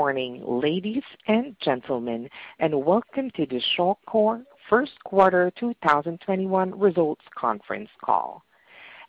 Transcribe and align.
morning, 0.00 0.42
ladies 0.46 1.02
and 1.28 1.54
gentlemen, 1.62 2.26
and 2.58 2.86
welcome 2.86 3.30
to 3.32 3.44
the 3.44 3.60
Shawcor 3.76 4.42
First 4.66 4.92
Quarter 5.04 5.52
2021 5.60 6.78
Results 6.80 7.20
Conference 7.38 7.90
Call. 8.02 8.42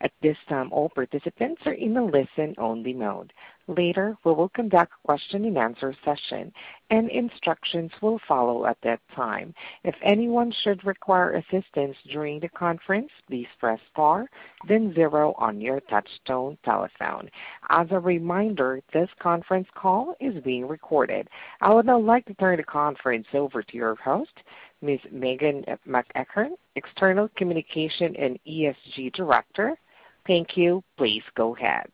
At 0.02 0.12
this 0.22 0.36
time, 0.50 0.68
all 0.74 0.90
participants 0.90 1.62
are 1.66 1.72
in 1.72 1.96
a 1.96 2.04
listen-only 2.04 2.92
mode. 2.92 3.32
Later, 3.68 4.18
we 4.24 4.34
will 4.34 4.50
conduct 4.50 4.92
a 4.92 5.06
question-and-answer 5.08 5.94
session, 6.04 6.52
and 6.90 7.12
instructions 7.12 7.92
will 8.02 8.18
follow 8.28 8.66
at 8.66 8.82
that 8.82 9.00
time. 9.16 9.54
If 9.84 9.94
anyone 10.02 10.52
should 10.52 10.84
require 10.84 11.34
assistance 11.34 11.96
during 12.10 12.40
the 12.40 12.50
conference, 12.50 13.12
please 13.28 13.46
press 13.60 13.80
star 13.92 14.26
then 14.68 14.96
zero 14.96 15.36
on 15.38 15.62
your 15.62 15.80
touch-tone 15.80 16.58
telephone. 16.66 17.30
As 17.70 17.92
a 17.92 18.00
reminder, 18.00 18.82
this 18.94 19.12
conference 19.20 19.68
call 19.76 20.16
is 20.20 20.42
being 20.44 20.68
recorded. 20.68 21.30
I 21.62 21.72
would 21.72 21.86
now 21.86 22.00
like 22.00 22.26
to 22.26 22.34
turn 22.34 22.58
the 22.58 22.64
conference 22.64 23.28
over 23.32 23.62
to 23.62 23.78
your 23.78 23.94
host, 23.94 24.40
Ms. 24.82 25.02
Megan 25.12 25.64
McEachern, 25.88 26.54
External 26.76 27.30
Communication 27.38 28.16
and 28.16 28.40
ESG 28.44 29.14
Director. 29.14 29.78
Thank 30.26 30.58
you. 30.58 30.84
Please 30.98 31.24
go 31.36 31.56
ahead. 31.56 31.92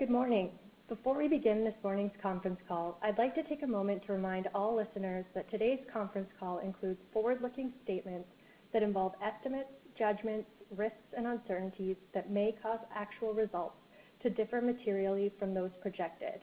Good 0.00 0.08
morning. 0.08 0.52
Before 0.88 1.14
we 1.14 1.28
begin 1.28 1.62
this 1.62 1.74
morning's 1.84 2.16
conference 2.22 2.58
call, 2.66 2.98
I'd 3.02 3.18
like 3.18 3.34
to 3.34 3.42
take 3.42 3.62
a 3.62 3.66
moment 3.66 4.00
to 4.06 4.14
remind 4.14 4.48
all 4.54 4.74
listeners 4.74 5.26
that 5.34 5.50
today's 5.50 5.78
conference 5.92 6.30
call 6.40 6.58
includes 6.60 6.98
forward-looking 7.12 7.70
statements 7.84 8.26
that 8.72 8.82
involve 8.82 9.12
estimates, 9.22 9.68
judgments, 9.98 10.48
risks, 10.74 11.12
and 11.14 11.26
uncertainties 11.26 11.96
that 12.14 12.30
may 12.30 12.54
cause 12.62 12.78
actual 12.94 13.34
results 13.34 13.74
to 14.22 14.30
differ 14.30 14.62
materially 14.62 15.30
from 15.38 15.52
those 15.52 15.68
projected. 15.82 16.40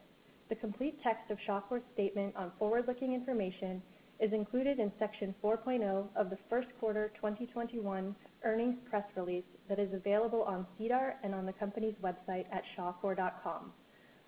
The 0.49 0.55
complete 0.57 1.01
text 1.01 1.31
of 1.31 1.39
Shawcor's 1.49 1.81
statement 1.95 2.35
on 2.35 2.51
forward-looking 2.59 3.11
information 3.15 3.81
is 4.19 4.31
included 4.33 4.79
in 4.79 4.91
Section 4.99 5.33
4.0 5.43 6.07
of 6.15 6.29
the 6.29 6.37
first 6.49 6.67
quarter 6.79 7.11
2021 7.15 8.15
earnings 8.43 8.75
press 8.89 9.03
release 9.15 9.43
that 9.69 9.79
is 9.79 9.93
available 9.93 10.43
on 10.43 10.65
SEDAR 10.79 11.15
and 11.23 11.35
on 11.35 11.45
the 11.45 11.53
company's 11.53 11.93
website 12.03 12.45
at 12.51 12.63
shawcor.com. 12.77 13.71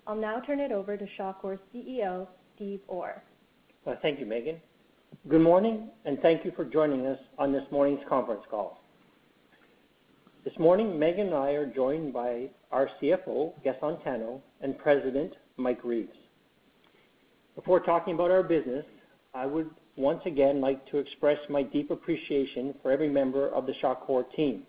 I'll 0.06 0.14
now 0.16 0.40
turn 0.46 0.60
it 0.60 0.72
over 0.72 0.96
to 0.96 1.06
Shawcor's 1.18 1.60
CEO, 1.74 2.26
Steve 2.56 2.80
Orr. 2.88 3.22
thank 4.02 4.20
you, 4.20 4.26
Megan. 4.26 4.56
Good 5.28 5.42
morning, 5.42 5.88
and 6.04 6.18
thank 6.20 6.44
you 6.44 6.52
for 6.54 6.64
joining 6.64 7.06
us 7.06 7.18
on 7.38 7.52
this 7.52 7.64
morning's 7.70 8.00
conference 8.08 8.42
call. 8.50 8.82
This 10.44 10.56
morning, 10.58 10.98
Megan 10.98 11.26
and 11.28 11.34
I 11.36 11.50
are 11.52 11.66
joined 11.66 12.12
by 12.12 12.48
our 12.70 12.88
CFO, 13.00 13.52
Gaston 13.62 13.98
Tano, 14.06 14.40
and 14.62 14.78
President, 14.78 15.34
Mike 15.56 15.80
Reeves. 15.84 16.16
Before 17.56 17.80
talking 17.80 18.14
about 18.14 18.30
our 18.30 18.42
business, 18.42 18.86
I 19.34 19.44
would 19.46 19.68
once 19.96 20.20
again 20.24 20.60
like 20.60 20.84
to 20.90 20.98
express 20.98 21.38
my 21.48 21.62
deep 21.62 21.90
appreciation 21.90 22.74
for 22.82 22.90
every 22.92 23.08
member 23.08 23.48
of 23.50 23.66
the 23.66 23.72
Shawcor 23.82 24.24
team. 24.34 24.62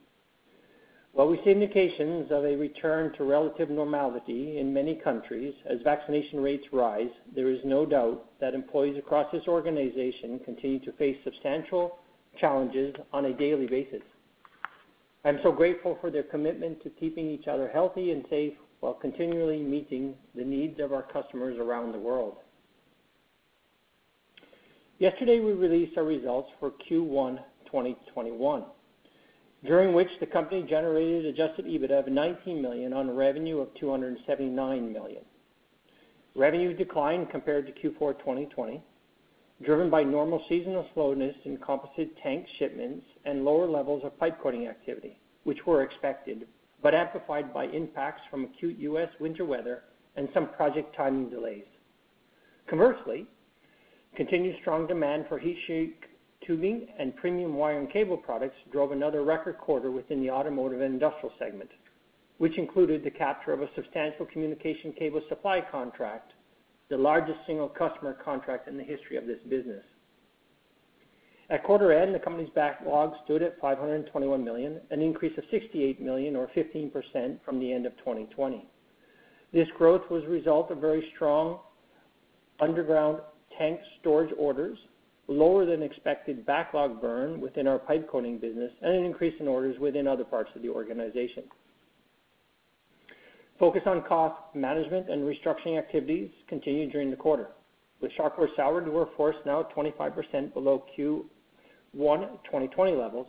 While 1.14 1.28
we 1.28 1.40
see 1.44 1.52
indications 1.52 2.32
of 2.32 2.46
a 2.46 2.56
return 2.56 3.14
to 3.18 3.26
relative 3.26 3.70
normality 3.70 4.60
in 4.60 4.74
many 4.74 4.96
countries 4.96 5.54
as 5.70 5.80
vaccination 5.84 6.42
rates 6.42 6.66
rise, 6.72 7.10
there 7.36 7.50
is 7.50 7.60
no 7.66 7.86
doubt 7.86 8.26
that 8.40 8.54
employees 8.54 8.98
across 8.98 9.30
this 9.32 9.44
organization 9.48 10.40
continue 10.46 10.80
to 10.80 10.92
face 10.94 11.18
substantial 11.26 11.98
challenges 12.40 12.96
on 13.12 13.26
a 13.26 13.34
daily 13.34 13.68
basis. 13.68 14.02
I'm 15.26 15.40
so 15.44 15.52
grateful 15.52 15.98
for 16.00 16.10
their 16.10 16.24
commitment 16.24 16.82
to 16.84 16.90
keeping 16.90 17.30
each 17.30 17.48
other 17.48 17.70
healthy 17.74 18.12
and 18.12 18.24
safe 18.30 18.54
while 18.80 18.94
continually 18.94 19.62
meeting 19.62 20.16
the 20.34 20.46
needs 20.46 20.80
of 20.80 20.94
our 20.94 21.04
customers 21.04 21.58
around 21.60 21.92
the 21.92 22.00
world. 22.00 22.38
Yesterday, 25.02 25.40
we 25.40 25.54
released 25.54 25.98
our 25.98 26.04
results 26.04 26.52
for 26.60 26.70
Q1 26.88 27.40
2021, 27.66 28.64
during 29.66 29.94
which 29.96 30.10
the 30.20 30.28
company 30.28 30.62
generated 30.62 31.26
adjusted 31.26 31.66
EBITDA 31.66 31.98
of 31.98 32.06
$19 32.06 32.62
million 32.62 32.94
on 32.94 33.10
revenue 33.10 33.62
of 33.62 33.70
$279 33.82 34.18
million. 34.94 35.24
Revenue 36.36 36.76
declined 36.78 37.32
compared 37.32 37.66
to 37.66 37.72
Q4 37.82 38.20
2020, 38.20 38.80
driven 39.66 39.90
by 39.90 40.04
normal 40.04 40.40
seasonal 40.48 40.86
slowness 40.94 41.36
in 41.46 41.58
composite 41.58 42.16
tank 42.22 42.46
shipments 42.60 43.06
and 43.26 43.44
lower 43.44 43.66
levels 43.68 44.04
of 44.06 44.16
pipe 44.20 44.38
coating 44.40 44.68
activity, 44.68 45.18
which 45.46 45.66
were 45.66 45.82
expected, 45.82 46.46
but 46.84 46.94
amplified 46.94 47.52
by 47.52 47.64
impacts 47.66 48.22
from 48.30 48.44
acute 48.44 48.78
U.S. 48.78 49.10
winter 49.20 49.46
weather 49.46 49.82
and 50.16 50.30
some 50.32 50.50
project 50.50 50.96
timing 50.96 51.28
delays. 51.32 51.66
Conversely, 52.70 53.26
Continued 54.16 54.58
strong 54.60 54.88
demand 54.88 55.26
for 55.30 55.40
heat 55.40 55.58
shrink 55.66 55.94
tubing 56.46 56.88
and 56.98 57.16
premium 57.18 57.54
wire 57.54 57.80
and 57.80 57.90
cable 57.94 58.18
products 58.18 58.56
drove 58.72 58.92
another 58.92 59.24
record 59.24 59.58
quarter 59.60 59.90
within 59.92 60.20
the 60.22 60.30
automotive 60.30 60.82
and 60.82 60.94
industrial 60.96 61.34
segment, 61.40 61.70
which 62.40 62.58
included 62.58 63.04
the 63.04 63.12
capture 63.12 63.54
of 63.54 63.62
a 63.62 63.70
substantial 63.76 64.26
communication 64.26 64.92
cable 64.94 65.22
supply 65.30 65.62
contract, 65.72 66.34
the 66.90 66.98
largest 66.98 67.38
single 67.46 67.70
customer 67.70 68.14
contract 68.26 68.68
in 68.68 68.76
the 68.76 68.84
history 68.84 69.16
of 69.18 69.26
this 69.28 69.38
business. 69.50 69.84
At 71.52 71.64
quarter 71.64 71.94
end, 71.94 72.14
the 72.16 72.20
company's 72.20 72.50
backlog 72.56 73.14
stood 73.26 73.44
at 73.44 73.62
$521 73.62 74.44
million, 74.44 74.82
an 74.90 75.02
increase 75.02 75.38
of 75.38 75.44
$68 75.54 76.00
million 76.00 76.36
or 76.36 76.48
15% 76.56 76.92
from 77.46 77.60
the 77.60 77.72
end 77.72 77.86
of 77.86 77.96
2020. 78.00 78.66
This 79.54 79.68
growth 79.78 80.10
was 80.10 80.24
a 80.24 80.28
result 80.30 80.72
of 80.72 80.80
very 80.80 81.08
strong 81.16 81.60
underground 82.60 83.20
tank 83.62 83.80
storage 84.00 84.34
orders, 84.38 84.78
lower 85.28 85.66
than 85.66 85.84
expected 85.84 86.46
backlog 86.46 87.00
burn 87.00 87.40
within 87.40 87.68
our 87.68 87.78
pipe 87.78 88.10
coating 88.12 88.40
business, 88.40 88.72
and 88.82 88.94
an 88.96 89.06
increase 89.06 89.36
in 89.40 89.48
orders 89.48 89.78
within 89.80 90.08
other 90.08 90.24
parts 90.24 90.50
of 90.56 90.62
the 90.64 90.70
organization. 90.70 91.44
Focus 93.60 93.84
on 93.86 94.02
cost 94.04 94.36
management 94.56 95.08
and 95.12 95.22
restructuring 95.22 95.78
activities 95.78 96.30
continued 96.48 96.92
during 96.92 97.12
the 97.12 97.16
quarter, 97.16 97.50
with 98.02 98.12
Shawcor's 98.18 98.50
salaried 98.56 98.88
workforce 98.88 99.36
now 99.46 99.68
25% 99.78 100.54
below 100.56 100.84
Q1 100.98 101.20
2020 101.98 102.94
levels. 102.96 103.28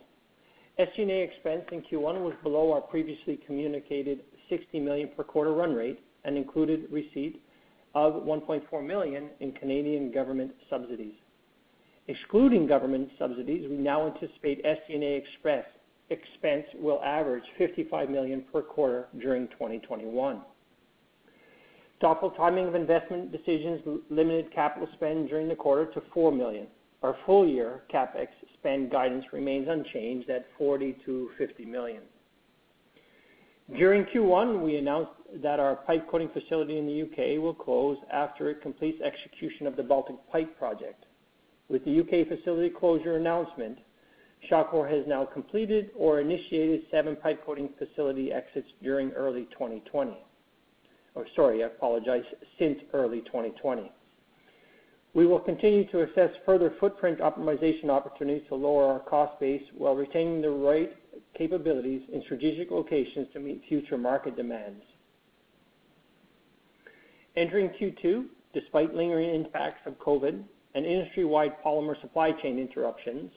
SG&A 0.79 1.21
expense 1.21 1.61
in 1.71 1.83
Q1 1.83 2.23
was 2.23 2.33
below 2.41 2.73
our 2.73 2.81
previously 2.81 3.37
communicated 3.45 4.21
60 4.49 4.79
million 4.79 5.09
per 5.15 5.23
quarter 5.23 5.53
run 5.53 5.75
rate 5.75 5.99
and 6.25 6.35
included 6.35 6.91
receipt 6.91 7.39
of 7.95 8.13
1.4 8.23 8.85
million 8.85 9.29
in 9.39 9.51
Canadian 9.51 10.11
government 10.11 10.51
subsidies. 10.69 11.13
Excluding 12.07 12.67
government 12.67 13.09
subsidies, 13.17 13.67
we 13.69 13.77
now 13.77 14.07
anticipate 14.07 14.65
SG&A 14.65 15.23
expense 16.11 16.65
will 16.79 17.01
average 17.03 17.43
55 17.57 18.09
million 18.09 18.43
per 18.51 18.61
quarter 18.61 19.07
during 19.21 19.47
2021. 19.49 20.41
Thoughtful 22.01 22.31
timing 22.31 22.67
of 22.67 22.75
investment 22.75 23.31
decisions 23.31 23.81
limited 24.09 24.51
capital 24.53 24.87
spend 24.95 25.29
during 25.29 25.47
the 25.47 25.55
quarter 25.55 25.85
to 25.93 26.01
4 26.13 26.31
million. 26.31 26.67
Our 27.03 27.15
full-year 27.25 27.83
CapEx 27.93 28.27
spend 28.59 28.91
guidance 28.91 29.25
remains 29.31 29.67
unchanged 29.69 30.29
at 30.29 30.47
40 30.57 30.95
million-50 31.05 31.67
million. 31.67 32.01
During 33.77 34.03
Q1, 34.05 34.61
we 34.61 34.75
announced 34.77 35.11
that 35.41 35.59
our 35.59 35.77
pipe 35.77 36.07
coating 36.09 36.29
facility 36.29 36.77
in 36.77 36.85
the 36.85 36.91
U.K. 36.91 37.37
will 37.39 37.53
close 37.55 37.97
after 38.11 38.49
it 38.51 38.61
completes 38.61 39.01
execution 39.01 39.65
of 39.65 39.75
the 39.75 39.81
Baltic 39.83 40.15
Pipe 40.31 40.57
project. 40.59 41.05
With 41.69 41.83
the 41.85 41.91
U.K. 41.91 42.25
facility 42.25 42.69
closure 42.69 43.15
announcement, 43.17 43.79
Shawcor 44.51 44.91
has 44.91 45.05
now 45.07 45.25
completed 45.25 45.89
or 45.95 46.19
initiated 46.19 46.81
seven 46.91 47.15
pipe 47.15 47.43
coating 47.45 47.69
facility 47.79 48.31
exits 48.31 48.67
during 48.83 49.11
early 49.11 49.45
2020. 49.53 50.15
Or 51.15 51.25
sorry, 51.35 51.63
I 51.63 51.67
apologize, 51.67 52.23
since 52.59 52.77
early 52.93 53.21
2020. 53.21 53.91
We 55.15 55.25
will 55.27 55.39
continue 55.39 55.89
to 55.91 56.01
assess 56.03 56.29
further 56.45 56.73
footprint 56.79 57.19
optimization 57.19 57.89
opportunities 57.89 58.47
to 58.49 58.55
lower 58.55 58.85
our 58.91 58.99
cost 58.99 59.39
base 59.39 59.61
while 59.77 59.95
retaining 59.95 60.41
the 60.41 60.49
right 60.49 60.91
capabilities 61.37 62.01
in 62.11 62.21
strategic 62.23 62.69
locations 62.71 63.27
to 63.33 63.39
meet 63.39 63.61
future 63.69 63.97
market 63.97 64.35
demands. 64.35 64.81
Entering 67.35 67.69
Q2, 67.71 68.25
despite 68.53 68.93
lingering 68.93 69.33
impacts 69.33 69.87
of 69.87 69.93
COVID 69.99 70.43
and 70.75 70.85
industry-wide 70.85 71.55
polymer 71.65 71.99
supply 72.01 72.31
chain 72.31 72.59
interruptions, 72.59 73.31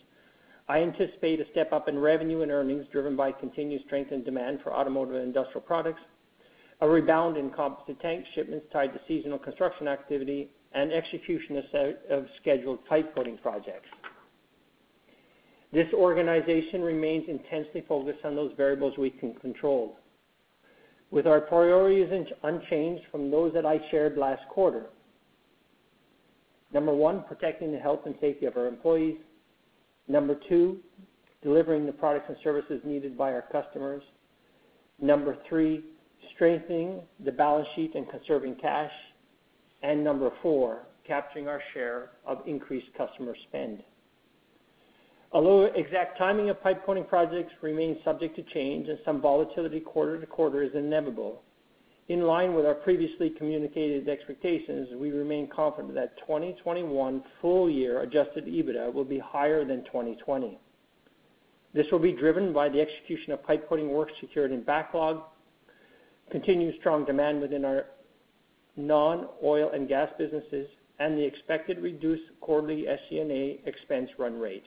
I 0.69 0.79
anticipate 0.81 1.41
a 1.41 1.49
step-up 1.53 1.89
in 1.89 1.99
revenue 1.99 2.43
and 2.43 2.51
earnings 2.51 2.87
driven 2.93 3.17
by 3.17 3.33
continued 3.33 3.83
strength 3.87 4.11
and 4.13 4.23
demand 4.25 4.61
for 4.63 4.75
automotive 4.75 5.15
and 5.15 5.25
industrial 5.25 5.61
products, 5.63 6.01
a 6.83 6.89
rebound 6.89 7.37
in 7.39 7.49
composite 7.51 7.99
tank 8.01 8.25
shipments 8.35 8.67
tied 8.73 8.93
to 8.93 9.01
seasonal 9.09 9.39
construction 9.39 9.89
activity, 9.89 10.51
and 10.73 10.93
execution 10.93 11.63
of 12.11 12.27
scheduled 12.41 12.85
pipe 12.87 13.15
coating 13.15 13.39
projects. 13.39 13.89
This 15.73 15.91
organization 15.95 16.83
remains 16.83 17.27
intensely 17.29 17.83
focused 17.89 18.25
on 18.27 18.35
those 18.37 18.53
variables 18.59 18.99
we 18.99 19.09
can 19.11 19.35
control, 19.37 19.97
with 21.11 21.27
our 21.27 21.41
priorities 21.41 22.11
unchanged 22.43 23.05
from 23.11 23.31
those 23.31 23.53
that 23.55 23.65
I 23.65 23.81
shared 23.91 24.17
last 24.17 24.43
quarter. 24.49 24.87
Number 26.73 26.93
one, 26.93 27.25
protecting 27.29 27.73
the 27.73 27.79
health 27.79 28.01
and 28.07 28.15
safety 28.21 28.47
of 28.47 28.57
our 28.57 28.67
employees. 28.67 29.17
Number 30.09 30.37
two, 30.49 30.79
delivering 31.43 31.87
the 31.87 31.93
products 31.93 32.27
and 32.29 32.37
services 32.43 32.81
needed 32.85 33.17
by 33.17 33.33
our 33.33 33.45
customers. 33.53 34.03
Number 35.01 35.37
three, 35.49 35.85
strengthening 36.35 37.01
the 37.25 37.33
balance 37.33 37.69
sheet 37.77 37.95
and 37.95 38.09
conserving 38.11 38.57
cash. 38.61 38.93
Number 39.85 40.33
four, 40.43 40.81
capturing 41.07 41.47
our 41.47 41.63
share 41.73 42.11
of 42.27 42.39
increased 42.47 42.89
customer 42.99 43.37
spend. 43.49 43.85
Although 45.33 45.65
exact 45.65 46.19
timing 46.19 46.51
of 46.51 46.63
pipe 46.63 46.85
coating 46.85 47.05
projects 47.05 47.53
remains 47.61 47.99
subject 48.05 48.37
to 48.37 48.43
change 48.45 48.89
and 48.89 48.99
some 49.05 49.21
volatility 49.21 49.81
quarter 49.81 50.21
to 50.21 50.27
quarter 50.27 50.63
is 50.63 50.73
inevitable, 50.75 51.43
in 52.09 52.23
line 52.23 52.55
with 52.55 52.65
our 52.65 52.75
previously 52.77 53.31
communicated 53.31 54.09
expectations, 54.09 54.89
we 54.97 55.11
remain 55.11 55.49
confident 55.49 55.93
that 55.95 56.17
2021 56.21 57.25
full 57.41 57.69
year 57.69 58.03
adjusted 58.03 58.47
EBITDA 58.47 58.93
will 58.93 59.03
be 59.05 59.19
higher 59.19 59.65
than 59.65 59.83
2020. 59.87 60.57
This 61.75 61.91
will 61.91 61.99
be 61.99 62.13
driven 62.13 62.53
by 62.53 62.69
the 62.69 62.81
execution 62.81 63.33
of 63.33 63.43
pipe 63.43 63.69
coating 63.69 63.91
work 63.93 64.11
secured 64.21 64.53
in 64.53 64.63
backlog, 64.63 65.21
continued 66.31 66.77
strong 66.79 67.05
demand 67.05 67.41
within 67.41 67.65
our 67.65 67.87
non-oil 68.77 69.71
and 69.73 69.89
gas 69.89 70.09
businesses, 70.17 70.69
and 71.01 71.19
the 71.19 71.25
expected 71.25 71.81
reduced 71.83 72.23
quarterly 72.41 72.85
SG&A 72.89 73.59
expense 73.69 74.09
run 74.19 74.39
rate. 74.39 74.65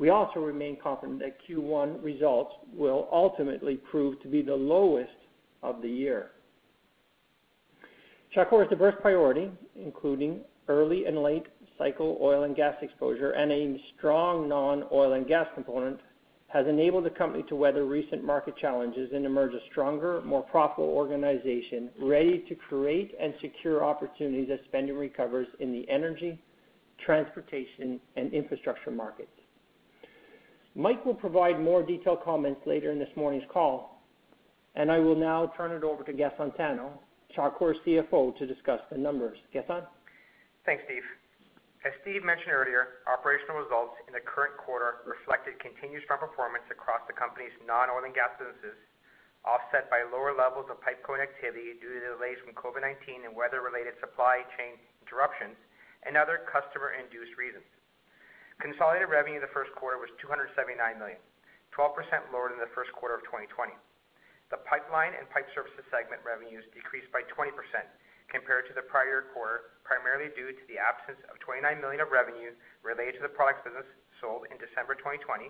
We 0.00 0.08
also 0.08 0.40
remain 0.40 0.78
confident 0.82 1.18
that 1.18 1.36
Q1 1.46 2.02
results 2.02 2.54
will 2.74 3.06
ultimately 3.12 3.74
prove 3.76 4.18
to 4.22 4.28
be 4.28 4.40
the 4.40 4.54
lowest 4.56 5.12
of 5.62 5.82
the 5.82 5.90
year. 5.90 6.30
Shawcor's 8.34 8.70
diverse 8.70 8.94
priority, 9.02 9.50
including 9.76 10.40
early 10.68 11.04
and 11.04 11.22
late 11.22 11.44
cycle 11.76 12.16
oil 12.18 12.44
and 12.44 12.56
gas 12.56 12.76
exposure 12.80 13.32
and 13.32 13.52
a 13.52 13.76
strong 13.98 14.48
non-oil 14.48 15.12
and 15.12 15.26
gas 15.26 15.46
component, 15.54 16.00
has 16.48 16.66
enabled 16.66 17.04
the 17.04 17.10
company 17.10 17.44
to 17.50 17.54
weather 17.56 17.84
recent 17.84 18.24
market 18.24 18.56
challenges 18.56 19.10
and 19.14 19.26
emerge 19.26 19.52
a 19.52 19.60
stronger, 19.70 20.22
more 20.22 20.42
profitable 20.44 20.88
organization 20.94 21.90
ready 22.00 22.42
to 22.48 22.54
create 22.54 23.12
and 23.20 23.34
secure 23.42 23.84
opportunities 23.84 24.48
as 24.50 24.60
spending 24.64 24.96
recovers 24.96 25.46
in 25.58 25.72
the 25.72 25.86
energy, 25.90 26.38
transportation, 27.04 28.00
and 28.16 28.32
infrastructure 28.32 28.90
markets. 28.90 29.30
Mike 30.80 31.04
will 31.04 31.12
provide 31.14 31.60
more 31.60 31.84
detailed 31.84 32.24
comments 32.24 32.64
later 32.64 32.88
in 32.88 32.96
this 32.96 33.12
morning's 33.12 33.44
call, 33.52 34.00
and 34.80 34.88
I 34.88 34.96
will 34.96 35.12
now 35.14 35.52
turn 35.52 35.76
it 35.76 35.84
over 35.84 36.00
to 36.08 36.12
Gaston 36.16 36.56
Tano, 36.56 36.88
Shawcor's 37.36 37.76
CFO, 37.84 38.32
to 38.40 38.48
discuss 38.48 38.80
the 38.88 38.96
numbers. 38.96 39.36
Gaston? 39.52 39.84
Thanks, 40.64 40.80
Steve. 40.88 41.04
As 41.84 41.92
Steve 42.00 42.24
mentioned 42.24 42.56
earlier, 42.56 43.04
operational 43.04 43.60
results 43.60 43.92
in 44.08 44.16
the 44.16 44.24
current 44.24 44.56
quarter 44.56 45.04
reflected 45.04 45.60
continued 45.60 46.00
strong 46.08 46.24
performance 46.24 46.64
across 46.72 47.04
the 47.04 47.12
company's 47.16 47.52
non-oil 47.68 48.00
and 48.08 48.16
gas 48.16 48.32
businesses, 48.40 48.80
offset 49.44 49.84
by 49.92 50.00
lower 50.08 50.32
levels 50.32 50.64
of 50.72 50.80
pipe 50.80 51.04
coating 51.04 51.28
activity 51.28 51.76
due 51.76 51.92
to 51.92 52.16
delays 52.16 52.40
from 52.40 52.56
COVID-19 52.56 53.28
and 53.28 53.36
weather-related 53.36 54.00
supply 54.00 54.40
chain 54.56 54.80
interruptions 55.04 55.60
and 56.08 56.16
other 56.16 56.40
customer-induced 56.48 57.36
reasons. 57.36 57.68
Consolidated 58.60 59.08
revenue 59.08 59.40
in 59.40 59.44
the 59.44 59.56
first 59.56 59.72
quarter 59.72 59.96
was 59.96 60.12
279 60.20 60.68
million, 61.00 61.16
12% 61.72 61.96
lower 62.28 62.52
than 62.52 62.60
the 62.60 62.68
first 62.76 62.92
quarter 62.92 63.16
of 63.16 63.24
2020. 63.24 63.72
The 64.52 64.60
pipeline 64.68 65.16
and 65.16 65.24
pipe 65.32 65.48
services 65.56 65.80
segment 65.88 66.20
revenues 66.20 66.68
decreased 66.76 67.08
by 67.08 67.24
20% 67.32 67.56
compared 68.28 68.68
to 68.68 68.74
the 68.76 68.84
prior 68.84 69.32
quarter, 69.32 69.74
primarily 69.82 70.28
due 70.36 70.52
to 70.52 70.64
the 70.68 70.76
absence 70.76 71.18
of 71.32 71.40
29 71.40 71.80
million 71.80 72.04
of 72.04 72.12
revenue 72.12 72.52
related 72.84 73.16
to 73.18 73.24
the 73.24 73.32
products 73.32 73.64
business 73.64 73.88
sold 74.20 74.44
in 74.52 74.60
December 74.60 74.92
2020. 74.94 75.48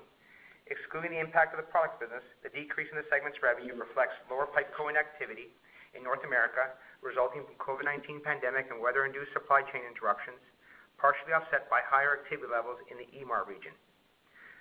Excluding 0.71 1.11
the 1.11 1.19
impact 1.19 1.51
of 1.51 1.59
the 1.59 1.67
products 1.67 1.99
business, 1.99 2.23
the 2.47 2.53
decrease 2.55 2.87
in 2.95 3.01
the 3.01 3.09
segment's 3.11 3.43
revenue 3.43 3.75
reflects 3.75 4.15
lower 4.31 4.47
pipe 4.47 4.71
coating 4.79 4.95
activity 4.95 5.51
in 5.99 6.07
North 6.07 6.23
America, 6.23 6.71
resulting 7.03 7.43
from 7.43 7.59
COVID-19 7.59 8.23
pandemic 8.23 8.71
and 8.71 8.79
weather-induced 8.79 9.35
supply 9.35 9.67
chain 9.75 9.83
interruptions, 9.83 10.39
partially 11.01 11.33
offset 11.33 11.65
by 11.73 11.81
higher 11.89 12.13
activity 12.21 12.53
levels 12.53 12.77
in 12.93 13.01
the 13.01 13.09
EMAR 13.17 13.49
region. 13.49 13.73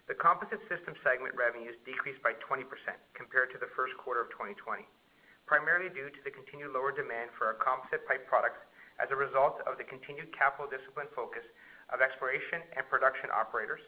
The 0.08 0.16
Composite 0.16 0.64
Systems 0.72 0.98
segment 1.04 1.36
revenues 1.36 1.76
decreased 1.86 2.24
by 2.26 2.34
20% 2.48 2.64
compared 3.14 3.52
to 3.54 3.60
the 3.62 3.70
first 3.76 3.94
quarter 4.02 4.24
of 4.24 4.32
2020, 4.34 4.88
primarily 5.46 5.92
due 5.94 6.08
to 6.10 6.22
the 6.26 6.32
continued 6.34 6.72
lower 6.74 6.96
demand 6.96 7.30
for 7.38 7.46
our 7.52 7.60
composite 7.62 8.08
pipe 8.10 8.24
products 8.26 8.58
as 9.04 9.12
a 9.14 9.18
result 9.20 9.60
of 9.70 9.78
the 9.78 9.86
continued 9.86 10.32
capital 10.34 10.66
discipline 10.66 11.12
focus 11.14 11.44
of 11.94 12.00
exploration 12.02 12.64
and 12.80 12.88
production 12.90 13.30
operators, 13.36 13.84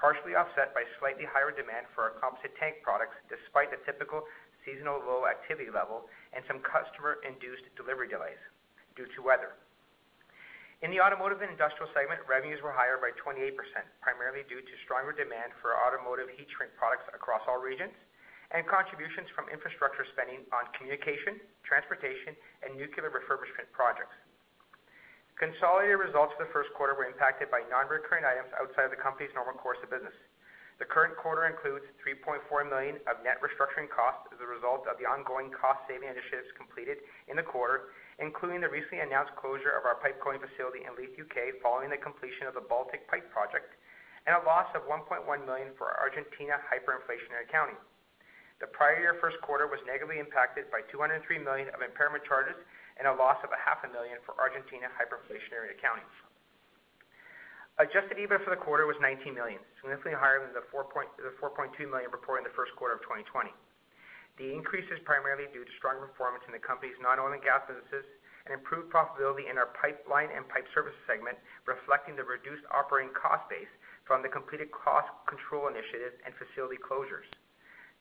partially 0.00 0.38
offset 0.38 0.70
by 0.72 0.86
slightly 1.02 1.26
higher 1.28 1.50
demand 1.52 1.84
for 1.92 2.06
our 2.06 2.14
composite 2.16 2.54
tank 2.62 2.78
products, 2.86 3.18
despite 3.28 3.68
the 3.74 3.80
typical 3.84 4.22
seasonal 4.64 5.02
low 5.04 5.26
activity 5.28 5.68
level 5.68 6.06
and 6.32 6.40
some 6.48 6.62
customer-induced 6.64 7.66
delivery 7.76 8.06
delays 8.08 8.40
due 8.96 9.10
to 9.12 9.20
weather. 9.20 9.52
In 10.78 10.94
the 10.94 11.02
automotive 11.02 11.42
and 11.42 11.50
industrial 11.50 11.90
segment, 11.90 12.22
revenues 12.30 12.62
were 12.62 12.70
higher 12.70 13.02
by 13.02 13.10
28%, 13.18 13.50
primarily 13.98 14.46
due 14.46 14.62
to 14.62 14.72
stronger 14.86 15.10
demand 15.10 15.50
for 15.58 15.74
automotive 15.74 16.30
heat 16.38 16.46
shrink 16.54 16.70
products 16.78 17.02
across 17.10 17.42
all 17.50 17.58
regions 17.58 17.94
and 18.54 18.62
contributions 18.64 19.26
from 19.34 19.50
infrastructure 19.50 20.06
spending 20.14 20.46
on 20.54 20.70
communication, 20.78 21.36
transportation, 21.66 22.32
and 22.64 22.78
nuclear 22.78 23.10
refurbishment 23.10 23.66
projects. 23.74 24.14
Consolidated 25.36 25.98
results 25.98 26.32
for 26.38 26.46
the 26.46 26.52
first 26.54 26.70
quarter 26.78 26.94
were 26.94 27.10
impacted 27.10 27.50
by 27.50 27.60
non-recurring 27.68 28.24
items 28.24 28.48
outside 28.56 28.88
of 28.88 28.94
the 28.94 29.02
company's 29.02 29.34
normal 29.34 29.58
course 29.58 29.76
of 29.84 29.90
business. 29.90 30.14
The 30.78 30.86
current 30.86 31.18
quarter 31.18 31.50
includes 31.50 31.84
3.4 32.06 32.38
million 32.70 33.02
of 33.10 33.18
net 33.26 33.42
restructuring 33.42 33.90
costs 33.90 34.30
as 34.30 34.38
a 34.38 34.46
result 34.46 34.86
of 34.86 34.96
the 35.02 35.10
ongoing 35.10 35.50
cost-saving 35.50 36.06
initiatives 36.06 36.48
completed 36.54 37.02
in 37.26 37.34
the 37.34 37.42
quarter 37.42 37.90
including 38.18 38.58
the 38.58 38.66
recently 38.70 38.98
announced 38.98 39.30
closure 39.38 39.70
of 39.78 39.86
our 39.86 39.94
pipe 40.02 40.18
coating 40.18 40.42
facility 40.42 40.82
in 40.82 40.90
Leith, 40.98 41.14
U.K., 41.14 41.62
following 41.62 41.86
the 41.90 41.98
completion 41.98 42.50
of 42.50 42.54
the 42.58 42.62
Baltic 42.66 43.06
Pipe 43.06 43.30
project, 43.30 43.70
and 44.26 44.34
a 44.34 44.42
loss 44.42 44.66
of 44.74 44.82
1.1 44.90 45.22
million 45.46 45.70
for 45.78 45.94
Argentina 46.02 46.58
hyperinflationary 46.66 47.46
accounting. 47.46 47.78
The 48.58 48.66
prior 48.74 48.98
year 48.98 49.14
first 49.22 49.38
quarter 49.46 49.70
was 49.70 49.78
negatively 49.86 50.18
impacted 50.18 50.66
by 50.74 50.82
203 50.90 51.22
million 51.46 51.70
of 51.70 51.78
impairment 51.78 52.26
charges 52.26 52.58
and 52.98 53.06
a 53.06 53.14
loss 53.14 53.38
of 53.46 53.54
a 53.54 53.60
half 53.62 53.86
a 53.86 53.90
million 53.94 54.18
for 54.26 54.34
Argentina 54.34 54.90
hyperinflationary 54.98 55.78
accounting. 55.78 56.06
Adjusted 57.78 58.18
EBITDA 58.18 58.42
for 58.42 58.50
the 58.50 58.58
quarter 58.58 58.90
was 58.90 58.98
19 58.98 59.30
million, 59.30 59.62
significantly 59.78 60.18
higher 60.18 60.42
than 60.42 60.50
the 60.50 60.66
4.2 60.66 60.82
million 61.86 62.10
reported 62.10 62.42
in 62.42 62.50
the 62.50 62.56
first 62.58 62.74
quarter 62.74 62.98
of 62.98 63.02
2020. 63.06 63.54
The 64.38 64.54
increase 64.54 64.86
is 64.94 65.02
primarily 65.02 65.50
due 65.50 65.66
to 65.66 65.74
strong 65.82 65.98
performance 65.98 66.44
in 66.46 66.54
the 66.54 66.62
company's 66.62 66.94
non-oil 67.02 67.34
and 67.34 67.42
gas 67.42 67.58
businesses 67.66 68.06
and 68.46 68.54
improved 68.54 68.86
profitability 68.86 69.50
in 69.50 69.58
our 69.58 69.66
pipeline 69.74 70.30
and 70.30 70.46
pipe 70.48 70.62
services 70.78 70.94
segment, 71.10 71.34
reflecting 71.66 72.14
the 72.14 72.22
reduced 72.22 72.62
operating 72.70 73.10
cost 73.18 73.42
base 73.50 73.68
from 74.06 74.22
the 74.22 74.30
completed 74.30 74.70
cost 74.70 75.10
control 75.26 75.66
initiatives 75.66 76.14
and 76.22 76.30
facility 76.38 76.78
closures. 76.78 77.26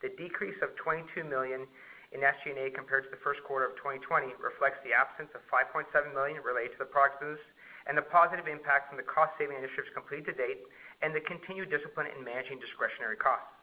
The 0.05 0.13
decrease 0.13 0.55
of 0.61 0.77
22 0.77 1.25
million 1.25 1.65
in 2.13 2.21
SG&A 2.21 2.69
compared 2.69 3.09
to 3.09 3.09
the 3.09 3.23
first 3.25 3.41
quarter 3.41 3.65
of 3.65 3.73
2020 3.81 4.37
reflects 4.37 4.77
the 4.85 4.93
absence 4.93 5.33
of 5.33 5.41
5.7 5.49 5.89
million 6.13 6.37
related 6.45 6.77
to 6.77 6.85
the 6.85 6.91
product 6.93 7.17
business 7.17 7.41
and 7.89 7.97
the 7.97 8.05
positive 8.13 8.45
impact 8.45 8.93
from 8.93 9.01
the 9.01 9.09
cost-saving 9.09 9.57
initiatives 9.57 9.89
completed 9.97 10.37
to 10.37 10.37
date 10.37 10.61
and 11.01 11.17
the 11.17 11.21
continued 11.25 11.73
discipline 11.73 12.13
in 12.13 12.21
managing 12.21 12.61
discretionary 12.61 13.17
costs. 13.17 13.56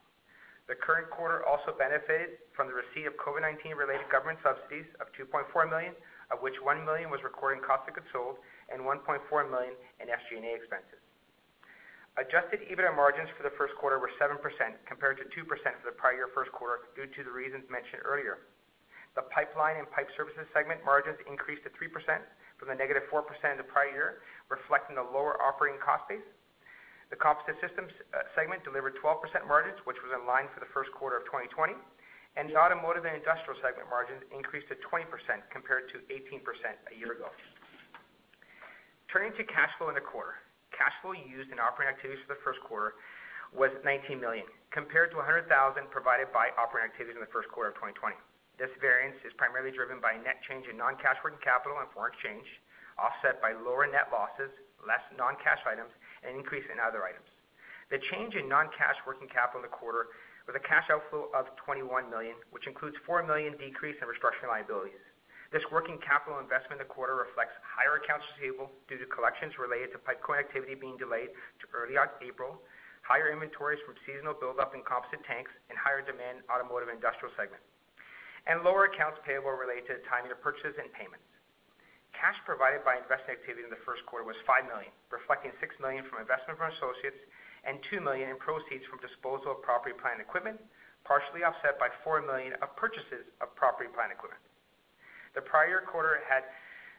The 0.65 0.75
current 0.75 1.11
quarter 1.13 1.45
also 1.45 1.77
benefited 1.77 2.39
from 2.57 2.69
the 2.69 2.75
receipt 2.75 3.05
of 3.05 3.13
COVID-19 3.21 3.77
related 3.77 4.09
government 4.09 4.39
subsidies 4.43 4.87
of 4.97 5.13
2.4 5.13 5.45
million, 5.69 5.93
of 6.33 6.41
which 6.41 6.57
1 6.57 6.85
million 6.89 7.11
was 7.13 7.21
recorded 7.23 7.61
in 7.61 7.69
cost 7.69 7.85
of 7.89 7.93
goods 7.95 8.07
sold 8.13 8.39
and 8.73 8.81
1.4 8.81 9.21
million 9.53 9.75
in 10.01 10.09
SG&A 10.09 10.53
expenses. 10.57 10.97
Adjusted 12.17 12.65
EBITDA 12.65 12.97
margins 12.97 13.29
for 13.37 13.43
the 13.43 13.53
first 13.61 13.75
quarter 13.77 13.99
were 13.99 14.09
7% 14.17 14.41
compared 14.89 15.21
to 15.21 15.29
2% 15.37 15.45
for 15.47 15.57
the 15.93 15.99
prior 16.01 16.15
year 16.17 16.29
first 16.33 16.49
quarter 16.53 16.81
due 16.97 17.07
to 17.13 17.21
the 17.25 17.31
reasons 17.31 17.69
mentioned 17.69 18.01
earlier. 18.03 18.39
The 19.21 19.27
pipeline 19.37 19.77
and 19.77 19.91
pipe 19.91 20.09
services 20.17 20.49
segment 20.55 20.81
margins 20.83 21.19
increased 21.29 21.65
to 21.65 21.71
3% 21.77 21.91
from 22.57 22.69
the 22.69 22.75
-4% 22.75 23.53
in 23.53 23.59
the 23.59 23.65
prior 23.69 23.93
year, 23.93 24.23
reflecting 24.49 24.97
the 24.97 25.03
lower 25.05 25.37
operating 25.43 25.79
cost 25.83 26.09
base 26.09 26.25
the 27.15 27.23
Composite 27.23 27.55
Systems 27.63 27.95
uh, 28.11 28.27
segment 28.35 28.67
delivered 28.67 28.99
12% 28.99 29.23
margins, 29.47 29.79
which 29.87 30.03
was 30.03 30.11
in 30.19 30.27
line 30.27 30.51
for 30.51 30.59
the 30.59 30.67
first 30.75 30.91
quarter 30.91 31.15
of 31.15 31.23
2020, 31.31 31.79
and 32.35 32.51
the 32.51 32.59
Automotive 32.59 33.07
and 33.07 33.15
Industrial 33.15 33.55
segment 33.63 33.87
margins 33.87 34.19
increased 34.35 34.67
to 34.75 34.77
20% 34.83 35.07
compared 35.55 35.87
to 35.95 36.03
18% 36.11 36.11
a 36.43 36.95
year 36.99 37.15
ago. 37.15 37.31
Turning 39.15 39.31
to 39.39 39.47
cash 39.47 39.71
flow 39.79 39.95
in 39.95 39.95
the 39.95 40.03
quarter. 40.03 40.43
Cash 40.75 40.91
flow 41.07 41.15
used 41.15 41.55
in 41.55 41.63
operating 41.63 41.95
activities 41.95 42.19
for 42.27 42.35
the 42.35 42.43
first 42.43 42.59
quarter 42.67 42.99
was 43.55 43.71
19 43.87 44.19
million, 44.19 44.43
compared 44.75 45.15
to 45.15 45.23
100,000 45.23 45.47
provided 45.95 46.27
by 46.35 46.51
operating 46.59 46.91
activities 46.91 47.15
in 47.15 47.23
the 47.23 47.31
first 47.31 47.47
quarter 47.55 47.71
of 47.71 47.79
2020. 47.79 48.19
This 48.59 48.75
variance 48.83 49.15
is 49.23 49.31
primarily 49.39 49.71
driven 49.71 50.03
by 50.03 50.19
a 50.19 50.19
net 50.19 50.43
change 50.51 50.67
in 50.67 50.75
non-cash 50.75 51.23
working 51.23 51.39
capital 51.47 51.79
and 51.79 51.87
foreign 51.95 52.11
exchange, 52.11 52.43
offset 52.99 53.39
by 53.39 53.55
lower 53.55 53.87
net 53.87 54.11
losses, 54.11 54.51
less 54.83 55.03
non-cash 55.15 55.63
items, 55.63 55.95
an 56.25 56.33
increase 56.35 56.65
in 56.73 56.81
other 56.81 57.05
items. 57.05 57.29
The 57.93 58.01
change 58.17 58.35
in 58.35 58.49
non-cash 58.49 58.97
working 59.07 59.29
capital 59.29 59.61
in 59.63 59.67
the 59.69 59.73
quarter 59.73 60.09
was 60.49 60.57
a 60.57 60.65
cash 60.65 60.89
outflow 60.89 61.29
of 61.37 61.53
21 61.65 62.09
million, 62.09 62.37
which 62.53 62.67
includes 62.69 62.97
4 63.09 63.25
million 63.29 63.55
decrease 63.61 63.97
in 64.01 64.09
restructuring 64.09 64.49
liabilities. 64.49 65.01
This 65.53 65.65
working 65.71 66.01
capital 66.03 66.43
investment 66.43 66.81
in 66.83 66.89
the 66.89 66.93
quarter 66.93 67.15
reflects 67.15 67.55
higher 67.63 68.01
accounts 68.01 68.27
receivable 68.35 68.73
due 68.91 68.99
to 68.99 69.07
collections 69.07 69.55
related 69.61 69.95
to 69.95 70.03
coating 70.19 70.43
activity 70.43 70.75
being 70.75 70.99
delayed 70.99 71.31
to 71.63 71.65
early 71.71 71.95
April, 72.25 72.59
higher 73.07 73.31
inventories 73.31 73.79
from 73.87 73.95
seasonal 74.09 74.35
buildup 74.35 74.75
in 74.75 74.83
composite 74.83 75.23
tanks, 75.23 75.53
and 75.71 75.79
higher 75.79 76.03
demand 76.03 76.43
automotive 76.51 76.91
industrial 76.91 77.31
segment, 77.39 77.63
and 78.51 78.67
lower 78.67 78.91
accounts 78.91 79.21
payable 79.23 79.55
related 79.55 79.87
to 79.87 79.95
timing 80.11 80.33
of 80.35 80.41
purchases 80.43 80.75
and 80.81 80.91
payments. 80.93 81.25
Cash 82.19 82.39
provided 82.49 82.81
by 82.89 82.97
investing 82.97 83.35
activity 83.37 83.67
in 83.69 83.73
the 83.75 83.83
first 83.85 84.01
quarter 84.09 84.25
was 84.25 84.39
5 84.47 84.65
million, 84.71 84.89
reflecting 85.13 85.51
6 85.61 85.83
million 85.85 86.07
from 86.09 86.23
investment 86.25 86.57
from 86.57 86.71
associates 86.73 87.19
and 87.69 87.77
2 87.93 88.01
million 88.01 88.31
in 88.33 88.39
proceeds 88.41 88.87
from 88.89 89.03
disposal 89.05 89.53
of 89.59 89.59
property, 89.67 89.93
plant, 89.97 90.23
and 90.23 90.25
equipment, 90.25 90.57
partially 91.05 91.43
offset 91.45 91.77
by 91.77 91.91
4 92.07 92.25
million 92.25 92.55
of 92.65 92.73
purchases 92.81 93.27
of 93.45 93.51
property, 93.61 93.91
plant, 93.93 94.09
and 94.15 94.19
equipment. 94.21 94.41
The 95.37 95.43
prior 95.45 95.83
quarter 95.85 96.23
had 96.25 96.47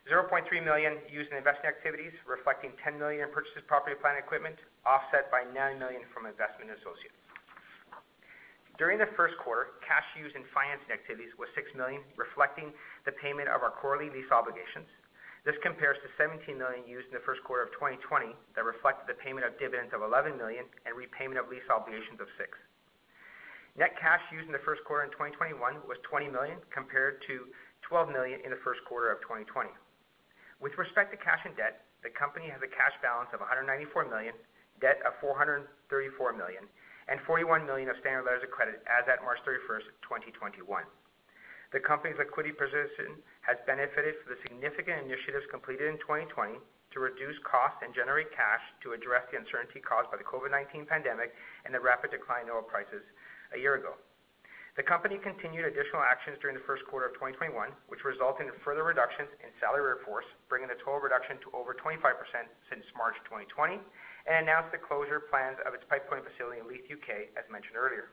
0.3 0.05 0.43
million 0.61 0.99
used 1.09 1.31
in 1.33 1.39
investing 1.41 1.71
activities, 1.73 2.13
reflecting 2.29 2.75
10 2.85 2.99
million 3.01 3.25
in 3.25 3.31
purchases 3.33 3.63
of 3.63 3.67
property, 3.71 3.95
plant, 3.97 4.19
and 4.21 4.25
equipment, 4.29 4.59
offset 4.85 5.31
by 5.33 5.41
9 5.47 5.55
million 5.81 6.05
from 6.13 6.29
investment 6.29 6.69
associates. 6.75 7.17
During 8.77 8.99
the 9.01 9.07
first 9.17 9.39
quarter, 9.41 9.79
cash 9.87 10.03
used 10.19 10.35
in 10.37 10.43
financing 10.53 10.91
activities 10.93 11.31
was 11.39 11.47
6 11.57 11.63
million, 11.79 12.03
reflecting 12.19 12.69
the 13.09 13.15
payment 13.23 13.47
of 13.49 13.63
our 13.65 13.71
quarterly 13.73 14.11
lease 14.13 14.29
obligations, 14.35 14.85
this 15.45 15.53
compares 15.61 15.93
to 16.01 16.09
17 16.17 16.57
million 16.57 16.81
used 16.89 17.05
in 17.13 17.13
the 17.13 17.21
first 17.21 17.45
quarter 17.45 17.61
of 17.61 17.69
2020 17.77 18.33
that 18.57 18.65
reflected 18.65 19.05
the 19.05 19.13
payment 19.21 19.45
of 19.45 19.53
dividends 19.61 19.93
of 19.93 20.01
11 20.01 20.33
million 20.41 20.65
and 20.89 20.97
repayment 20.97 21.37
of 21.37 21.53
lease 21.53 21.61
obligations 21.69 22.17
of 22.17 22.25
6 22.41 22.49
million. 22.49 22.59
Net 23.77 23.93
cash 24.01 24.23
used 24.33 24.49
in 24.49 24.55
the 24.55 24.65
first 24.65 24.81
quarter 24.89 25.05
in 25.05 25.13
2021 25.13 25.53
was 25.85 26.01
20 26.09 26.31
million, 26.33 26.57
compared 26.73 27.21
to 27.29 27.45
12 27.85 28.09
million 28.09 28.39
in 28.41 28.49
the 28.49 28.61
first 28.65 28.81
quarter 28.89 29.13
of 29.13 29.21
2020. 29.27 29.69
With 30.63 30.73
respect 30.81 31.13
to 31.13 31.17
cash 31.19 31.43
and 31.45 31.53
debt, 31.59 31.83
the 32.01 32.09
company 32.15 32.47
has 32.49 32.63
a 32.65 32.71
cash 32.71 32.95
balance 33.05 33.29
of 33.35 33.43
194 33.43 33.85
million, 34.09 34.33
debt 34.81 35.03
of 35.05 35.13
434 35.21 35.67
million, 36.33 36.65
and 37.11 37.19
41 37.27 37.67
million 37.67 37.91
of 37.91 37.99
standard 38.01 38.25
letters 38.25 38.47
of 38.47 38.49
credit 38.49 38.81
as 38.89 39.05
at 39.11 39.21
March 39.27 39.43
31st, 39.45 39.91
2021. 40.07 40.65
The 41.75 41.83
company's 41.83 42.15
liquidity 42.17 42.55
position 42.55 43.19
has 43.45 43.61
benefited 43.69 44.17
from 44.25 44.33
the 44.33 44.39
significant 44.49 45.05
initiatives 45.05 45.45
completed 45.53 45.85
in 45.85 46.01
2020 46.01 46.57
to 46.57 46.97
reduce 46.97 47.37
costs 47.45 47.77
and 47.85 47.93
generate 47.93 48.25
cash 48.33 48.61
to 48.81 48.97
address 48.97 49.21
the 49.29 49.37
uncertainty 49.37 49.77
caused 49.79 50.09
by 50.09 50.17
the 50.17 50.25
COVID-19 50.25 50.89
pandemic 50.89 51.29
and 51.63 51.71
the 51.71 51.79
rapid 51.79 52.09
decline 52.09 52.49
in 52.49 52.51
oil 52.51 52.65
prices 52.65 53.05
a 53.53 53.59
year 53.61 53.77
ago. 53.77 53.93
The 54.81 54.83
company 54.83 55.15
continued 55.23 55.63
additional 55.63 56.03
actions 56.03 56.35
during 56.43 56.57
the 56.57 56.65
first 56.67 56.83
quarter 56.91 57.07
of 57.07 57.15
2021, 57.15 57.55
which 57.87 58.03
resulted 58.03 58.51
in 58.51 58.53
further 58.65 58.83
reductions 58.83 59.31
in 59.39 59.47
salary 59.63 59.87
workforce, 59.87 60.27
bringing 60.51 60.67
the 60.67 60.75
total 60.83 60.99
reduction 60.99 61.39
to 61.47 61.47
over 61.55 61.71
25% 61.79 62.01
since 62.67 62.83
March 62.97 63.15
2020, 63.29 63.79
and 64.27 64.35
announced 64.43 64.75
the 64.75 64.81
closure 64.81 65.31
plans 65.31 65.55
of 65.63 65.71
its 65.71 65.85
pipeline 65.87 66.27
facility 66.27 66.59
in 66.59 66.67
Leith, 66.67 66.83
U.K., 66.91 67.31
as 67.39 67.47
mentioned 67.47 67.79
earlier. 67.79 68.11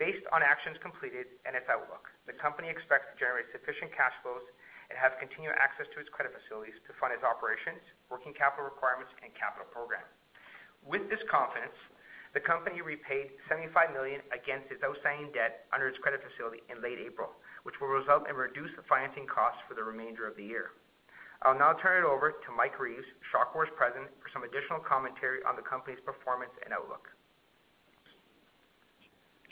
Based 0.00 0.24
on 0.32 0.40
actions 0.40 0.80
completed 0.80 1.36
and 1.44 1.52
its 1.52 1.68
outlook, 1.68 2.08
the 2.24 2.32
company 2.40 2.72
expects 2.72 3.12
to 3.12 3.16
generate 3.20 3.44
sufficient 3.52 3.92
cash 3.92 4.14
flows 4.24 4.44
and 4.88 4.96
have 4.96 5.20
continued 5.20 5.52
access 5.60 5.84
to 5.92 6.00
its 6.00 6.08
credit 6.12 6.32
facilities 6.32 6.76
to 6.86 6.96
fund 6.96 7.12
its 7.12 7.20
operations, 7.24 7.80
working 8.08 8.32
capital 8.32 8.64
requirements, 8.64 9.12
and 9.20 9.28
capital 9.36 9.68
program. 9.68 10.04
With 10.84 11.12
this 11.12 11.20
confidence, 11.28 11.76
the 12.32 12.40
company 12.40 12.80
repaid 12.80 13.36
75 13.48 13.92
million 13.92 14.24
against 14.32 14.72
its 14.72 14.80
outstanding 14.80 15.28
debt 15.36 15.68
under 15.76 15.88
its 15.88 16.00
credit 16.00 16.24
facility 16.24 16.64
in 16.72 16.80
late 16.80 16.96
April, 17.02 17.28
which 17.68 17.76
will 17.80 17.92
result 17.92 18.24
in 18.28 18.34
reduced 18.36 18.72
financing 18.88 19.28
costs 19.28 19.60
for 19.68 19.76
the 19.76 19.84
remainder 19.84 20.24
of 20.26 20.36
the 20.36 20.44
year. 20.44 20.72
I'll 21.44 21.58
now 21.58 21.74
turn 21.76 22.00
it 22.02 22.08
over 22.08 22.32
to 22.32 22.48
Mike 22.56 22.78
Reeves, 22.80 23.04
Shawcor's 23.28 23.70
President, 23.76 24.08
for 24.24 24.30
some 24.32 24.44
additional 24.46 24.80
commentary 24.80 25.42
on 25.44 25.54
the 25.56 25.62
company's 25.62 26.00
performance 26.06 26.52
and 26.64 26.72
outlook. 26.72 27.12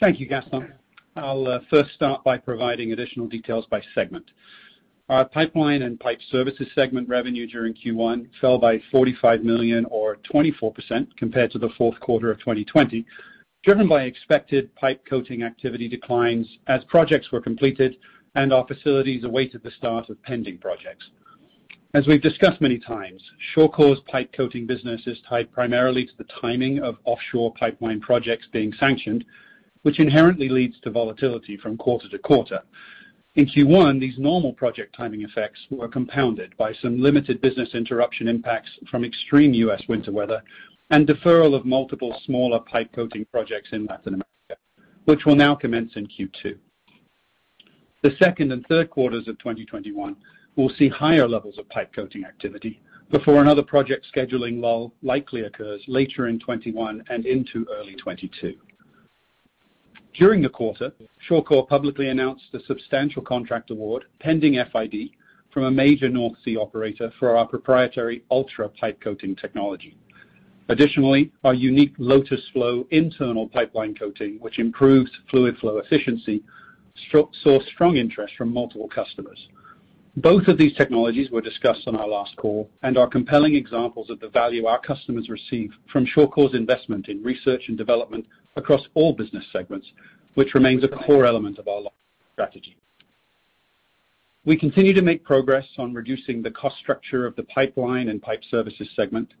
Thank 0.01 0.19
you, 0.19 0.25
Gaston. 0.25 0.73
I'll 1.15 1.47
uh, 1.47 1.59
first 1.69 1.91
start 1.93 2.23
by 2.23 2.39
providing 2.39 2.91
additional 2.91 3.27
details 3.27 3.67
by 3.69 3.83
segment. 3.93 4.25
Our 5.09 5.29
Pipeline 5.29 5.83
and 5.83 5.99
Pipe 5.99 6.17
Services 6.31 6.65
segment 6.73 7.07
revenue 7.07 7.45
during 7.45 7.75
Q1 7.75 8.27
fell 8.39 8.57
by 8.57 8.79
$45 8.91 9.43
million 9.43 9.85
or 9.91 10.17
24% 10.33 10.71
compared 11.17 11.51
to 11.51 11.59
the 11.59 11.69
fourth 11.77 11.99
quarter 11.99 12.31
of 12.31 12.39
2020, 12.39 13.05
driven 13.63 13.87
by 13.87 14.03
expected 14.03 14.73
pipe 14.75 15.05
coating 15.07 15.43
activity 15.43 15.87
declines 15.87 16.47
as 16.65 16.83
projects 16.85 17.31
were 17.31 17.41
completed 17.41 17.97
and 18.33 18.51
our 18.51 18.65
facilities 18.65 19.23
awaited 19.23 19.61
the 19.61 19.69
start 19.71 20.09
of 20.09 20.21
pending 20.23 20.57
projects. 20.57 21.05
As 21.93 22.07
we've 22.07 22.21
discussed 22.23 22.59
many 22.61 22.79
times, 22.79 23.21
Shawcor's 23.55 23.99
pipe 24.07 24.31
coating 24.33 24.65
business 24.65 25.01
is 25.05 25.17
tied 25.29 25.51
primarily 25.51 26.05
to 26.07 26.13
the 26.17 26.25
timing 26.41 26.79
of 26.79 26.95
offshore 27.05 27.53
pipeline 27.53 27.99
projects 28.01 28.47
being 28.51 28.73
sanctioned 28.79 29.25
which 29.83 29.99
inherently 29.99 30.49
leads 30.49 30.79
to 30.81 30.91
volatility 30.91 31.57
from 31.57 31.77
quarter 31.77 32.07
to 32.09 32.19
quarter. 32.19 32.61
In 33.35 33.45
Q1, 33.45 33.99
these 33.99 34.17
normal 34.17 34.53
project 34.53 34.95
timing 34.95 35.21
effects 35.23 35.59
were 35.71 35.87
compounded 35.87 36.55
by 36.57 36.73
some 36.73 37.01
limited 37.01 37.41
business 37.41 37.69
interruption 37.73 38.27
impacts 38.27 38.69
from 38.89 39.03
extreme 39.05 39.53
U.S. 39.55 39.81
winter 39.87 40.11
weather 40.11 40.41
and 40.89 41.07
deferral 41.07 41.55
of 41.55 41.65
multiple 41.65 42.15
smaller 42.25 42.59
pipe 42.59 42.91
coating 42.93 43.25
projects 43.31 43.69
in 43.71 43.85
Latin 43.85 44.15
America, 44.15 44.61
which 45.05 45.25
will 45.25 45.35
now 45.37 45.55
commence 45.55 45.93
in 45.95 46.07
Q2. 46.07 46.57
The 48.03 48.15
second 48.21 48.51
and 48.51 48.65
third 48.67 48.89
quarters 48.89 49.27
of 49.29 49.39
2021 49.39 50.15
will 50.57 50.69
see 50.77 50.89
higher 50.89 51.27
levels 51.27 51.57
of 51.57 51.69
pipe 51.69 51.93
coating 51.95 52.25
activity 52.25 52.81
before 53.09 53.41
another 53.41 53.63
project 53.63 54.05
scheduling 54.13 54.59
lull 54.59 54.93
likely 55.01 55.41
occurs 55.41 55.81
later 55.87 56.27
in 56.27 56.39
2021 56.39 57.01
and 57.09 57.25
into 57.25 57.65
early 57.73 57.93
2022. 57.93 58.57
During 60.13 60.41
the 60.41 60.49
quarter, 60.49 60.91
Shawcor 61.27 61.69
publicly 61.69 62.09
announced 62.09 62.45
a 62.53 62.59
substantial 62.67 63.21
contract 63.21 63.71
award, 63.71 64.03
pending 64.19 64.55
FID, 64.71 65.11
from 65.53 65.63
a 65.63 65.71
major 65.71 66.09
North 66.09 66.33
Sea 66.43 66.57
operator 66.57 67.11
for 67.19 67.35
our 67.37 67.45
proprietary 67.47 68.23
Ultra 68.31 68.67
pipe 68.69 68.99
coating 69.01 69.35
technology. 69.37 69.97
Additionally, 70.69 71.31
our 71.45 71.53
unique 71.53 71.93
Lotus 71.97 72.41
Flow 72.53 72.85
internal 72.91 73.47
pipeline 73.49 73.95
coating, 73.95 74.37
which 74.41 74.59
improves 74.59 75.09
fluid 75.29 75.57
flow 75.59 75.77
efficiency, 75.77 76.41
saw 77.41 77.59
strong 77.61 77.95
interest 77.97 78.33
from 78.37 78.53
multiple 78.53 78.87
customers. 78.89 79.47
Both 80.17 80.47
of 80.49 80.57
these 80.57 80.73
technologies 80.75 81.29
were 81.31 81.41
discussed 81.41 81.87
on 81.87 81.95
our 81.95 82.07
last 82.07 82.35
call 82.35 82.69
and 82.83 82.97
are 82.97 83.07
compelling 83.07 83.55
examples 83.55 84.09
of 84.09 84.19
the 84.19 84.27
value 84.29 84.65
our 84.65 84.79
customers 84.79 85.29
receive 85.29 85.71
from 85.91 86.05
Shawcor's 86.05 86.53
investment 86.53 87.07
in 87.07 87.23
research 87.23 87.63
and 87.69 87.77
development 87.77 88.25
across 88.55 88.81
all 88.95 89.13
business 89.13 89.45
segments, 89.53 89.87
which 90.35 90.53
remains 90.53 90.83
a 90.83 90.87
core 90.87 91.25
element 91.25 91.57
of 91.57 91.67
our 91.67 91.81
strategy. 92.33 92.75
We 94.43 94.57
continue 94.57 94.93
to 94.93 95.01
make 95.01 95.23
progress 95.23 95.65
on 95.77 95.93
reducing 95.93 96.41
the 96.41 96.51
cost 96.51 96.77
structure 96.77 97.25
of 97.25 97.35
the 97.35 97.43
pipeline 97.43 98.09
and 98.09 98.21
pipe 98.21 98.43
services 98.49 98.89
segment, 98.95 99.31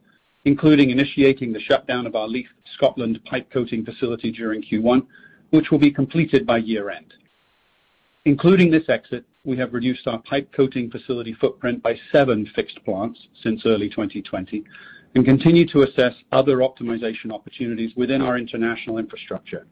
including 0.45 0.91
initiating 0.91 1.51
the 1.53 1.59
shutdown 1.59 2.05
of 2.05 2.15
our 2.15 2.27
Leith, 2.27 2.47
Scotland 2.75 3.19
pipe 3.25 3.49
coating 3.51 3.83
facility 3.83 4.31
during 4.31 4.61
Q1, 4.63 5.05
which 5.49 5.71
will 5.71 5.79
be 5.79 5.91
completed 5.91 6.45
by 6.45 6.59
year-end. 6.59 7.13
Including 8.25 8.69
this 8.69 8.87
exit, 8.87 9.25
we 9.43 9.57
have 9.57 9.73
reduced 9.73 10.05
our 10.07 10.19
pipe 10.21 10.51
coating 10.55 10.91
facility 10.91 11.33
footprint 11.33 11.81
by 11.81 11.97
seven 12.11 12.47
fixed 12.55 12.83
plants 12.85 13.19
since 13.41 13.63
early 13.65 13.89
2020, 13.89 14.63
and 15.15 15.25
continue 15.25 15.67
to 15.67 15.81
assess 15.81 16.13
other 16.31 16.57
optimization 16.57 17.33
opportunities 17.33 17.91
within 17.95 18.21
our 18.21 18.37
international 18.37 18.97
infrastructure. 18.97 19.65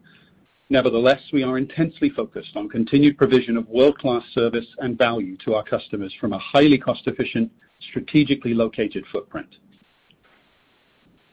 Nevertheless, 0.70 1.22
we 1.34 1.44
are 1.44 1.58
intensely 1.58 2.10
focused 2.10 2.56
on 2.56 2.70
continued 2.70 3.18
provision 3.18 3.58
of 3.58 3.68
world-class 3.70 4.24
service 4.34 4.68
and 4.80 4.98
value 4.98 5.36
to 5.46 5.56
our 5.56 5.64
customers 5.64 6.14
from 6.20 6.34
a 6.34 6.40
highly 6.40 6.78
cost-efficient, 6.78 7.50
strategically 7.90 8.54
located 8.54 9.06
footprint. 9.12 9.48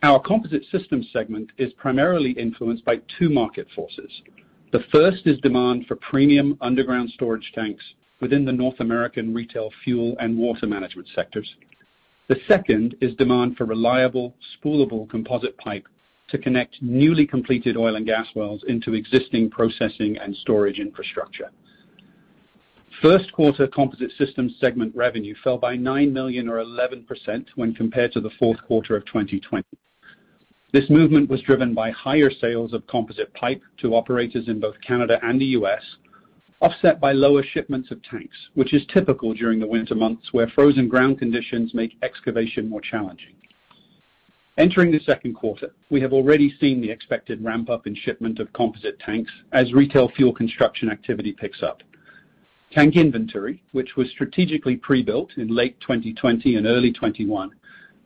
Our 0.02 0.20
Composite 0.20 0.62
Systems 0.70 1.08
segment 1.12 1.50
is 1.58 1.72
primarily 1.72 2.30
influenced 2.32 2.84
by 2.84 3.00
two 3.18 3.28
market 3.28 3.66
forces. 3.74 4.10
The 4.72 4.84
first 4.92 5.26
is 5.26 5.38
demand 5.40 5.86
for 5.86 5.96
premium 5.96 6.56
underground 6.60 7.10
storage 7.10 7.50
tanks 7.54 7.84
within 8.20 8.44
the 8.44 8.52
North 8.52 8.78
American 8.80 9.34
retail 9.34 9.70
fuel 9.84 10.16
and 10.20 10.38
water 10.38 10.66
management 10.66 11.08
sectors. 11.14 11.54
The 12.28 12.36
second 12.48 12.96
is 13.00 13.14
demand 13.16 13.56
for 13.56 13.66
reliable, 13.66 14.34
spoolable 14.56 15.08
composite 15.08 15.56
pipe 15.58 15.86
to 16.28 16.38
connect 16.38 16.82
newly 16.82 17.24
completed 17.24 17.76
oil 17.76 17.94
and 17.94 18.04
gas 18.04 18.26
wells 18.34 18.64
into 18.66 18.94
existing 18.94 19.50
processing 19.50 20.16
and 20.18 20.34
storage 20.36 20.80
infrastructure. 20.80 21.50
First 23.00 23.30
quarter 23.32 23.68
Composite 23.68 24.10
Systems 24.18 24.56
segment 24.58 24.96
revenue 24.96 25.34
fell 25.44 25.58
by 25.58 25.76
$9 25.76 26.10
million 26.10 26.48
or 26.48 26.56
11% 26.56 27.04
when 27.54 27.74
compared 27.74 28.10
to 28.12 28.20
the 28.20 28.30
fourth 28.40 28.60
quarter 28.66 28.96
of 28.96 29.04
2020. 29.06 29.62
This 30.72 30.90
movement 30.90 31.30
was 31.30 31.42
driven 31.42 31.74
by 31.74 31.90
higher 31.90 32.30
sales 32.30 32.72
of 32.72 32.86
composite 32.88 33.32
pipe 33.34 33.62
to 33.82 33.94
operators 33.94 34.48
in 34.48 34.58
both 34.58 34.74
Canada 34.84 35.20
and 35.22 35.40
the 35.40 35.46
U.S., 35.60 35.82
offset 36.60 37.00
by 37.00 37.12
lower 37.12 37.42
shipments 37.42 37.90
of 37.90 38.02
tanks, 38.02 38.36
which 38.54 38.72
is 38.72 38.82
typical 38.92 39.34
during 39.34 39.60
the 39.60 39.66
winter 39.66 39.94
months 39.94 40.28
where 40.32 40.48
frozen 40.54 40.88
ground 40.88 41.18
conditions 41.18 41.74
make 41.74 41.96
excavation 42.02 42.68
more 42.68 42.80
challenging. 42.80 43.34
Entering 44.58 44.90
the 44.90 45.00
second 45.00 45.34
quarter, 45.34 45.68
we 45.90 46.00
have 46.00 46.14
already 46.14 46.54
seen 46.58 46.80
the 46.80 46.90
expected 46.90 47.44
ramp-up 47.44 47.86
in 47.86 47.94
shipment 47.94 48.38
of 48.38 48.50
composite 48.54 48.98
tanks 49.00 49.30
as 49.52 49.74
retail 49.74 50.08
fuel 50.16 50.32
construction 50.32 50.90
activity 50.90 51.32
picks 51.32 51.62
up. 51.62 51.82
Tank 52.72 52.96
inventory, 52.96 53.62
which 53.72 53.96
was 53.96 54.08
strategically 54.10 54.76
pre-built 54.76 55.30
in 55.36 55.54
late 55.54 55.78
2020 55.82 56.56
and 56.56 56.66
early 56.66 56.90
2021, 56.90 57.50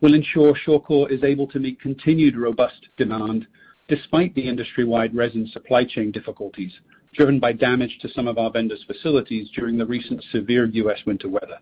will 0.01 0.13
ensure 0.13 0.53
Shawcor 0.53 1.09
is 1.09 1.23
able 1.23 1.47
to 1.47 1.59
meet 1.59 1.79
continued 1.79 2.35
robust 2.35 2.89
demand 2.97 3.47
despite 3.87 4.35
the 4.35 4.47
industry-wide 4.47 5.15
resin 5.15 5.47
supply 5.53 5.85
chain 5.85 6.11
difficulties 6.11 6.71
driven 7.13 7.39
by 7.39 7.51
damage 7.53 7.97
to 8.01 8.09
some 8.09 8.27
of 8.27 8.37
our 8.37 8.51
vendors' 8.51 8.83
facilities 8.87 9.49
during 9.53 9.77
the 9.77 9.85
recent 9.85 10.23
severe 10.31 10.65
U.S. 10.65 10.99
winter 11.05 11.27
weather. 11.29 11.59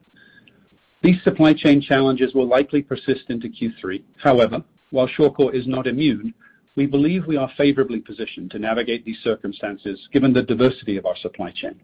These 1.01 1.21
supply 1.23 1.53
chain 1.53 1.81
challenges 1.81 2.33
will 2.33 2.47
likely 2.47 2.81
persist 2.81 3.23
into 3.29 3.47
Q3. 3.49 4.03
However, 4.21 4.63
while 4.91 5.07
Shawcor 5.07 5.53
is 5.55 5.65
not 5.65 5.87
immune, 5.87 6.33
we 6.75 6.85
believe 6.85 7.25
we 7.25 7.37
are 7.37 7.51
favorably 7.57 7.99
positioned 7.99 8.51
to 8.51 8.59
navigate 8.59 9.05
these 9.05 9.17
circumstances 9.23 9.99
given 10.13 10.33
the 10.33 10.43
diversity 10.43 10.97
of 10.97 11.05
our 11.05 11.17
supply 11.17 11.51
chain. 11.51 11.79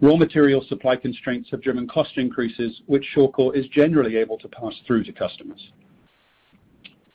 Raw 0.00 0.16
material 0.16 0.64
supply 0.68 0.96
constraints 0.96 1.50
have 1.50 1.62
driven 1.62 1.86
cost 1.86 2.16
increases, 2.16 2.80
which 2.86 3.04
Shawcor 3.14 3.54
is 3.54 3.66
generally 3.68 4.16
able 4.16 4.38
to 4.38 4.48
pass 4.48 4.72
through 4.86 5.04
to 5.04 5.12
customers. 5.12 5.60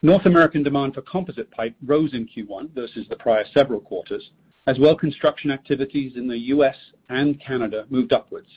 North 0.03 0.25
American 0.27 0.61
demand 0.61 0.93
for 0.93 1.01
composite 1.01 1.49
pipe 1.51 1.75
rose 1.85 2.13
in 2.13 2.27
Q1 2.27 2.73
versus 2.75 3.05
the 3.09 3.15
prior 3.15 3.43
several 3.53 3.79
quarters, 3.81 4.29
as 4.67 4.77
well 4.77 4.95
construction 4.95 5.49
activities 5.49 6.13
in 6.17 6.27
the 6.27 6.37
U.S. 6.49 6.75
and 7.09 7.41
Canada 7.41 7.85
moved 7.89 8.11
upwards. 8.13 8.49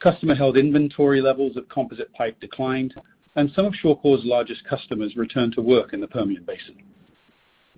Customer-held 0.00 0.56
inventory 0.58 1.20
levels 1.22 1.56
of 1.56 1.68
composite 1.70 2.12
pipe 2.12 2.38
declined, 2.38 2.94
and 3.36 3.50
some 3.56 3.64
of 3.64 3.72
Shawcor's 3.72 4.24
largest 4.24 4.62
customers 4.64 5.16
returned 5.16 5.54
to 5.54 5.62
work 5.62 5.94
in 5.94 6.00
the 6.00 6.06
Permian 6.06 6.44
Basin. 6.44 6.76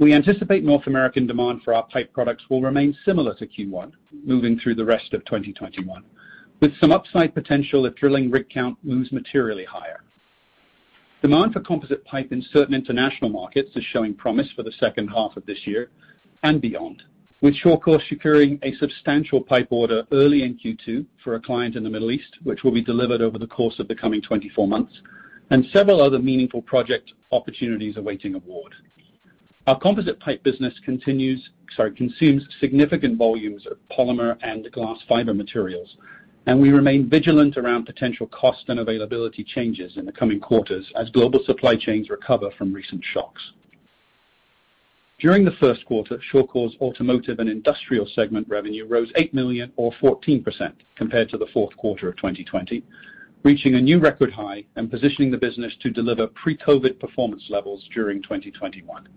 We 0.00 0.12
anticipate 0.12 0.64
North 0.64 0.88
American 0.88 1.28
demand 1.28 1.62
for 1.64 1.72
our 1.72 1.84
pipe 1.86 2.12
products 2.12 2.42
will 2.50 2.60
remain 2.60 2.96
similar 3.04 3.34
to 3.36 3.46
Q1 3.46 3.92
moving 4.26 4.58
through 4.58 4.74
the 4.74 4.84
rest 4.84 5.14
of 5.14 5.24
2021, 5.26 6.02
with 6.60 6.72
some 6.80 6.90
upside 6.90 7.34
potential 7.34 7.86
if 7.86 7.94
drilling 7.94 8.32
rig 8.32 8.50
count 8.50 8.76
moves 8.82 9.12
materially 9.12 9.64
higher. 9.64 10.00
Demand 11.22 11.52
for 11.52 11.60
composite 11.60 12.04
pipe 12.04 12.32
in 12.32 12.44
certain 12.52 12.74
international 12.74 13.30
markets 13.30 13.70
is 13.76 13.84
showing 13.92 14.14
promise 14.14 14.48
for 14.56 14.64
the 14.64 14.72
second 14.80 15.06
half 15.06 15.36
of 15.36 15.46
this 15.46 15.64
year 15.66 15.90
and 16.42 16.60
beyond, 16.60 17.04
with 17.44 17.54
Shawcor 17.62 18.00
securing 18.08 18.58
a 18.62 18.74
substantial 18.76 19.38
pipe 19.38 19.68
order 19.68 20.04
early 20.12 20.44
in 20.44 20.56
Q2 20.58 21.04
for 21.22 21.34
a 21.34 21.40
client 21.40 21.76
in 21.76 21.84
the 21.84 21.90
Middle 21.90 22.10
East, 22.10 22.38
which 22.42 22.64
will 22.64 22.72
be 22.72 22.80
delivered 22.82 23.20
over 23.20 23.36
the 23.38 23.46
course 23.46 23.78
of 23.78 23.86
the 23.86 23.94
coming 23.94 24.22
24 24.22 24.66
months, 24.66 24.94
and 25.50 25.66
several 25.70 26.00
other 26.00 26.18
meaningful 26.18 26.62
project 26.62 27.12
opportunities 27.32 27.98
awaiting 27.98 28.34
award. 28.34 28.72
Our 29.66 29.78
composite 29.78 30.18
pipe 30.20 30.42
business 30.42 30.72
consumes 30.86 31.44
significant 32.60 33.18
volumes 33.18 33.66
of 33.70 33.76
polymer 33.94 34.38
and 34.40 34.66
glass 34.72 34.96
fiber 35.06 35.34
materials, 35.34 35.98
and 36.46 36.58
we 36.58 36.70
remain 36.70 37.10
vigilant 37.10 37.58
around 37.58 37.84
potential 37.84 38.26
cost 38.28 38.64
and 38.68 38.80
availability 38.80 39.44
changes 39.44 39.98
in 39.98 40.06
the 40.06 40.12
coming 40.12 40.40
quarters 40.40 40.86
as 40.96 41.10
global 41.10 41.40
supply 41.44 41.76
chains 41.76 42.08
recover 42.08 42.50
from 42.56 42.72
recent 42.72 43.04
shocks. 43.12 43.42
During 45.20 45.44
the 45.44 45.52
first 45.60 45.84
quarter, 45.86 46.18
Shawcor's 46.18 46.76
automotive 46.80 47.38
and 47.38 47.48
industrial 47.48 48.04
segment 48.14 48.48
revenue 48.48 48.84
rose 48.84 49.10
$8 49.12 49.32
million 49.32 49.72
or 49.76 49.92
14% 50.02 50.72
compared 50.96 51.28
to 51.30 51.38
the 51.38 51.46
fourth 51.52 51.76
quarter 51.76 52.08
of 52.08 52.16
2020, 52.16 52.82
reaching 53.44 53.74
a 53.74 53.80
new 53.80 54.00
record 54.00 54.32
high 54.32 54.64
and 54.74 54.90
positioning 54.90 55.30
the 55.30 55.38
business 55.38 55.72
to 55.82 55.90
deliver 55.90 56.26
pre-COVID 56.26 56.98
performance 56.98 57.44
levels 57.48 57.88
during 57.94 58.22
2021. 58.22 59.08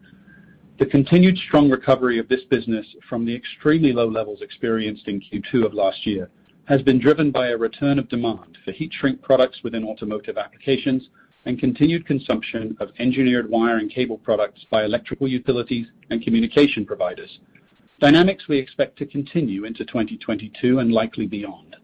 The 0.77 0.85
continued 0.85 1.37
strong 1.39 1.69
recovery 1.71 2.19
of 2.19 2.29
this 2.29 2.43
business 2.51 2.85
from 3.09 3.25
the 3.25 3.33
extremely 3.33 3.91
low 3.91 4.07
levels 4.07 4.43
experienced 4.43 5.07
in 5.07 5.19
Q2 5.19 5.65
of 5.65 5.73
last 5.73 6.05
year 6.05 6.29
has 6.65 6.83
been 6.83 6.99
driven 6.99 7.31
by 7.31 7.47
a 7.47 7.57
return 7.57 7.97
of 7.97 8.07
demand 8.09 8.59
for 8.63 8.71
heat 8.71 8.93
shrink 8.93 9.23
products 9.23 9.59
within 9.63 9.83
automotive 9.83 10.37
applications 10.37 11.09
and 11.47 11.57
continued 11.57 12.05
consumption 12.05 12.75
of 12.81 12.89
engineered 12.99 13.49
wire 13.49 13.77
and 13.77 13.89
cable 13.89 14.17
products 14.17 14.65
by 14.69 14.83
electrical 14.83 15.29
utilities 15.29 15.87
and 16.09 16.21
communication 16.21 16.85
providers, 16.85 17.39
dynamics 18.01 18.49
we 18.49 18.57
expect 18.59 18.97
to 18.99 19.05
continue 19.05 19.63
into 19.63 19.85
2022 19.85 20.79
and 20.79 20.91
likely 20.91 21.25
beyond. 21.25 21.77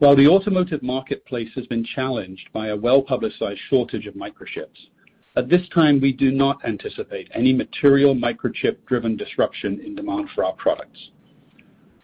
While 0.00 0.16
the 0.16 0.26
automotive 0.26 0.82
marketplace 0.82 1.50
has 1.54 1.66
been 1.68 1.84
challenged 1.84 2.48
by 2.52 2.68
a 2.68 2.76
well-publicized 2.76 3.60
shortage 3.68 4.06
of 4.06 4.14
microchips, 4.14 4.88
at 5.36 5.48
this 5.48 5.68
time, 5.72 6.00
we 6.00 6.12
do 6.12 6.32
not 6.32 6.58
anticipate 6.66 7.30
any 7.32 7.52
material 7.52 8.16
microchip-driven 8.16 9.16
disruption 9.16 9.78
in 9.80 9.94
demand 9.94 10.28
for 10.34 10.42
our 10.44 10.54
products. 10.54 11.10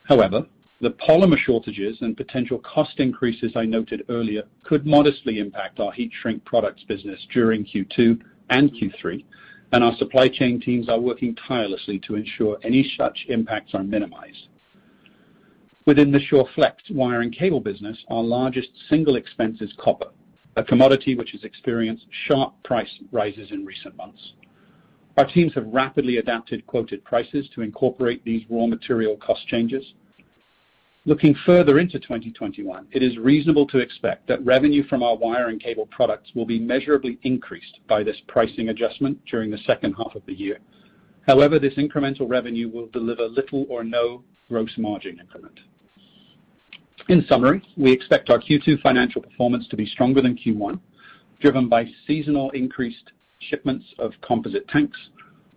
However, 0.05 0.47
the 0.83 0.91
polymer 0.91 1.39
shortages 1.39 2.03
and 2.03 2.15
potential 2.19 2.59
cost 2.59 3.01
increases 3.01 3.53
I 3.57 3.65
noted 3.65 4.05
earlier 4.11 4.43
could 4.63 4.85
modestly 4.85 5.39
impact 5.39 5.81
our 5.81 5.91
heat 5.91 6.13
shrink 6.21 6.45
products 6.45 6.85
business 6.85 7.19
during 7.33 7.65
Q2 7.65 8.21
and 8.51 8.71
Q3, 8.75 9.25
and 9.73 9.83
our 9.83 9.97
supply 9.97 10.29
chain 10.29 10.61
teams 10.61 10.91
are 10.91 11.01
working 11.01 11.35
tirelessly 11.49 11.99
to 12.01 12.17
ensure 12.17 12.59
any 12.63 12.93
such 12.99 13.25
impacts 13.31 13.73
are 13.73 13.85
minimized. 13.85 14.49
Within 15.87 16.13
the 16.13 16.19
Shawflex 16.19 16.91
wire 16.91 17.23
and 17.23 17.33
cable 17.35 17.61
business, 17.61 17.97
our 18.09 18.23
largest 18.23 18.69
single 18.91 19.17
expense 19.17 19.63
is 19.63 19.73
copper, 19.79 20.11
a 20.57 20.63
commodity 20.65 21.15
which 21.15 21.31
has 21.33 21.43
experienced 21.45 22.05
sharp 22.27 22.53
price 22.65 22.95
rises 23.13 23.51
in 23.51 23.65
recent 23.65 23.97
months. 23.97 24.35
Our 25.17 25.25
teams 25.27 25.55
have 25.55 25.69
rapidly 25.69 26.19
adapted 26.19 26.67
quoted 26.67 27.03
prices 27.03 27.49
to 27.55 27.63
incorporate 27.63 28.23
these 28.25 28.43
raw 28.51 28.67
material 28.67 29.17
cost 29.17 29.49
changes, 29.49 29.95
Looking 31.07 31.37
further 31.47 31.79
into 31.79 32.01
2021, 32.01 32.89
it 32.91 33.01
is 33.01 33.17
reasonable 33.17 33.65
to 33.69 33.79
expect 33.79 34.27
that 34.27 34.45
revenue 34.45 34.83
from 34.89 35.05
our 35.05 35.15
wire 35.17 35.47
and 35.47 35.63
cable 35.63 35.87
products 35.93 36.33
will 36.35 36.45
be 36.45 36.59
measurably 36.59 37.17
increased 37.23 37.79
by 37.89 38.03
this 38.03 38.17
pricing 38.27 38.71
adjustment 38.71 39.17
during 39.31 39.49
the 39.49 39.59
second 39.67 39.95
half 39.97 40.17
of 40.17 40.27
the 40.27 40.35
year. 40.37 40.59
However, 41.29 41.61
this 41.61 41.75
incremental 41.75 42.29
revenue 42.29 42.69
will 42.69 42.89
deliver 42.89 43.23
little 43.29 43.67
or 43.71 43.85
no 43.85 44.25
gross 44.49 44.77
margin 44.79 45.21
increment. 45.21 45.61
In 47.09 47.25
summary, 47.29 47.63
we 47.77 47.93
expect 47.93 48.29
our 48.29 48.41
Q2 48.41 48.83
financial 48.83 49.23
performance 49.23 49.69
to 49.69 49.77
be 49.77 49.87
stronger 49.87 50.21
than 50.21 50.37
Q1, 50.37 50.81
driven 51.41 51.69
by 51.69 51.89
seasonal 52.09 52.51
increased 52.51 53.13
shipments 53.43 53.87
of 54.01 54.11
composite 54.23 54.67
tanks, 54.67 54.99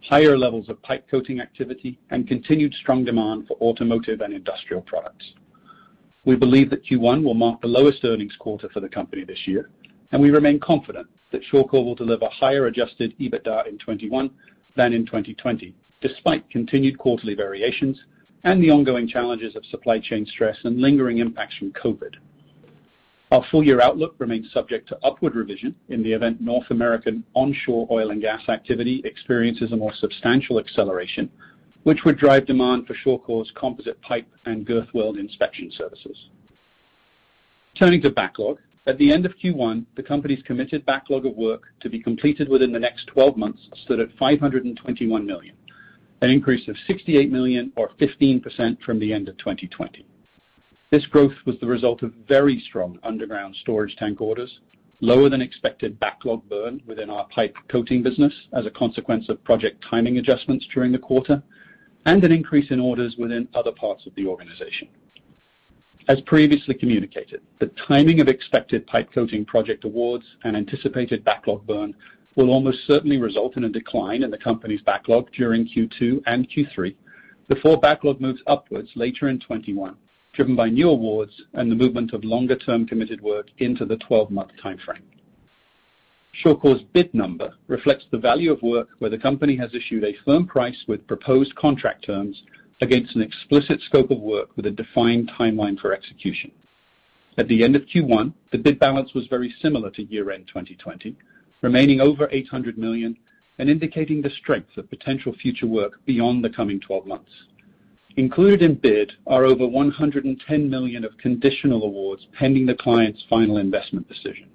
higher 0.01 0.37
levels 0.37 0.69
of 0.69 0.81
pipe 0.81 1.05
coating 1.09 1.39
activity, 1.41 1.99
and 2.11 2.27
continued 2.27 2.73
strong 2.75 3.03
demand 3.03 3.45
for 3.47 3.57
automotive 3.61 4.21
and 4.21 4.33
industrial 4.33 4.81
products. 4.83 5.25
We 6.25 6.35
believe 6.35 6.69
that 6.69 6.85
Q1 6.85 7.23
will 7.23 7.33
mark 7.33 7.61
the 7.61 7.67
lowest 7.67 8.03
earnings 8.03 8.35
quarter 8.39 8.69
for 8.69 8.79
the 8.79 8.89
company 8.89 9.23
this 9.23 9.47
year, 9.47 9.69
and 10.11 10.21
we 10.21 10.29
remain 10.31 10.59
confident 10.59 11.07
that 11.31 11.41
Shawcor 11.51 11.83
will 11.85 11.95
deliver 11.95 12.27
higher 12.29 12.65
adjusted 12.67 13.13
EBITDA 13.19 13.67
in 13.67 13.77
2021 13.77 14.29
than 14.75 14.93
in 14.93 15.05
2020, 15.05 15.75
despite 16.01 16.49
continued 16.49 16.97
quarterly 16.97 17.35
variations 17.35 17.99
and 18.45 18.63
the 18.63 18.71
ongoing 18.71 19.07
challenges 19.07 19.55
of 19.55 19.65
supply 19.65 19.99
chain 19.99 20.25
stress 20.25 20.57
and 20.63 20.79
lingering 20.79 21.17
impacts 21.17 21.57
from 21.57 21.71
COVID, 21.73 22.15
our 23.31 23.43
full-year 23.51 23.79
outlook 23.79 24.15
remains 24.17 24.51
subject 24.51 24.87
to 24.89 24.97
upward 25.03 25.35
revision 25.35 25.75
in 25.89 26.01
the 26.01 26.11
event 26.13 26.41
North 26.41 26.71
American 26.71 27.23
onshore 27.35 27.87
oil 27.91 28.09
and 28.09 28.19
gas 28.19 28.41
activity 28.49 29.03
experiences 29.05 29.71
a 29.71 29.77
more 29.77 29.93
substantial 29.99 30.59
acceleration, 30.59 31.29
which 31.83 32.05
would 32.05 32.17
drive 32.17 32.47
demand 32.47 32.87
for 32.87 32.95
Shawcor's 32.95 33.51
composite 33.53 34.01
pipe 34.01 34.25
and 34.47 34.65
girth 34.65 34.91
weld 34.95 35.19
inspection 35.19 35.71
services. 35.77 36.29
Turning 37.77 38.01
to 38.01 38.09
backlog. 38.09 38.57
At 38.87 38.97
the 38.97 39.11
end 39.13 39.27
of 39.27 39.33
Q1, 39.37 39.85
the 39.95 40.01
company's 40.01 40.41
committed 40.41 40.83
backlog 40.87 41.27
of 41.27 41.35
work 41.35 41.65
to 41.81 41.89
be 41.89 41.99
completed 41.99 42.49
within 42.49 42.71
the 42.71 42.79
next 42.79 43.05
12 43.07 43.37
months 43.37 43.61
stood 43.83 43.99
at 43.99 44.09
$521 44.17 45.23
million, 45.23 45.55
an 46.21 46.31
increase 46.31 46.67
of 46.67 46.75
$68 46.89 47.29
million 47.29 47.71
or 47.75 47.91
15% 48.01 48.81
from 48.81 48.97
the 48.99 49.13
end 49.13 49.29
of 49.29 49.37
2020. 49.37 50.03
This 50.91 51.05
growth 51.05 51.33
was 51.45 51.59
the 51.59 51.67
result 51.67 52.01
of 52.01 52.13
very 52.27 52.59
strong 52.61 52.97
underground 53.03 53.55
storage 53.57 53.95
tank 53.97 54.21
orders, 54.21 54.59
lower 55.01 55.29
than 55.29 55.39
expected 55.41 55.99
backlog 55.99 56.41
burn 56.49 56.81
within 56.87 57.11
our 57.11 57.27
pipe 57.27 57.55
coating 57.67 58.01
business 58.01 58.33
as 58.53 58.65
a 58.65 58.71
consequence 58.71 59.29
of 59.29 59.43
project 59.43 59.83
timing 59.87 60.17
adjustments 60.17 60.65
during 60.73 60.91
the 60.91 60.97
quarter, 60.97 61.43
and 62.07 62.23
an 62.23 62.31
increase 62.31 62.71
in 62.71 62.79
orders 62.79 63.17
within 63.17 63.47
other 63.53 63.71
parts 63.71 64.07
of 64.07 64.15
the 64.15 64.25
organization. 64.25 64.87
As 66.07 66.21
previously 66.21 66.73
communicated, 66.73 67.41
the 67.59 67.67
timing 67.87 68.19
of 68.19 68.27
expected 68.27 68.87
pipe 68.87 69.11
coating 69.13 69.45
project 69.45 69.83
awards 69.83 70.25
and 70.43 70.57
anticipated 70.57 71.23
backlog 71.23 71.67
burn 71.67 71.93
will 72.35 72.49
almost 72.49 72.87
certainly 72.87 73.19
result 73.19 73.57
in 73.57 73.65
a 73.65 73.69
decline 73.69 74.23
in 74.23 74.31
the 74.31 74.37
company's 74.39 74.81
backlog 74.81 75.31
during 75.33 75.67
Q2 75.67 76.23
and 76.25 76.49
Q3 76.49 76.95
before 77.47 77.77
backlog 77.77 78.19
moves 78.19 78.41
upwards 78.47 78.89
later 78.95 79.27
in 79.29 79.37
2021 79.37 79.95
driven 80.33 80.55
by 80.55 80.69
new 80.69 80.89
awards 80.89 81.33
and 81.53 81.71
the 81.71 81.75
movement 81.75 82.13
of 82.13 82.23
longer-term 82.23 82.87
committed 82.87 83.21
work 83.21 83.47
into 83.57 83.85
the 83.85 83.97
12-month 83.97 84.51
timeframe. 84.63 85.01
Shawcor's 86.43 86.83
bid 86.93 87.13
number 87.13 87.55
reflects 87.67 88.05
the 88.11 88.17
value 88.17 88.51
of 88.51 88.61
work 88.61 88.87
where 88.99 89.09
the 89.09 89.17
company 89.17 89.55
has 89.57 89.73
issued 89.73 90.03
a 90.03 90.15
firm 90.25 90.45
price 90.45 90.77
with 90.87 91.07
proposed 91.07 91.55
contract 91.55 92.05
terms 92.05 92.41
against 92.81 93.15
an 93.15 93.21
explicit 93.21 93.81
scope 93.87 94.11
of 94.11 94.19
work 94.19 94.55
with 94.55 94.65
a 94.67 94.71
defined 94.71 95.29
timeline 95.37 95.77
for 95.79 95.93
execution. 95.93 96.51
At 97.37 97.47
the 97.47 97.63
end 97.63 97.75
of 97.75 97.81
Q1, 97.93 98.33
the 98.51 98.57
bid 98.57 98.79
balance 98.79 99.13
was 99.13 99.25
very 99.27 99.53
similar 99.61 99.89
to 99.91 100.03
year-end 100.03 100.47
2020, 100.47 101.15
remaining 101.61 101.99
over 101.99 102.27
$800 102.27 102.77
million 102.77 103.17
and 103.57 103.69
indicating 103.69 104.21
the 104.21 104.29
strength 104.29 104.77
of 104.77 104.89
potential 104.89 105.33
future 105.41 105.67
work 105.67 105.99
beyond 106.05 106.43
the 106.45 106.49
coming 106.49 106.79
12 106.79 107.05
months. 107.05 107.31
Included 108.19 108.61
in 108.61 108.75
bid 108.75 109.13
are 109.27 109.45
over 109.45 109.63
$110 109.63 110.67
million 110.69 111.05
of 111.05 111.17
conditional 111.19 111.83
awards 111.83 112.27
pending 112.37 112.65
the 112.65 112.75
client's 112.75 113.23
final 113.29 113.55
investment 113.59 114.09
decision. 114.09 114.49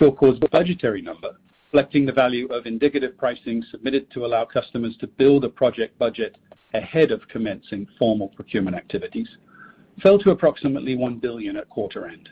Shawcor's 0.00 0.40
budgetary 0.50 1.02
number, 1.02 1.36
reflecting 1.66 2.06
the 2.06 2.12
value 2.14 2.46
of 2.46 2.64
indicative 2.64 3.18
pricing 3.18 3.62
submitted 3.70 4.10
to 4.12 4.24
allow 4.24 4.46
customers 4.46 4.96
to 5.00 5.06
build 5.06 5.44
a 5.44 5.50
project 5.50 5.98
budget 5.98 6.36
ahead 6.72 7.10
of 7.10 7.28
commencing 7.28 7.86
formal 7.98 8.28
procurement 8.28 8.74
activities, 8.74 9.28
fell 10.02 10.18
to 10.20 10.30
approximately 10.30 10.96
$1 10.96 11.20
billion 11.20 11.58
at 11.58 11.68
quarter 11.68 12.08
end, 12.08 12.30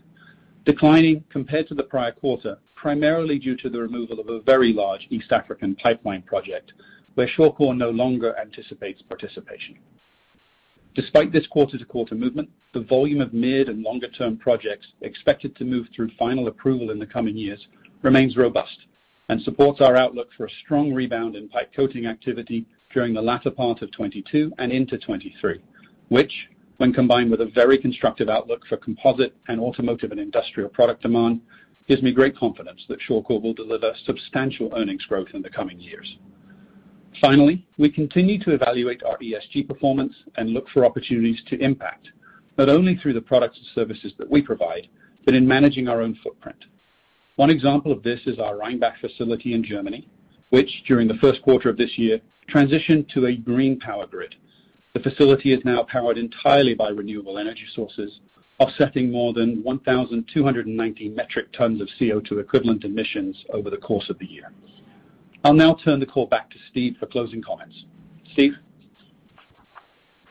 declining 0.65 1.23
compared 1.29 1.69
to 1.69 1.75
the 1.75 1.83
prior 1.83 2.13
quarter, 2.13 2.57
primarily 2.77 3.39
due 3.39 3.59
to 3.59 3.69
the 3.69 3.79
removal 3.83 4.21
of 4.21 4.31
a 4.31 4.41
very 4.41 4.73
large 4.73 5.07
East 5.11 5.31
African 5.33 5.75
pipeline 5.77 6.23
project 6.23 6.73
where 7.15 7.29
Shawcor 7.29 7.77
no 7.77 7.91
longer 7.91 8.37
anticipates 8.39 9.03
participation. 9.03 9.79
Despite 10.95 11.33
this 11.33 11.47
quarter-to-quarter 11.47 12.15
movement, 12.15 12.51
the 12.75 12.81
volume 12.83 13.21
of 13.21 13.33
mid 13.33 13.69
and 13.69 13.83
longer-term 13.83 14.39
projects 14.39 14.89
expected 15.03 15.55
to 15.57 15.65
move 15.65 15.87
through 15.95 16.11
final 16.19 16.49
approval 16.49 16.91
in 16.91 16.99
the 16.99 17.07
coming 17.07 17.37
years 17.37 17.65
remains 18.03 18.37
robust 18.37 18.77
and 19.29 19.41
supports 19.43 19.81
our 19.81 19.97
outlook 19.97 20.29
for 20.37 20.47
a 20.47 20.51
strong 20.65 20.93
rebound 20.93 21.37
in 21.37 21.49
pipe 21.49 21.71
coating 21.75 22.07
activity 22.07 22.67
during 22.93 23.15
the 23.15 23.23
latter 23.23 23.51
part 23.51 23.83
of 23.83 23.93
2022 23.93 24.53
and 24.59 24.73
into 24.73 24.97
2023, 24.99 25.61
which, 26.09 26.33
when 26.79 26.93
combined 26.93 27.31
with 27.31 27.41
a 27.41 27.53
very 27.55 27.79
constructive 27.79 28.29
outlook 28.29 28.67
for 28.69 28.77
composite 28.77 29.37
and 29.47 29.61
automotive 29.61 30.11
and 30.11 30.19
industrial 30.19 30.69
product 30.69 31.03
demand, 31.03 31.41
gives 31.89 32.03
me 32.03 32.11
great 32.13 32.37
confidence 32.37 32.85
that 32.89 32.99
Shawcor 33.01 33.41
will 33.41 33.55
deliver 33.55 33.93
substantial 34.05 34.73
earnings 34.77 35.05
growth 35.07 35.29
in 35.35 35.43
the 35.43 35.51
coming 35.51 35.79
years. 35.79 36.17
Finally, 37.21 37.63
we 37.77 37.91
continue 37.91 38.39
to 38.39 38.53
evaluate 38.53 39.03
our 39.05 39.19
ESG 39.19 39.69
performance 39.69 40.15
and 40.39 40.51
look 40.51 40.67
for 40.73 40.87
opportunities 40.87 41.39
to 41.49 41.59
impact, 41.63 42.09
not 42.57 42.71
only 42.71 42.97
through 42.97 43.13
the 43.13 43.21
products 43.21 43.59
and 43.59 43.67
services 43.75 44.13
that 44.19 44.31
we 44.31 44.41
provide, 44.41 44.87
but 45.27 45.35
in 45.35 45.47
managing 45.47 45.87
our 45.87 46.01
own 46.01 46.19
footprint. 46.23 46.57
One 47.37 47.51
example 47.51 47.93
of 47.93 48.03
this 48.03 48.21
is 48.27 48.39
our 48.39 48.55
Rheinbach 48.57 48.99
facility 49.03 49.53
in 49.53 49.63
Germany, 49.63 50.09
which 50.49 50.71
during 50.89 51.09
the 51.09 51.19
first 51.21 51.43
quarter 51.43 51.69
of 51.69 51.77
this 51.77 51.99
year 51.99 52.21
transitioned 52.51 53.09
to 53.11 53.27
a 53.27 53.37
green 53.37 53.79
power 53.79 54.07
grid. 54.07 54.35
The 54.95 55.01
facility 55.01 55.53
is 55.53 55.63
now 55.63 55.83
powered 55.93 56.17
entirely 56.17 56.73
by 56.75 56.89
renewable 56.89 57.39
energy 57.39 57.65
sources, 57.75 58.19
offsetting 58.59 59.11
more 59.13 59.35
than 59.35 59.63
1,290 59.63 61.09
metric 61.11 61.53
tons 61.53 61.83
of 61.83 61.89
CO2 62.01 62.41
equivalent 62.41 62.85
emissions 62.85 63.37
over 63.53 63.69
the 63.69 63.77
course 63.77 64.09
of 64.09 64.19
the 64.19 64.27
year. 64.27 64.51
I'll 65.43 65.55
now 65.55 65.73
turn 65.85 66.01
the 66.01 66.07
call 66.07 66.27
back 66.27 66.51
to 66.51 66.57
Steve 66.71 66.97
for 67.01 67.07
closing 67.07 67.43
comments. 67.43 67.75
Steve? 68.35 68.53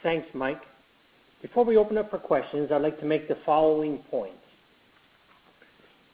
Thanks, 0.04 0.28
Mike. 0.36 0.62
Before 1.42 1.66
we 1.66 1.78
open 1.78 1.98
up 1.98 2.12
for 2.12 2.20
questions, 2.20 2.70
I'd 2.72 2.84
like 2.84 3.00
to 3.00 3.06
make 3.06 3.28
the 3.28 3.38
following 3.44 4.00
points. 4.12 4.36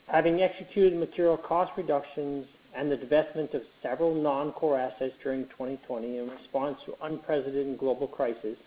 Having 0.07 0.41
executed 0.41 0.95
material 0.97 1.35
cost 1.35 1.71
reductions 1.77 2.45
and 2.77 2.89
the 2.91 2.95
divestment 2.95 3.53
of 3.53 3.63
several 3.83 4.13
non-core 4.15 4.79
assets 4.79 5.13
during 5.21 5.43
2020 5.47 6.19
in 6.19 6.29
response 6.29 6.77
to 6.85 6.93
unprecedented 7.03 7.77
global 7.77 8.07
crisis, 8.07 8.57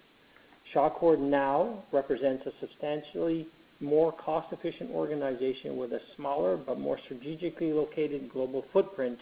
Shawcor 0.74 1.18
now 1.18 1.84
represents 1.90 2.44
a 2.44 2.50
substantially 2.60 3.46
more 3.80 4.12
cost-efficient 4.12 4.90
organization 4.90 5.76
with 5.76 5.92
a 5.92 6.00
smaller 6.16 6.56
but 6.58 6.78
more 6.78 6.98
strategically 7.06 7.72
located 7.72 8.28
global 8.30 8.64
footprint 8.72 9.18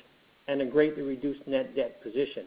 and 0.49 0.63
a 0.63 0.67
greatly 0.67 1.03
reduced 1.03 1.47
net 1.47 1.75
debt 1.75 2.01
position. 2.03 2.47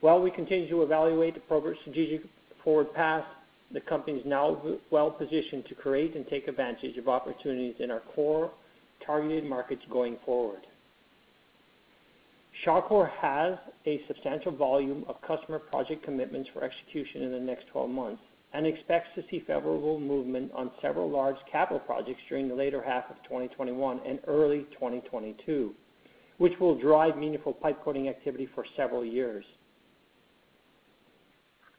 While 0.00 0.20
we 0.22 0.30
continue 0.30 0.68
to 0.68 0.82
evaluate 0.82 1.36
appropriate 1.36 1.78
strategic 1.80 2.22
forward 2.62 2.92
path, 2.94 3.24
the 3.72 3.80
company 3.80 4.18
is 4.18 4.26
now 4.26 4.62
well-positioned 4.90 5.64
to 5.66 5.74
create 5.74 6.14
and 6.14 6.24
take 6.28 6.46
advantage 6.46 6.96
of 6.96 7.08
opportunities 7.08 7.74
in 7.80 7.90
our 7.90 8.02
core 8.14 8.50
targeted 9.04 9.44
markets 9.44 9.82
going 9.90 10.16
forward. 10.24 10.60
Shawcor 12.64 13.10
has 13.20 13.54
a 13.86 14.00
substantial 14.06 14.52
volume 14.52 15.04
of 15.08 15.16
customer 15.26 15.58
project 15.58 16.04
commitments 16.04 16.48
for 16.54 16.62
execution 16.62 17.22
in 17.22 17.32
the 17.32 17.40
next 17.40 17.66
12 17.72 17.90
months 17.90 18.22
and 18.54 18.66
expects 18.66 19.08
to 19.16 19.22
see 19.30 19.40
favorable 19.40 19.98
movement 20.00 20.52
on 20.54 20.70
several 20.80 21.10
large 21.10 21.36
capital 21.50 21.80
projects 21.80 22.20
during 22.28 22.48
the 22.48 22.54
later 22.54 22.80
half 22.80 23.10
of 23.10 23.16
2021 23.24 24.00
and 24.06 24.20
early 24.28 24.60
2022 24.72 25.74
which 26.38 26.52
will 26.60 26.78
drive 26.78 27.16
meaningful 27.16 27.52
pipe 27.52 27.82
coating 27.82 28.08
activity 28.08 28.48
for 28.54 28.64
several 28.76 29.04
years. 29.04 29.44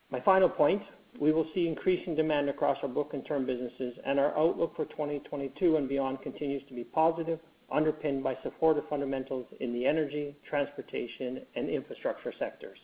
My 0.09 0.19
final 0.21 0.49
point, 0.49 0.81
we 1.19 1.31
will 1.31 1.45
see 1.53 1.67
increasing 1.67 2.15
demand 2.15 2.49
across 2.49 2.77
our 2.81 2.89
book 2.89 3.09
and 3.13 3.25
term 3.25 3.45
businesses, 3.45 3.93
and 4.05 4.19
our 4.19 4.37
outlook 4.37 4.75
for 4.75 4.85
2022 4.85 5.75
and 5.77 5.87
beyond 5.87 6.21
continues 6.21 6.61
to 6.69 6.73
be 6.73 6.83
positive, 6.83 7.39
underpinned 7.71 8.23
by 8.23 8.35
supportive 8.43 8.83
fundamentals 8.89 9.45
in 9.59 9.73
the 9.73 9.85
energy, 9.85 10.35
transportation, 10.49 11.41
and 11.55 11.69
infrastructure 11.69 12.33
sectors. 12.39 12.77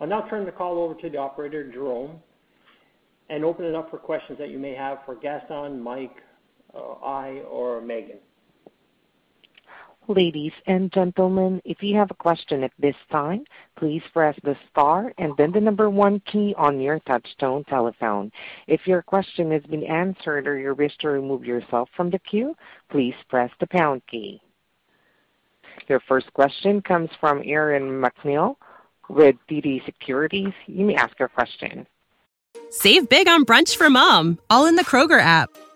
I'll 0.00 0.06
now 0.06 0.26
turn 0.30 0.46
the 0.46 0.52
call 0.52 0.78
over 0.78 0.94
to 0.94 1.10
the 1.10 1.18
operator, 1.18 1.70
Jerome, 1.70 2.16
and 3.28 3.44
open 3.44 3.66
it 3.66 3.74
up 3.74 3.90
for 3.90 3.98
questions 3.98 4.38
that 4.38 4.48
you 4.48 4.58
may 4.58 4.74
have 4.74 4.98
for 5.04 5.14
Gaston, 5.14 5.80
Mike, 5.80 6.16
uh, 6.74 6.92
I, 7.04 7.28
or 7.50 7.82
Megan. 7.82 8.16
Ladies 10.16 10.50
and 10.66 10.90
gentlemen, 10.90 11.62
if 11.64 11.84
you 11.84 11.96
have 11.96 12.10
a 12.10 12.14
question 12.14 12.64
at 12.64 12.72
this 12.80 12.96
time, 13.12 13.44
please 13.78 14.02
press 14.12 14.34
the 14.42 14.56
star 14.68 15.12
and 15.18 15.36
then 15.36 15.52
the 15.52 15.60
number 15.60 15.88
one 15.88 16.18
key 16.26 16.52
on 16.58 16.80
your 16.80 16.98
touchtone 17.00 17.64
telephone. 17.68 18.32
If 18.66 18.88
your 18.88 19.02
question 19.02 19.52
has 19.52 19.62
been 19.70 19.84
answered 19.84 20.48
or 20.48 20.58
you 20.58 20.74
wish 20.74 20.98
to 20.98 21.10
remove 21.10 21.44
yourself 21.44 21.88
from 21.96 22.10
the 22.10 22.18
queue, 22.18 22.56
please 22.90 23.14
press 23.28 23.52
the 23.60 23.68
pound 23.68 24.02
key. 24.10 24.40
Your 25.86 26.00
first 26.08 26.32
question 26.32 26.82
comes 26.82 27.10
from 27.20 27.42
Aaron 27.44 27.84
MacNeil 27.88 28.56
with 29.08 29.36
TD 29.48 29.84
Securities. 29.84 30.52
You 30.66 30.86
may 30.86 30.96
ask 30.96 31.16
your 31.20 31.28
question. 31.28 31.86
Save 32.70 33.08
big 33.08 33.28
on 33.28 33.44
brunch 33.46 33.76
for 33.76 33.88
mom, 33.88 34.40
all 34.50 34.66
in 34.66 34.74
the 34.74 34.84
Kroger 34.84 35.20
app. 35.20 35.50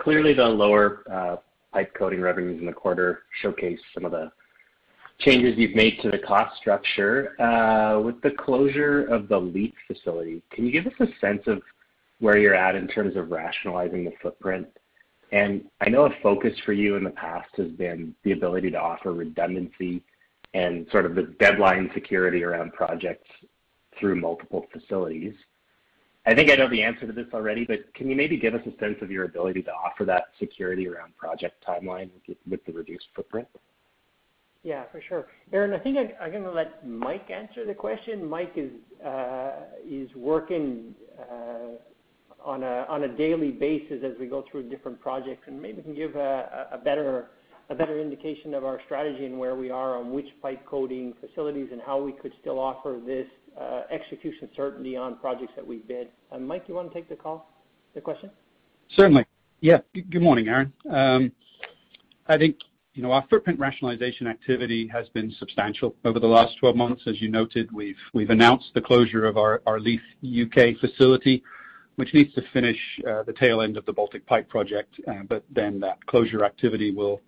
Clearly, 0.00 0.32
the 0.32 0.44
lower 0.44 1.02
uh, 1.12 1.36
pipe 1.72 1.94
coating 1.94 2.20
revenues 2.20 2.60
in 2.60 2.66
the 2.66 2.72
quarter 2.72 3.22
showcase 3.40 3.80
some 3.94 4.04
of 4.04 4.12
the 4.12 4.30
changes 5.20 5.54
you've 5.56 5.74
made 5.74 5.98
to 6.02 6.10
the 6.10 6.18
cost 6.18 6.56
structure. 6.56 7.40
Uh, 7.40 8.00
with 8.00 8.20
the 8.22 8.30
closure 8.32 9.04
of 9.06 9.28
the 9.28 9.38
Leith 9.38 9.74
facility, 9.86 10.42
can 10.52 10.66
you 10.66 10.70
give 10.72 10.86
us 10.86 10.92
a 11.00 11.06
sense 11.20 11.42
of 11.46 11.62
where 12.20 12.38
you're 12.38 12.54
at 12.54 12.76
in 12.76 12.86
terms 12.86 13.16
of 13.16 13.30
rationalizing 13.30 14.04
the 14.04 14.12
footprint? 14.22 14.66
I 15.32 15.88
know 15.88 16.04
a 16.04 16.10
focus 16.22 16.52
for 16.64 16.74
you 16.74 16.96
in 16.96 17.04
the 17.04 17.10
past 17.10 17.48
has 17.56 17.68
been 17.72 18.14
the 18.22 18.32
ability 18.32 18.70
to 18.72 18.78
offer 18.80 19.12
redundancy 19.12 20.02
and 20.52 20.86
sort 20.92 21.06
of 21.06 21.14
the 21.14 21.34
deadline 21.40 21.90
security 21.94 22.44
around 22.44 22.74
projects 22.74 23.26
through 23.98 24.16
multiple 24.20 24.66
facilities. 24.70 25.32
I 26.24 26.34
think 26.36 26.50
I 26.50 26.54
know 26.54 26.70
the 26.70 26.82
answer 26.82 27.04
to 27.06 27.12
this 27.12 27.26
already, 27.34 27.64
but 27.64 27.92
can 27.94 28.08
you 28.08 28.14
maybe 28.14 28.36
give 28.36 28.54
us 28.54 28.60
a 28.66 28.78
sense 28.78 28.96
of 29.02 29.10
your 29.10 29.24
ability 29.24 29.62
to 29.62 29.72
offer 29.72 30.04
that 30.04 30.24
security 30.38 30.86
around 30.86 31.16
project 31.16 31.64
timeline 31.66 32.10
with 32.48 32.64
the 32.64 32.72
reduced 32.72 33.06
footprint? 33.16 33.48
Yeah, 34.62 34.84
for 34.92 35.00
sure. 35.08 35.26
Aaron, 35.52 35.72
I 35.74 35.80
think 35.80 35.98
I'm 36.20 36.30
going 36.30 36.44
to 36.44 36.52
let 36.52 36.86
Mike 36.86 37.28
answer 37.30 37.66
the 37.66 37.74
question. 37.74 38.28
Mike 38.28 38.52
is 38.54 38.70
uh, 39.04 39.52
working 40.14 40.94
uh, 41.18 42.42
on 42.48 42.62
a 43.02 43.08
daily 43.16 43.50
basis 43.50 44.04
as 44.04 44.12
we 44.20 44.26
go 44.26 44.44
through 44.50 44.68
different 44.68 45.00
projects, 45.00 45.42
and 45.48 45.60
maybe 45.60 45.82
can 45.82 45.94
give 45.96 46.14
a 46.14 46.80
better 46.84 47.26
indication 48.00 48.54
of 48.54 48.64
our 48.64 48.80
strategy 48.84 49.24
and 49.26 49.36
where 49.36 49.56
we 49.56 49.70
are 49.70 49.98
on 49.98 50.12
which 50.12 50.26
pipe 50.40 50.64
coating 50.66 51.14
facilities 51.20 51.70
and 51.72 51.80
how 51.84 52.00
we 52.00 52.12
could 52.12 52.32
still 52.40 52.60
offer 52.60 53.00
this 53.04 53.26
uh, 53.60 53.82
execution 53.90 54.48
certainty 54.56 54.96
on 54.96 55.14
projects 55.18 55.52
that 55.54 55.66
we 55.66 55.76
bid. 55.78 56.08
Uh, 56.30 56.38
Mike, 56.38 56.64
you 56.68 56.74
want 56.74 56.88
to 56.90 56.94
take 56.94 57.06
the 57.06 57.14
call, 57.14 57.52
the 57.94 58.00
question? 58.00 58.30
Certainly. 58.96 59.26
Yeah. 59.60 59.80
Good 59.92 60.22
morning, 60.22 60.48
Aaron. 60.48 60.72
Um, 60.90 61.32
I 62.28 62.38
think 62.38 62.56
our 63.04 63.22
footprint 63.28 63.58
rationalization 63.58 64.26
activity 64.26 64.86
has 64.88 65.06
been 65.10 65.30
substantial 65.38 65.94
over 66.06 66.18
the 66.18 66.26
last 66.26 66.56
12 66.60 66.76
months. 66.76 67.02
As 67.06 67.20
you 67.20 67.28
noted, 67.28 67.68
we've 67.72 67.96
announced 68.30 68.70
the 68.74 68.80
closure 68.80 69.26
of 69.26 69.36
our 69.36 69.60
Leith, 69.80 70.00
U.K. 70.22 70.74
facility, 70.80 71.42
which 71.96 72.14
needs 72.14 72.32
to 72.34 72.42
finish 72.54 72.78
uh, 73.06 73.22
the 73.24 73.34
tail 73.34 73.60
end 73.60 73.76
of 73.76 73.84
the 73.84 73.92
Baltic 73.92 74.24
Pipe 74.24 74.48
project. 74.48 74.98
That 75.04 75.98
closure 76.06 76.42
activity 76.46 76.90
will 76.90 77.20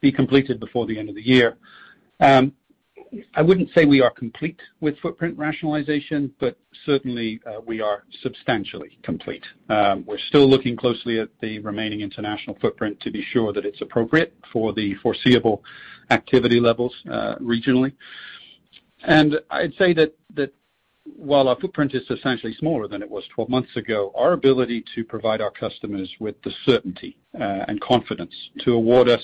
be 0.00 0.12
completed 0.12 0.60
before 0.60 0.86
the 0.86 0.96
end 0.96 1.08
of 1.08 1.16
the 1.16 1.26
year. 1.26 1.56
Um, 2.20 2.52
I 3.34 3.42
wouldn't 3.42 3.70
say 3.74 3.84
we 3.84 4.00
are 4.00 4.10
complete 4.10 4.60
with 4.80 4.98
footprint 5.00 5.36
rationalization, 5.36 6.32
but 6.40 6.56
certainly, 6.86 7.40
uh, 7.46 7.60
we 7.64 7.80
are 7.80 8.04
substantially 8.22 8.98
complete. 9.02 9.44
Um, 9.68 10.04
we're 10.06 10.18
still 10.28 10.48
looking 10.48 10.76
closely 10.76 11.18
at 11.20 11.28
the 11.40 11.58
remaining 11.58 12.00
international 12.00 12.56
footprint 12.60 13.00
to 13.00 13.10
be 13.10 13.22
sure 13.32 13.52
that 13.52 13.66
it's 13.66 13.80
appropriate 13.80 14.34
for 14.52 14.72
the 14.72 14.94
foreseeable 14.96 15.62
activity 16.10 16.58
levels 16.58 16.94
uh, 17.10 17.34
regionally. 17.36 17.92
I'd 19.04 19.74
say 19.78 19.92
that 19.94 20.14
while 21.16 21.48
our 21.48 21.56
footprint 21.56 21.94
is 21.94 22.06
substantially 22.06 22.54
smaller 22.60 22.86
than 22.86 23.02
it 23.02 23.10
was 23.10 23.24
12 23.34 23.50
months 23.50 23.76
ago, 23.76 24.12
our 24.16 24.32
ability 24.34 24.84
to 24.94 25.04
provide 25.04 25.40
our 25.40 25.50
customers 25.50 26.08
with 26.20 26.40
the 26.42 26.52
certainty 26.64 27.18
uh, 27.38 27.64
and 27.66 27.80
confidence 27.80 28.32
to 28.60 28.72
award 28.72 29.08
us 29.08 29.22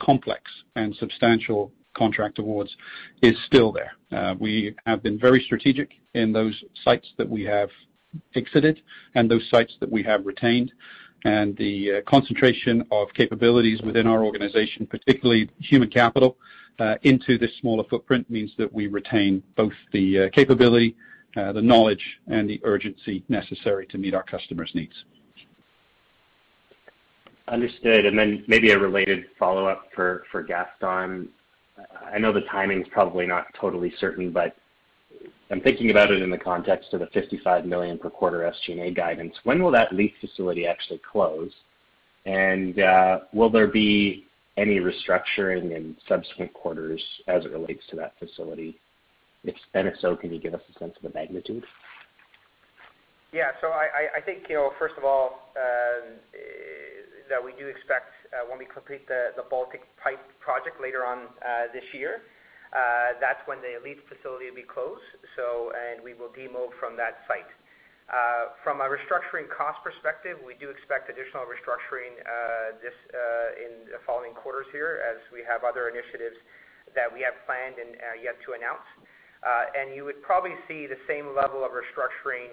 complex 0.00 0.44
and 0.76 0.94
substantial 0.94 1.72
contract 1.96 2.38
awards 2.38 2.74
is 3.22 3.34
still 3.46 3.72
there. 3.72 3.92
Uh, 4.16 4.34
we 4.38 4.74
have 4.86 5.02
been 5.02 5.18
very 5.18 5.42
strategic 5.42 5.90
in 6.14 6.32
those 6.32 6.54
sites 6.84 7.08
that 7.16 7.28
we 7.28 7.42
have 7.44 7.70
exited 8.34 8.80
and 9.14 9.30
those 9.30 9.46
sites 9.50 9.74
that 9.80 9.90
we 9.90 10.02
have 10.02 10.24
retained. 10.26 10.72
The 11.24 12.02
uh, 12.06 12.10
concentration 12.10 12.86
of 12.92 13.08
capabilities 13.14 13.80
within 13.82 14.06
our 14.06 14.22
organization, 14.22 14.86
particularly 14.86 15.50
human 15.58 15.90
capital, 15.90 16.36
uh, 16.78 16.94
into 17.02 17.36
this 17.38 17.50
smaller 17.60 17.82
footprint 17.90 18.30
means 18.30 18.52
that 18.58 18.72
we 18.72 18.86
retain 18.86 19.42
both 19.56 19.72
the 19.92 20.30
capability, 20.32 20.94
the 21.34 21.60
knowledge, 21.62 22.04
and 22.28 22.48
the 22.48 22.60
urgency 22.64 23.24
necessary 23.28 23.86
to 23.88 23.98
meet 23.98 24.14
our 24.14 24.22
customers' 24.22 24.70
needs. 24.74 24.94
Understood. 27.48 28.12
Maybe 28.46 28.70
a 28.70 28.78
related 28.78 29.24
follow-up 29.38 29.88
for 29.94 30.22
Gaston. 30.46 31.28
I 32.12 32.18
know 32.18 32.32
the 32.32 32.42
timing's 32.42 32.86
probably 32.90 33.26
not 33.26 33.46
totally 33.60 33.92
certain, 33.98 34.30
but 34.32 34.56
I'm 35.50 35.60
thinking 35.60 35.90
about 35.90 36.10
it 36.10 36.22
in 36.22 36.30
the 36.30 36.38
context 36.38 36.92
of 36.94 37.00
the 37.00 37.06
$55 37.06 37.64
million 37.66 37.98
per 37.98 38.10
quarter 38.10 38.50
SG&A 38.68 38.90
guidance. 38.92 39.34
When 39.44 39.62
will 39.62 39.70
that 39.72 39.92
Leith 39.92 40.14
facility 40.20 40.66
actually 40.66 41.00
close? 41.10 41.50
And 42.24 42.78
uh, 42.80 43.20
will 43.32 43.50
there 43.50 43.68
be 43.68 44.26
any 44.56 44.80
restructuring 44.80 45.76
in 45.76 45.96
subsequent 46.08 46.52
quarters 46.54 47.02
as 47.28 47.44
it 47.44 47.52
relates 47.52 47.82
to 47.90 47.96
that 47.96 48.14
facility? 48.18 48.78
If 49.44 49.54
so, 50.00 50.16
can 50.16 50.32
you 50.32 50.40
give 50.40 50.54
us 50.54 50.60
a 50.74 50.78
sense 50.78 50.94
of 50.96 51.02
the 51.12 51.16
magnitude? 51.16 51.62
Yeah. 53.32 53.50
So 53.60 53.68
I 53.68 54.20
think, 54.24 54.44
first 54.78 54.94
of 54.98 55.04
all, 55.04 55.52
uh, 55.54 56.10
that 57.28 57.42
we 57.42 57.52
do 57.58 57.66
expect 57.66 58.14
uh, 58.30 58.46
when 58.46 58.58
we 58.58 58.66
complete 58.66 59.06
the 59.06 59.34
Baltic 59.50 59.82
Pipe 59.98 60.22
project 60.38 60.78
later 60.82 61.04
on 61.06 61.26
uh, 61.42 61.66
this 61.74 61.84
year. 61.92 62.26
Uh, 62.74 63.14
that's 63.22 63.40
when 63.46 63.58
the 63.62 63.78
Leith 63.82 64.02
facility 64.10 64.50
will 64.50 64.58
be 64.60 64.66
closed, 64.66 65.02
and 65.38 66.02
we 66.02 66.12
will 66.14 66.30
demo 66.34 66.70
from 66.82 66.94
that 66.98 67.22
site. 67.30 67.48
From 68.62 68.82
a 68.82 68.86
restructuring 68.90 69.46
cost 69.50 69.82
perspective, 69.82 70.38
we 70.42 70.54
do 70.58 70.70
expect 70.70 71.10
additional 71.10 71.46
restructuring 71.46 72.18
in 72.18 73.72
the 73.90 74.02
following 74.06 74.34
quarters 74.34 74.66
here 74.74 75.02
as 75.02 75.18
we 75.30 75.42
have 75.46 75.62
other 75.66 75.86
initiatives 75.90 76.36
that 76.94 77.10
we 77.10 77.18
have 77.26 77.34
planned 77.46 77.78
and 77.78 77.98
yet 78.22 78.36
to 78.50 78.58
announce. 78.58 78.86
You 79.94 80.04
would 80.04 80.20
probably 80.20 80.54
see 80.66 80.90
the 80.90 80.98
same 81.06 81.32
level 81.32 81.62
of 81.64 81.70
restructuring 81.70 82.50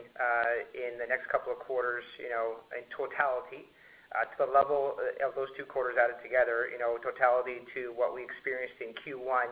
in 0.77 0.97
the 1.01 1.05
next 1.09 1.27
couple 1.33 1.51
of 1.53 1.59
quarters 1.61 2.05
in 2.21 2.31
totality 2.93 3.65
uh, 4.13 4.25
to 4.29 4.35
the 4.45 4.49
level 4.49 4.93
uh, 4.97 5.25
of 5.27 5.33
those 5.33 5.49
two 5.57 5.65
quarters 5.65 5.97
added 5.97 6.21
together, 6.21 6.69
you 6.69 6.77
know, 6.77 6.97
totality 7.01 7.65
to 7.73 7.93
what 7.97 8.13
we 8.13 8.21
experienced 8.21 8.77
in 8.81 8.93
Q1, 9.01 9.49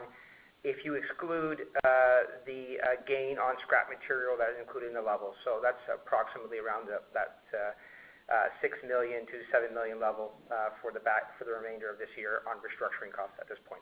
if 0.63 0.85
you 0.85 0.93
exclude 0.93 1.65
uh, 1.81 2.37
the 2.45 2.77
gain 3.09 3.41
on 3.41 3.57
scrap 3.65 3.89
material 3.89 4.37
that 4.37 4.53
is 4.53 4.61
included 4.61 4.93
in 4.93 4.97
the 4.97 5.01
level. 5.01 5.33
That's 5.65 5.81
approximately 5.89 6.61
around 6.61 6.85
that 6.93 7.41
6 7.49 8.77
million-7 8.85 9.73
million 9.73 9.97
level 9.97 10.37
for 10.79 10.93
the 10.93 11.01
remainder 11.41 11.89
of 11.89 11.97
this 11.97 12.13
year 12.13 12.45
on 12.45 12.61
restructuring 12.61 13.09
costs 13.09 13.41
at 13.41 13.49
this 13.49 13.57
point. 13.65 13.81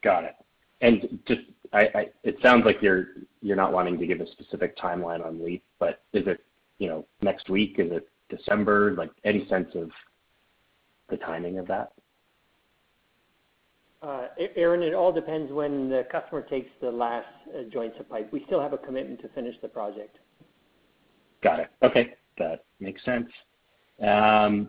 Got 0.00 0.32
it. 0.32 0.32
just, 1.28 1.44
It 2.24 2.36
sounds 2.40 2.64
like 2.64 2.80
you're 2.80 3.12
not 3.44 3.76
wanting 3.76 4.00
to 4.00 4.06
give 4.08 4.24
a 4.24 4.28
specific 4.40 4.72
timeline 4.80 5.20
on 5.20 5.44
Leith, 5.44 5.60
but 5.78 6.00
is 6.16 6.24
it 6.24 6.40
you 6.78 6.88
know, 6.88 7.04
next 7.20 7.50
week? 7.52 7.76
Is 7.76 7.92
it 7.92 8.08
December? 8.28 8.92
Like, 8.94 9.10
any 9.24 9.46
sense 9.48 9.68
of 9.74 9.90
the 11.08 11.16
timing 11.18 11.58
of 11.58 11.66
that? 11.68 11.92
Uh, 14.02 14.26
Aaron, 14.56 14.82
it 14.82 14.94
all 14.94 15.12
depends 15.12 15.50
when 15.52 15.88
the 15.88 16.04
customer 16.12 16.42
takes 16.42 16.70
the 16.80 16.90
last 16.90 17.26
uh, 17.54 17.62
joints 17.72 17.96
of 17.98 18.08
pipe. 18.08 18.32
We 18.32 18.44
still 18.46 18.60
have 18.60 18.72
a 18.72 18.78
commitment 18.78 19.20
to 19.22 19.28
finish 19.30 19.56
the 19.62 19.68
project. 19.68 20.18
Got 21.42 21.60
it. 21.60 21.68
Okay. 21.82 22.14
That 22.38 22.64
makes 22.80 23.02
sense. 23.04 23.28
Um, 24.06 24.68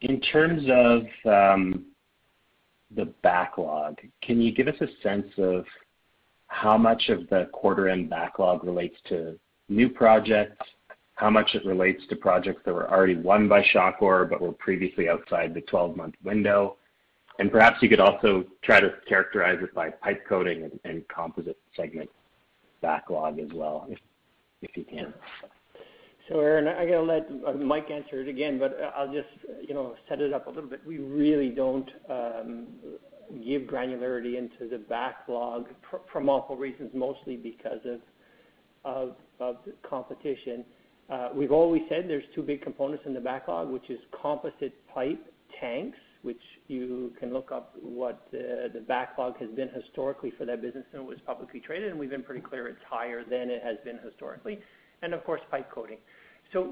in 0.00 0.20
terms 0.20 0.62
of 0.70 1.02
um, 1.30 1.84
the 2.96 3.06
backlog, 3.22 3.98
can 4.22 4.40
you 4.40 4.52
give 4.52 4.66
us 4.68 4.76
a 4.80 4.86
sense 5.02 5.28
of 5.36 5.64
how 6.48 6.78
much 6.78 7.08
of 7.10 7.28
the 7.28 7.48
quarter-end 7.52 8.08
backlog 8.08 8.64
relates 8.64 8.96
to 9.10 9.38
new 9.68 9.88
projects 9.90 10.66
how 11.16 11.30
much 11.30 11.54
it 11.54 11.64
relates 11.64 12.06
to 12.08 12.16
projects 12.16 12.60
that 12.64 12.74
were 12.74 12.90
already 12.90 13.16
won 13.16 13.48
by 13.48 13.62
Shawcor 13.62 14.28
but 14.30 14.40
were 14.40 14.52
previously 14.52 15.08
outside 15.08 15.52
the 15.54 15.62
12-month 15.62 16.14
window. 16.22 16.76
Perhaps 17.50 17.82
you 17.82 17.88
could 17.88 18.00
also 18.00 18.44
try 18.62 18.80
to 18.80 18.90
characterize 19.08 19.58
it 19.62 19.74
by 19.74 19.90
pipe 19.90 20.24
coating 20.28 20.70
and 20.84 21.06
composite 21.08 21.58
segment 21.74 22.08
backlog 22.82 23.38
as 23.38 23.48
well, 23.54 23.88
if 24.62 24.76
you 24.76 24.84
can. 24.84 25.12
Aaron, 26.30 26.66
I'm 26.68 26.88
going 26.88 27.06
to 27.06 27.12
let 27.44 27.54
uh, 27.54 27.56
Mike 27.56 27.88
answer 27.90 28.20
it 28.20 28.28
again, 28.28 28.58
but 28.58 28.76
uh, 28.82 28.90
I'll 28.96 29.12
just 29.12 29.28
you 29.66 29.74
know 29.74 29.94
set 30.08 30.20
it 30.20 30.32
up 30.32 30.48
a 30.48 30.50
little 30.50 30.68
bit. 30.68 30.80
We 30.84 30.98
really 30.98 31.50
don't 31.50 31.88
um, 32.10 32.66
give 33.44 33.62
granularity 33.62 34.36
into 34.36 34.68
the 34.68 34.78
backlog 34.78 35.66
for 36.12 36.20
multiple 36.20 36.56
reasons, 36.56 36.90
mostly 36.92 37.36
because 37.36 37.78
of 38.84 39.16
competition. 39.88 40.64
Uh, 41.08 41.28
we've 41.34 41.52
always 41.52 41.82
said 41.88 42.06
there's 42.08 42.24
two 42.34 42.42
big 42.42 42.62
components 42.62 43.04
in 43.06 43.14
the 43.14 43.20
backlog, 43.20 43.70
which 43.70 43.88
is 43.90 43.98
composite 44.20 44.74
pipe 44.92 45.24
tanks, 45.60 45.98
which 46.22 46.40
you 46.66 47.12
can 47.20 47.32
look 47.32 47.52
up 47.52 47.74
what 47.80 48.26
the 48.32 48.82
backlog 48.88 49.38
has 49.38 49.48
been 49.50 49.68
historically 49.68 50.32
for 50.36 50.44
that 50.44 50.60
business, 50.60 50.84
and 50.92 51.02
it 51.02 51.06
was 51.06 51.18
publicly 51.24 51.60
traded, 51.60 51.90
and 51.90 51.98
we've 52.00 52.10
been 52.10 52.22
pretty 52.24 52.40
clear 52.40 52.66
it's 52.66 52.80
higher 52.90 53.22
than 53.22 53.50
it 53.50 53.62
has 53.62 53.76
been 53.84 53.98
historically, 54.04 54.58
and 55.02 55.14
of 55.14 55.22
course, 55.24 55.40
pipe 55.50 55.70
coating. 55.70 55.98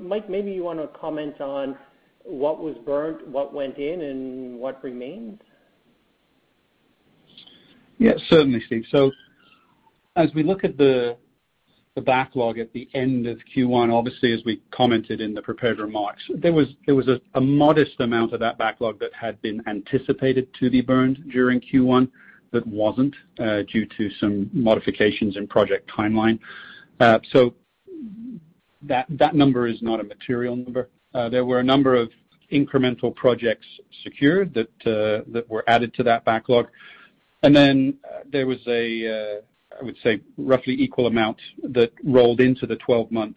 Mike, 0.01 0.29
maybe 0.29 0.51
you 0.51 0.65
want 0.65 0.81
to 0.81 0.89
comment 0.99 1.41
on 1.41 1.77
what 2.25 2.61
was 2.61 2.75
burnt, 2.85 3.25
what 3.29 3.53
went 3.55 3.77
in, 3.79 4.01
and 4.01 4.59
what 4.59 4.83
remains? 4.83 5.39
Yeah, 7.99 8.15
certainly, 8.29 8.63
Steve. 8.67 8.85
As 10.17 10.31
we 10.35 10.43
look 10.45 10.63
at 10.65 10.77
the 10.79 11.17
the 11.95 12.01
backlog 12.03 12.59
at 12.59 12.73
the 12.73 12.89
end 12.95 13.27
of 13.27 13.39
Q1, 13.55 13.93
obviously, 13.93 14.33
as 14.33 14.41
we 14.45 14.61
commented 14.73 15.21
in 15.21 15.33
the 15.33 15.43
prepared 15.43 15.79
remarks, 15.79 16.23
there 16.37 16.53
was 16.53 16.67
a 17.35 17.41
modest 17.41 18.01
amount 18.01 18.33
of 18.33 18.41
that 18.41 18.59
backlog 18.59 18.99
that 18.99 19.13
had 19.15 19.41
been 19.43 19.63
anticipated 19.69 20.49
to 20.59 20.71
be 20.71 20.81
burned 20.81 21.19
during 21.31 21.61
Q1 21.61 22.11
that 22.53 22.67
wasn't 22.67 23.15
uh, 23.39 23.63
due 23.73 23.87
to 23.97 24.11
some 24.19 24.51
modifications 24.53 25.37
in 25.37 25.47
project 25.47 25.91
timeline. 25.91 26.39
Uh, 26.99 27.19
that 28.83 29.35
number 29.35 29.67
is 29.69 29.81
not 29.81 30.01
a 30.01 30.05
material 30.05 30.57
number. 30.57 30.89
Uh, 31.15 31.29
there 31.29 31.45
were 31.45 31.61
a 31.61 31.65
number 31.65 31.95
of 31.95 32.11
incremental 32.53 33.15
projects 33.15 33.67
secured 34.03 34.53
that 34.55 35.47
were 35.49 35.65
added 35.69 35.95
to 35.95 36.03
that 36.03 36.25
backlog. 36.25 36.67
There 37.43 38.47
was 38.47 38.59
a 38.67 39.41
I 39.81 39.85
would 39.85 39.97
say, 40.03 40.21
roughly 40.37 40.75
equal 40.75 41.07
amount 41.07 41.39
that 41.65 41.93
rolled 42.03 42.41
into 42.41 42.67
the 42.67 42.77
12-month 42.77 43.37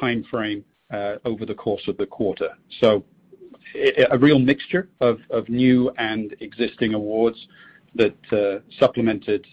timeframe 0.00 0.62
uh, 0.92 1.16
over 1.24 1.44
the 1.46 1.54
course 1.54 1.86
of 1.88 1.96
the 1.96 2.06
quarter. 2.06 2.50
A 4.12 4.16
real 4.18 4.38
mixture 4.38 4.88
of 5.00 5.18
new 5.48 5.90
and 5.98 6.36
existing 6.40 6.94
awards 6.94 7.48
that 7.96 8.14
uh, 8.32 8.58
supplemented 8.78 9.46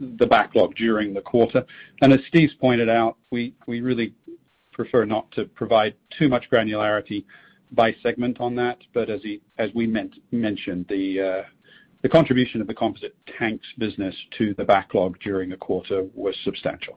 the 0.00 0.26
backlog 0.26 0.74
during 0.76 1.12
the 1.14 1.20
quarter. 1.20 1.64
As 2.02 2.20
Steve's 2.28 2.54
pointed 2.54 2.88
out, 2.88 3.16
we 3.30 3.54
really 3.66 4.14
prefer 4.72 5.04
not 5.04 5.30
to 5.32 5.44
provide 5.46 5.94
too 6.18 6.28
much 6.28 6.48
granularity 6.50 7.24
by 7.72 7.94
segment 8.02 8.40
on 8.40 8.54
that. 8.56 8.78
As 8.96 9.70
we 9.74 9.86
mentioned, 9.86 10.86
the 10.88 11.20
uh, 11.20 11.42
the 12.06 12.12
contribution 12.12 12.60
of 12.60 12.68
the 12.68 12.74
composite 12.74 13.16
tanks 13.36 13.66
business 13.78 14.14
to 14.38 14.54
the 14.58 14.64
backlog 14.64 15.18
during 15.24 15.50
the 15.50 15.56
quarter 15.56 16.06
was 16.14 16.36
substantial. 16.44 16.96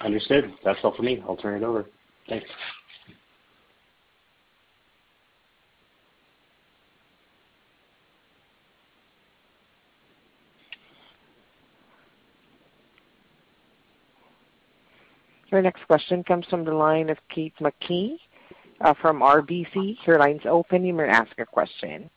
Understood. 0.00 0.52
That's 0.64 0.80
all 0.82 0.92
for 0.96 1.04
me. 1.04 1.22
I'll 1.28 1.36
turn 1.36 1.62
it 1.62 1.64
over. 1.64 1.84
Thanks. 2.28 2.44
Your 15.52 15.62
next 15.62 15.86
question 15.86 16.24
comes 16.24 16.46
from 16.50 16.64
the 16.64 16.74
line 16.74 17.10
of 17.10 17.18
Keith 17.32 17.54
Mackey 17.60 18.18
uh, 18.80 18.94
from 19.00 19.20
RBC. 19.20 19.98
Your 20.04 20.18
line's 20.18 20.42
open. 20.46 20.84
You 20.84 20.94
may 20.94 21.04
ask 21.08 21.30
your 21.36 21.46
question. 21.46 22.10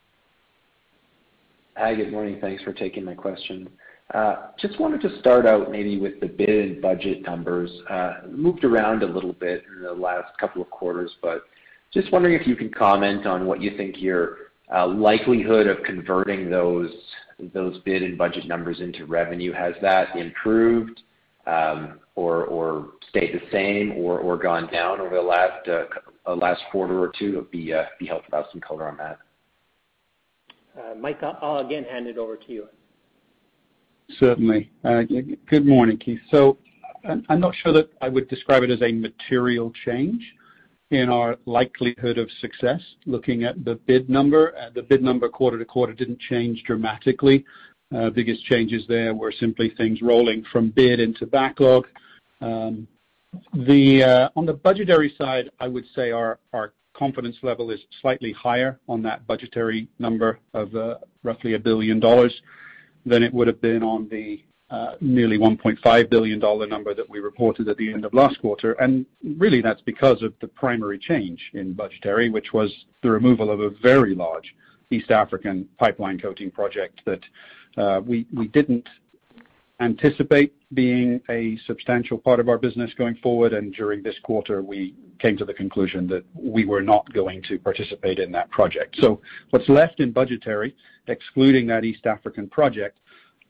Hi, 1.77 1.95
good 1.95 2.11
morning. 2.11 2.37
Thanks 2.41 2.61
for 2.63 2.73
taking 2.73 3.05
my 3.05 3.13
question. 3.13 3.69
Uh, 4.13 4.47
just 4.59 4.77
wanted 4.77 4.99
to 5.01 5.19
start 5.19 5.45
out 5.45 5.71
maybe 5.71 5.97
with 5.97 6.19
the 6.19 6.27
bid 6.27 6.49
and 6.49 6.81
budget 6.81 7.21
numbers. 7.21 7.71
Uh, 7.89 8.15
moved 8.29 8.65
around 8.65 9.03
a 9.03 9.05
little 9.05 9.31
bit 9.31 9.63
in 9.77 9.83
the 9.83 9.93
last 9.93 10.37
couple 10.37 10.61
of 10.61 10.69
quarters, 10.69 11.09
but 11.21 11.43
just 11.93 12.11
wondering 12.11 12.33
if 12.33 12.45
you 12.45 12.57
can 12.57 12.69
comment 12.69 13.25
on 13.25 13.45
what 13.45 13.61
you 13.61 13.77
think 13.77 13.95
your 14.01 14.37
uh, 14.75 14.85
likelihood 14.85 15.65
of 15.67 15.77
converting 15.85 16.49
those 16.49 16.89
bid 17.85 18.03
and 18.03 18.17
budget 18.17 18.45
numbers 18.49 18.81
into 18.81 19.05
revenue. 19.05 19.53
Has 19.53 19.73
that 19.81 20.13
improved, 20.17 21.01
um, 21.47 21.99
or 22.15 22.89
stayed 23.09 23.33
the 23.33 23.49
same 23.51 23.93
or 23.93 24.35
gone 24.37 24.67
down 24.73 24.99
over 24.99 25.15
the 25.15 26.35
last 26.41 26.61
quarter 26.69 26.99
or 26.99 27.13
two? 27.17 27.33
It'd 27.37 27.49
be 27.51 27.71
helpful 27.71 28.29
to 28.31 28.35
have 28.35 28.45
some 28.51 28.59
color 28.59 28.89
on 28.89 28.97
that. 28.97 29.19
Uh, 30.77 30.95
Mike, 30.95 31.19
I'll 31.23 31.59
again 31.59 31.83
hand 31.83 32.07
it 32.07 32.17
over 32.17 32.35
to 32.37 32.51
you. 32.51 32.67
Certainly. 34.19 34.69
Uh, 34.83 35.03
good 35.49 35.65
morning, 35.65 35.97
Keith. 35.97 36.19
So, 36.31 36.57
I'm 37.29 37.39
not 37.39 37.55
sure 37.55 37.73
that 37.73 37.89
I 38.01 38.09
would 38.09 38.27
describe 38.29 38.61
it 38.63 38.69
as 38.69 38.79
a 38.83 38.91
material 38.91 39.73
change 39.85 40.21
in 40.91 41.09
our 41.09 41.37
likelihood 41.47 42.19
of 42.19 42.29
success. 42.41 42.79
Looking 43.07 43.43
at 43.43 43.65
the 43.65 43.75
bid 43.87 44.07
number, 44.09 44.55
uh, 44.57 44.69
the 44.75 44.83
bid 44.83 45.01
number 45.01 45.27
quarter-to-quarter 45.27 45.93
didn't 45.93 46.19
change 46.19 46.61
dramatically. 46.63 47.43
Biggest 48.13 48.45
changes 48.45 48.83
there 48.87 49.13
were 49.15 49.31
simply 49.31 49.73
things 49.77 50.01
rolling 50.03 50.45
from 50.51 50.69
bid 50.69 50.99
into 50.99 51.25
backlog. 51.25 51.87
Um, 52.39 52.87
on 53.53 53.65
the 54.45 54.59
budgetary 54.63 55.13
side, 55.17 55.49
I 55.59 55.67
would 55.69 55.85
say 55.95 56.11
our 56.11 56.39
confidence 56.97 57.37
level 57.41 57.71
is 57.71 57.79
slightly 58.01 58.31
higher 58.31 58.79
on 58.87 59.01
that 59.03 59.25
budgetary 59.27 59.87
number 59.99 60.39
of 60.53 60.73
uh, 60.75 60.95
roughly 61.23 61.51
$1 61.51 61.63
billion 61.63 61.99
than 63.05 63.23
it 63.23 63.33
would 63.33 63.47
have 63.47 63.61
been 63.61 63.83
on 63.83 64.07
the 64.09 64.43
uh, 64.69 64.93
nearly 65.01 65.37
$1.5 65.37 66.09
billion 66.09 66.39
number 66.69 66.93
that 66.93 67.09
we 67.09 67.19
reported 67.19 67.67
at 67.67 67.75
the 67.77 67.91
end 67.91 68.05
of 68.05 68.13
last 68.13 68.39
quarter. 68.39 68.75
Really, 69.37 69.61
that's 69.61 69.81
because 69.81 70.21
of 70.21 70.33
the 70.39 70.47
primary 70.47 70.97
change 70.97 71.41
in 71.53 71.73
budgetary, 71.73 72.29
which 72.29 72.53
was 72.53 72.71
the 73.03 73.09
removal 73.09 73.49
of 73.51 73.59
a 73.59 73.69
very 73.81 74.15
large 74.15 74.55
East 74.89 75.11
African 75.11 75.67
pipeline 75.77 76.19
coating 76.19 76.51
project 76.51 77.01
that 77.05 77.19
uh, 77.77 78.01
we 78.01 78.23
didn't 78.53 78.87
anticipate 79.81 80.53
being 80.75 81.19
a 81.31 81.57
substantial 81.65 82.17
part 82.17 82.39
of 82.39 82.47
our 82.47 82.57
business 82.57 82.91
going 82.97 83.15
forward, 83.15 83.51
and 83.53 83.73
during 83.73 84.03
this 84.03 84.15
quarter, 84.23 84.61
we 84.61 84.93
came 85.19 85.35
to 85.37 85.43
the 85.45 85.53
conclusion 85.53 86.07
that 86.07 86.23
we 86.35 86.65
were 86.65 86.81
not 86.83 87.11
going 87.13 87.41
to 87.49 87.57
participate 87.57 88.19
in 88.19 88.31
that 88.31 88.49
project. 88.51 88.95
So 89.01 89.19
what's 89.49 89.67
left 89.67 89.99
in 89.99 90.11
budgetary, 90.11 90.75
excluding 91.07 91.65
that 91.67 91.83
East 91.83 92.05
African 92.05 92.47
project, 92.47 92.99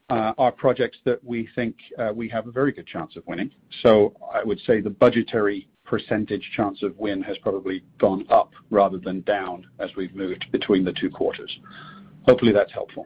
uh, 0.10 0.34
are 0.38 0.52
projects 0.52 0.98
that 1.06 1.24
we 1.24 1.48
think 1.56 1.76
uh, 2.00 2.12
we 2.14 2.28
have 2.30 2.48
a 2.48 2.52
very 2.52 2.72
good 2.72 2.88
chance 2.88 3.16
of 3.16 3.24
winning. 3.28 3.50
So 3.82 4.14
I 4.34 4.44
would 4.44 4.60
say 4.66 4.82
the 4.82 4.90
budgetary 4.90 5.68
percentage 5.86 6.50
chance 6.56 6.82
of 6.84 6.98
win 6.98 7.22
has 7.24 7.38
probably 7.40 7.82
gone 7.98 8.26
up 8.30 8.52
rather 8.72 8.98
than 8.98 9.22
down 9.22 9.68
as 9.80 9.90
we've 9.96 10.14
moved 10.16 10.46
between 10.52 10.84
the 10.84 10.92
two 10.94 11.10
quarters. 11.10 11.52
Hopefully, 12.28 12.52
that's 12.52 12.72
helpful. 12.74 13.06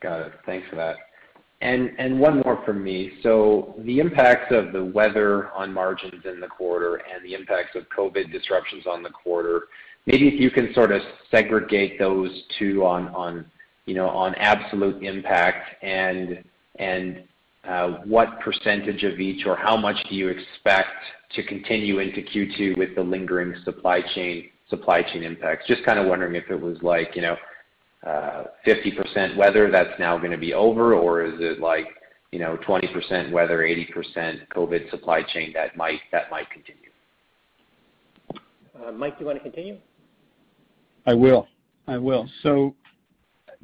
Got 0.00 0.22
it. 0.26 0.32
Thanks 0.46 0.66
for 0.68 0.76
that. 0.76 0.96
One 1.60 2.42
more 2.44 2.62
from 2.64 2.82
me. 2.82 3.12
The 3.22 3.98
impacts 3.98 4.50
of 4.54 4.72
the 4.72 4.82
weather 4.84 5.50
on 5.52 5.72
margins 5.72 6.24
in 6.24 6.40
the 6.40 6.46
quarter 6.46 6.96
and 6.96 7.22
the 7.24 7.34
impacts 7.34 7.74
of 7.74 7.84
COVID 7.90 8.32
disruptions 8.32 8.86
on 8.86 9.02
the 9.02 9.10
quarter, 9.10 9.64
maybe 10.06 10.28
if 10.28 10.38
you 10.40 10.50
can 10.50 10.72
sort 10.74 10.90
of 10.92 11.00
segregate 11.30 11.98
those 11.98 12.30
two 12.58 12.84
on 12.86 13.44
absolute 14.38 15.02
impact 15.02 15.82
and 15.84 16.44
uh, 17.68 17.88
what 18.06 18.40
percentage 18.40 19.04
of 19.04 19.20
each 19.20 19.44
or 19.46 19.54
how 19.54 19.76
much 19.76 19.96
do 20.08 20.14
you 20.16 20.28
expect 20.28 20.88
to 21.34 21.42
continue 21.44 21.98
into 21.98 22.22
Q2 22.22 22.78
with 22.78 22.94
the 22.94 23.02
lingering 23.02 23.54
supply 23.64 24.00
chain 24.14 24.50
impacts? 25.22 25.66
Just 25.66 25.84
kind 25.84 25.98
of 25.98 26.06
wondering 26.06 26.34
if 26.36 26.50
it 26.50 26.58
was 26.60 26.78
like 26.82 27.16
50% 28.06 29.36
weather 29.36 29.70
that's 29.70 29.98
now 29.98 30.18
going 30.18 30.30
to 30.32 30.38
be 30.38 30.54
over, 30.54 30.94
or 30.94 31.24
is 31.24 31.34
it 31.38 31.60
like 31.60 31.86
you 32.32 32.38
know 32.38 32.56
20% 32.66 33.30
weather, 33.32 33.58
80% 33.58 34.46
COVID 34.48 34.90
supply 34.90 35.22
chain 35.22 35.52
that 35.54 35.76
might 35.76 36.00
that 36.12 36.30
might 36.30 36.46
continue? 36.50 36.90
Uh, 38.88 38.92
Mike, 38.92 39.18
do 39.18 39.24
you 39.24 39.26
want 39.26 39.36
to 39.38 39.42
continue? 39.42 39.76
I 41.06 41.14
will. 41.14 41.46
I 41.86 41.98
will. 41.98 42.28
So 42.42 42.74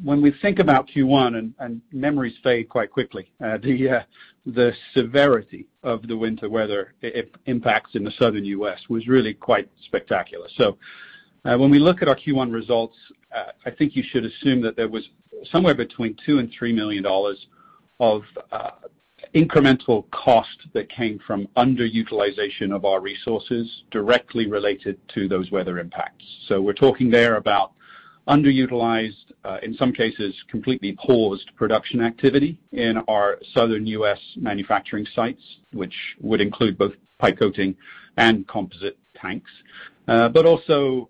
when 0.05 0.20
we 0.20 0.33
think 0.42 0.59
about 0.59 0.88
Q1, 0.88 1.53
and, 1.59 1.81
memories 1.92 2.35
fade 2.42 2.68
quite 2.68 2.90
quickly, 2.90 3.31
uh, 3.42 3.57
the, 3.59 3.88
uh, 3.88 4.01
the 4.46 4.72
severity 4.94 5.69
of 5.83 6.06
the 6.06 6.17
winter 6.17 6.50
weather 6.50 6.92
impacts 7.46 7.94
in 7.94 8.04
the 8.04 8.11
southern 8.19 8.44
U.S. 8.46 8.79
was 8.90 9.06
really 9.06 9.33
quite 9.33 9.71
spectacular. 9.87 10.48
So 10.58 10.77
when 11.44 11.71
we 11.71 11.79
look 11.79 12.02
at 12.02 12.08
our 12.08 12.17
Q1 12.17 12.52
results, 12.52 12.96
I 13.33 13.70
think 13.77 13.96
you 13.96 14.02
should 14.08 14.24
assume 14.24 14.62
that 14.62 14.77
there 14.77 14.88
was 14.88 15.08
somewhere 15.50 15.74
between 15.74 16.16
two 16.24 16.38
and 16.38 16.52
$3 16.60 16.74
million 16.74 17.04
of 17.06 18.22
uh, 18.52 18.70
incremental 19.35 20.08
cost 20.10 20.66
that 20.72 20.88
came 20.90 21.18
from 21.27 21.46
underutilization 21.56 22.74
of 22.74 22.85
our 22.85 23.00
resources 23.00 23.85
directly 23.90 24.46
related 24.46 24.98
to 25.14 25.29
those 25.29 25.50
weather 25.50 25.79
impacts. 25.79 26.24
We're 26.50 26.72
talking 26.72 27.10
there 27.10 27.37
about 27.37 27.72
underutilized, 28.29 29.12
uh, 29.44 29.58
in 29.62 29.74
some 29.74 29.92
cases, 29.92 30.35
completely 30.50 30.92
paused 30.96 31.50
production 31.56 32.00
activity 32.02 32.58
in 32.72 32.96
our 33.08 33.38
southern 33.54 33.87
U.S. 33.88 34.18
manufacturing 34.37 35.06
sites, 35.14 35.42
which 35.72 35.94
would 36.20 36.40
include 36.40 36.79
both 36.79 36.92
pipe 37.18 37.38
coating 37.38 37.77
and 38.16 38.46
composite 38.48 38.98
tanks. 39.20 39.50
Uh, 40.08 40.29
also, 40.44 41.08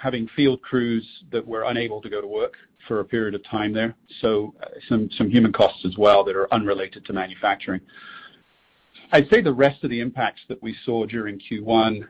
having 0.00 0.28
field 0.34 0.62
crews 0.62 1.06
that 1.30 1.46
were 1.46 1.64
unable 1.64 2.00
to 2.00 2.08
go 2.08 2.20
to 2.20 2.26
work 2.26 2.54
for 2.88 3.00
a 3.00 3.04
period 3.04 3.34
of 3.34 3.44
time 3.44 3.72
there. 3.72 3.94
So 4.20 4.54
uh, 4.62 4.66
some, 4.88 5.10
some 5.18 5.28
human 5.28 5.52
costs 5.52 5.84
as 5.84 5.96
well 5.98 6.24
that 6.24 6.34
are 6.34 6.52
unrelated 6.54 7.04
to 7.06 7.12
manufacturing. 7.12 7.82
I'd 9.12 9.28
say 9.28 9.42
the 9.42 9.52
rest 9.52 9.84
of 9.84 9.90
the 9.90 10.00
impacts 10.00 10.40
that 10.48 10.62
we 10.62 10.74
saw 10.86 11.04
during 11.04 11.38
Q1 11.38 12.06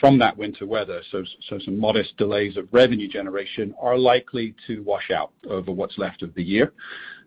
from 0.00 0.18
that 0.18 0.36
winter 0.36 0.66
weather, 0.66 1.02
so, 1.10 1.24
so 1.48 1.58
some 1.58 1.78
modest 1.78 2.16
delays 2.16 2.56
of 2.56 2.68
revenue 2.72 3.08
generation, 3.08 3.74
are 3.80 3.98
likely 3.98 4.54
to 4.66 4.82
wash 4.84 5.10
out 5.10 5.32
over 5.48 5.72
what's 5.72 5.98
left 5.98 6.22
of 6.22 6.32
the 6.34 6.42
year. 6.44 6.72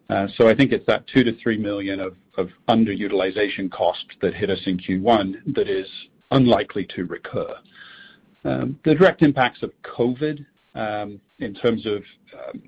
Uh, 0.09 0.27
so 0.37 0.47
I 0.47 0.55
think 0.55 0.71
it's 0.71 0.85
that 0.85 1.05
two 1.07 1.23
to 1.25 1.57
million 1.57 1.99
of, 1.99 2.15
of 2.37 2.49
underutilization 2.69 3.69
cost 3.69 4.05
that 4.21 4.33
hit 4.33 4.49
us 4.49 4.59
in 4.65 4.77
Q1 4.77 5.53
that 5.55 5.69
is 5.69 5.87
unlikely 6.31 6.87
to 6.95 7.05
recur. 7.05 7.53
Um, 8.47 8.79
the 8.85 8.95
direct 8.95 9.23
impacts 9.23 9.61
of 9.61 9.71
COVID, 9.83 10.45
um, 10.73 11.19
in 11.39 11.53
terms 11.53 11.85
of 11.85 12.01
um, 12.33 12.61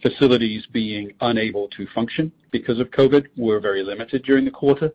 facilities 0.00 0.64
being 0.72 1.12
unable 1.20 1.68
to 1.76 1.86
function 1.94 2.32
because 2.52 2.80
of 2.80 2.90
COVID, 2.90 3.26
were 3.36 3.60
very 3.60 3.82
limited 3.82 4.22
during 4.24 4.44
the 4.46 4.50
quarter. 4.50 4.92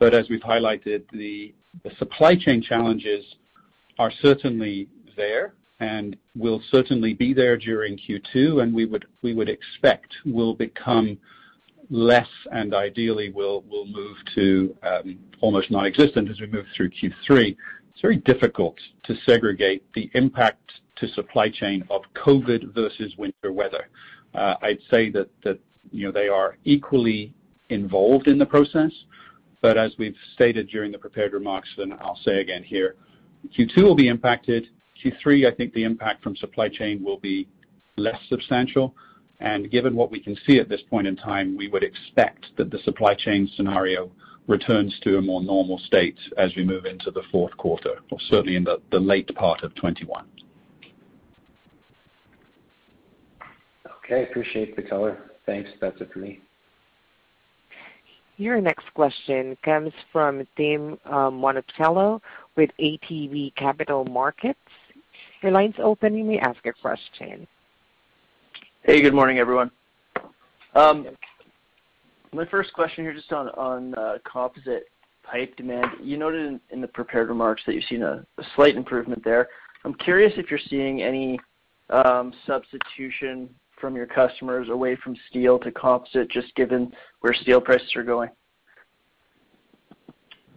As 0.00 0.28
we've 0.28 0.40
highlighted, 0.40 1.04
the 1.12 1.54
supply 1.96 2.34
chain 2.34 2.60
challenges 2.60 3.24
are 4.00 4.10
certainly 4.20 4.88
there 5.16 5.54
and 5.78 6.16
will 6.34 6.60
certainly 6.72 7.14
be 7.14 7.32
there 7.32 7.56
during 7.56 7.96
Q2, 7.96 8.62
and 8.64 8.74
we 8.74 8.84
would 8.84 9.48
expect 9.48 10.08
will 10.26 10.54
become 10.54 11.16
less 11.88 12.26
and 12.50 12.74
ideally 12.74 13.30
will 13.30 13.62
move 13.70 14.16
to 14.34 14.76
almost 15.40 15.70
nonexistent 15.70 16.28
as 16.30 16.40
we 16.40 16.48
move 16.48 16.66
through 16.76 16.90
Q3 16.90 17.54
it's 17.92 18.00
very 18.00 18.16
difficult 18.16 18.76
to 19.04 19.14
segregate 19.26 19.84
the 19.94 20.10
impact 20.14 20.58
to 20.96 21.08
supply 21.08 21.48
chain 21.50 21.84
of 21.90 22.02
COVID 22.16 22.72
versus 22.74 23.14
winter 23.18 23.52
weather. 23.52 23.88
Uh, 24.34 24.54
I'd 24.62 24.78
say 24.90 25.10
that, 25.10 25.28
that 25.44 25.58
you 25.90 26.06
know, 26.06 26.12
they 26.12 26.28
are 26.28 26.56
equally 26.64 27.34
involved 27.68 28.28
in 28.28 28.38
the 28.38 28.46
process. 28.46 28.90
But 29.60 29.76
as 29.76 29.92
we've 29.98 30.16
stated 30.34 30.68
during 30.70 30.90
the 30.90 30.98
prepared 30.98 31.34
remarks, 31.34 31.68
and 31.78 31.92
I'll 31.94 32.18
say 32.24 32.40
again 32.40 32.62
here, 32.64 32.96
Q2 33.56 33.82
will 33.82 33.94
be 33.94 34.08
impacted. 34.08 34.68
Q3, 35.04 35.50
I 35.52 35.54
think 35.54 35.72
the 35.74 35.84
impact 35.84 36.22
from 36.22 36.34
supply 36.36 36.68
chain 36.68 37.02
will 37.04 37.18
be 37.18 37.46
less 37.96 38.18
substantial. 38.28 38.94
And 39.40 39.70
given 39.70 39.94
what 39.94 40.10
we 40.10 40.18
can 40.20 40.36
see 40.46 40.58
at 40.60 40.68
this 40.68 40.80
point 40.88 41.06
in 41.06 41.14
time, 41.16 41.56
we 41.56 41.68
would 41.68 41.82
expect 41.82 42.46
that 42.56 42.70
the 42.70 42.78
supply 42.78 43.14
chain 43.14 43.48
scenario 43.56 44.10
returns 44.48 44.94
to 45.02 45.18
a 45.18 45.22
more 45.22 45.42
normal 45.42 45.78
state 45.78 46.16
as 46.36 46.54
we 46.56 46.64
move 46.64 46.84
into 46.86 47.10
the 47.10 47.22
fourth 47.30 47.56
quarter, 47.56 47.96
or 48.10 48.18
certainly 48.28 48.56
in 48.56 48.64
the 48.64 48.98
late 48.98 49.32
part 49.34 49.62
of 49.62 49.74
2021. 49.76 50.24
Okay. 54.04 54.24
Appreciate 54.24 54.76
the 54.76 54.82
color. 54.82 55.30
Thanks. 55.46 55.70
That's 55.80 55.98
it 56.00 56.12
for 56.12 56.18
me. 56.18 56.40
Your 58.36 58.60
next 58.60 58.92
question 58.94 59.56
comes 59.64 59.92
from 60.12 60.46
Tim 60.56 60.98
um, 61.04 61.36
Monachello 61.40 62.20
with 62.56 62.70
ATB 62.80 63.54
Capital 63.54 64.04
Markets. 64.04 64.58
Your 65.42 65.52
line's 65.52 65.74
open. 65.78 66.16
You 66.16 66.24
may 66.24 66.38
ask 66.38 66.58
your 66.64 66.74
question. 66.74 67.46
Hey, 68.82 69.00
good 69.00 69.14
morning, 69.14 69.38
everyone. 69.38 69.70
Um, 70.74 71.06
my 72.34 72.46
first 72.46 72.72
question 72.72 73.04
here, 73.04 73.12
just 73.12 73.30
on 73.30 73.94
uh, 73.94 74.14
composite 74.24 74.88
pipe 75.22 75.54
demand. 75.58 75.84
You 76.02 76.16
noted 76.16 76.58
in 76.70 76.80
the 76.80 76.88
prepared 76.88 77.28
remarks 77.28 77.60
that 77.66 77.74
you've 77.74 77.84
seen 77.84 78.02
a 78.02 78.24
slight 78.56 78.74
improvement 78.74 79.22
there. 79.22 79.48
I'm 79.84 79.92
curious 79.92 80.32
if 80.38 80.50
you're 80.50 80.58
seeing 80.70 81.02
any 81.02 81.38
um, 81.90 82.32
substitution 82.46 83.50
from 83.78 83.94
your 83.96 84.06
customers 84.06 84.68
away 84.70 84.96
from 84.96 85.14
steel 85.28 85.58
to 85.58 85.70
composite, 85.72 86.30
just 86.30 86.54
given 86.54 86.90
where 87.20 87.34
steel 87.34 87.60
prices 87.60 87.94
are 87.96 88.02
going. 88.02 88.30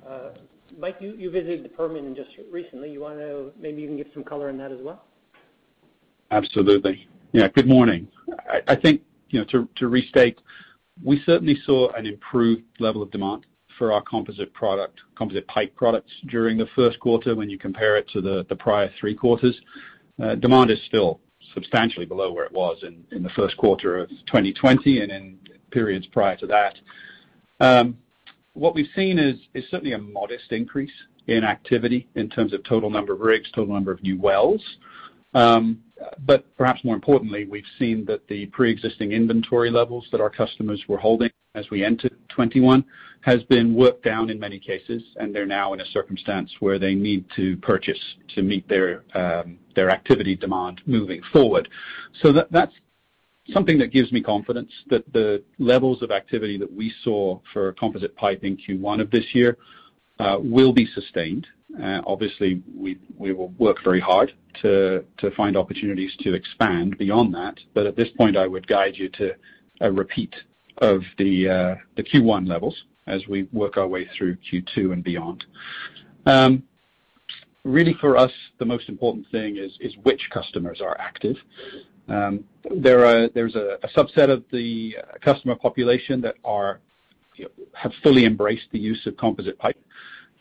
Uh, 0.08 0.30
Mike, 0.80 0.96
you 1.02 1.30
visited 1.30 1.66
the 1.66 1.70
Permian 1.70 2.16
just 2.16 2.30
recently. 2.50 2.90
You 2.92 3.02
want 3.02 3.18
to 3.18 3.52
Maybe 3.60 3.82
you 3.82 3.90
can 3.90 3.98
give 3.98 4.08
some 4.14 4.24
color 4.24 4.48
on 4.48 4.58
that 4.60 4.72
as 4.72 4.80
well. 4.82 5.04
Absolutely. 6.32 7.08
Yeah. 7.34 7.50
Good 7.50 7.68
morning. 7.68 8.08
I 8.68 8.76
think 8.76 9.02
you 9.30 9.40
know 9.44 9.66
to 9.76 9.88
restate 9.90 10.40
we 11.04 11.22
certainly 11.26 11.58
saw 11.66 11.90
an 11.92 12.06
improved 12.06 12.64
level 12.80 13.02
of 13.02 13.12
demand 13.12 13.46
for 13.78 13.92
our 13.92 14.02
composite 14.02 14.54
product, 14.54 15.00
composite 15.16 15.46
pipe 15.48 15.76
products 15.76 16.12
during 16.30 16.58
the 16.58 16.68
first 16.76 17.00
quarter 17.00 17.36
when 17.36 17.50
you 17.50 17.58
compare 17.58 17.98
it 17.98 18.08
to 18.14 18.22
the 18.22 18.46
the 18.48 18.56
prior 18.56 18.90
three 19.00 19.14
quarters. 19.14 19.60
Uh, 20.22 20.36
demand 20.36 20.72
is 20.72 20.82
still 20.88 21.20
substantially 21.54 22.06
below 22.06 22.32
where 22.32 22.46
it 22.46 22.52
was 22.54 22.78
in 22.84 23.04
in 23.12 23.22
the 23.24 23.30
first 23.32 23.58
quarter 23.58 23.98
of 23.98 24.10
2020 24.10 25.02
and 25.02 25.12
in 25.12 25.38
periods 25.72 26.08
prior 26.08 26.38
to 26.38 26.48
that. 26.48 26.76
Um, 27.60 27.98
what 28.54 28.74
we've 28.74 28.90
seen 28.96 29.20
is 29.20 29.36
certainly 29.70 29.92
a 29.94 29.98
modest 29.98 30.52
increase 30.54 30.94
in 31.28 31.44
activity 31.44 32.08
in 32.16 32.30
terms 32.30 32.54
of 32.54 32.64
total 32.64 32.90
number 32.90 33.12
of 33.12 33.20
rigs, 33.20 33.50
total 33.52 33.74
number 33.74 33.92
of 33.92 34.02
new 34.02 34.18
wells. 34.18 34.64
Um, 35.34 35.80
Perhaps 36.58 36.84
more 36.84 36.96
importantly, 36.96 37.46
we've 37.46 37.64
seen 37.78 38.06
that 38.06 38.28
the 38.28 38.48
preexisting 38.48 39.12
inventory 39.12 39.70
levels 39.70 40.08
that 40.12 40.20
our 40.22 40.30
customers 40.30 40.82
were 40.88 40.98
holding 40.98 41.30
as 41.54 41.70
we 41.70 41.84
entered 41.84 42.12
2021 42.30 42.84
has 43.22 43.44
been 43.44 43.74
worked 43.74 44.04
down 44.04 44.30
in 44.30 44.40
many 44.40 44.60
cases, 44.60 45.04
and 45.18 45.34
they're 45.34 45.46
now 45.46 45.74
in 45.74 45.82
a 45.82 45.86
circumstance 45.86 46.52
where 46.60 46.80
they 46.80 46.96
need 46.96 47.26
to 47.36 47.56
purchase 47.58 48.00
to 48.36 48.42
meet 48.42 48.68
their 48.68 49.04
um, 49.14 49.58
activity 49.78 50.36
demand 50.36 50.82
moving 50.86 51.22
forward. 51.32 51.68
That's 52.50 52.74
something 53.54 53.78
that 53.78 53.92
gives 53.92 54.12
me 54.12 54.22
confidence 54.22 54.72
that 54.90 55.12
the 55.14 55.44
levels 55.60 56.02
of 56.02 56.12
activity 56.12 56.58
that 56.58 56.72
we 56.74 56.92
saw 57.04 57.40
for 57.54 57.74
composite 57.74 58.16
pipe 58.16 58.44
in 58.44 58.58
Q1 58.58 59.02
of 59.02 59.12
this 59.12 59.26
year 59.34 59.58
uh, 60.20 60.38
will 60.42 60.74
be 60.74 60.88
sustained 60.94 61.46
uh, 61.84 62.02
obviously, 62.08 62.62
we 62.74 62.98
will 63.18 63.50
work 63.60 63.78
very 63.84 64.00
hard 64.00 64.32
to 64.62 65.04
find 65.36 65.58
opportunities 65.58 66.12
to 66.20 66.34
expand 66.34 66.98
beyond 66.98 67.36
that. 67.36 67.56
At 67.86 67.96
this 67.96 68.10
point, 68.18 68.38
I 68.38 68.48
would 68.48 68.68
guide 68.68 68.96
you 68.96 69.10
to 69.10 69.34
a 69.82 69.92
repeat 69.92 70.34
of 70.78 71.02
the 71.18 71.50
uh, 71.50 71.76
Q1 71.98 72.48
levels 72.48 72.76
as 73.08 73.22
we 73.28 73.44
work 73.52 73.78
our 73.78 73.88
way 73.88 74.10
through 74.18 74.38
Q2 74.52 74.94
and 74.94 75.04
beyond. 75.04 75.46
Um, 76.26 76.64
really 77.64 77.96
for 78.00 78.18
us, 78.18 78.32
the 78.58 78.66
most 78.66 78.90
important 78.90 79.28
thing 79.32 79.58
is 79.58 79.72
which 80.04 80.30
customers 80.32 80.82
are 80.82 80.98
active. 81.00 81.36
Um, 82.08 82.46
there's 82.76 83.56
a 83.56 83.78
subset 83.96 84.30
of 84.30 84.44
the 84.52 84.98
customer 85.24 85.56
population 85.56 86.22
that 86.22 86.36
have 87.74 87.92
fully 88.02 88.26
embraced 88.26 88.68
the 88.72 88.80
use 88.80 89.06
of 89.08 89.18
composite 89.18 89.60
pipe. 89.60 89.78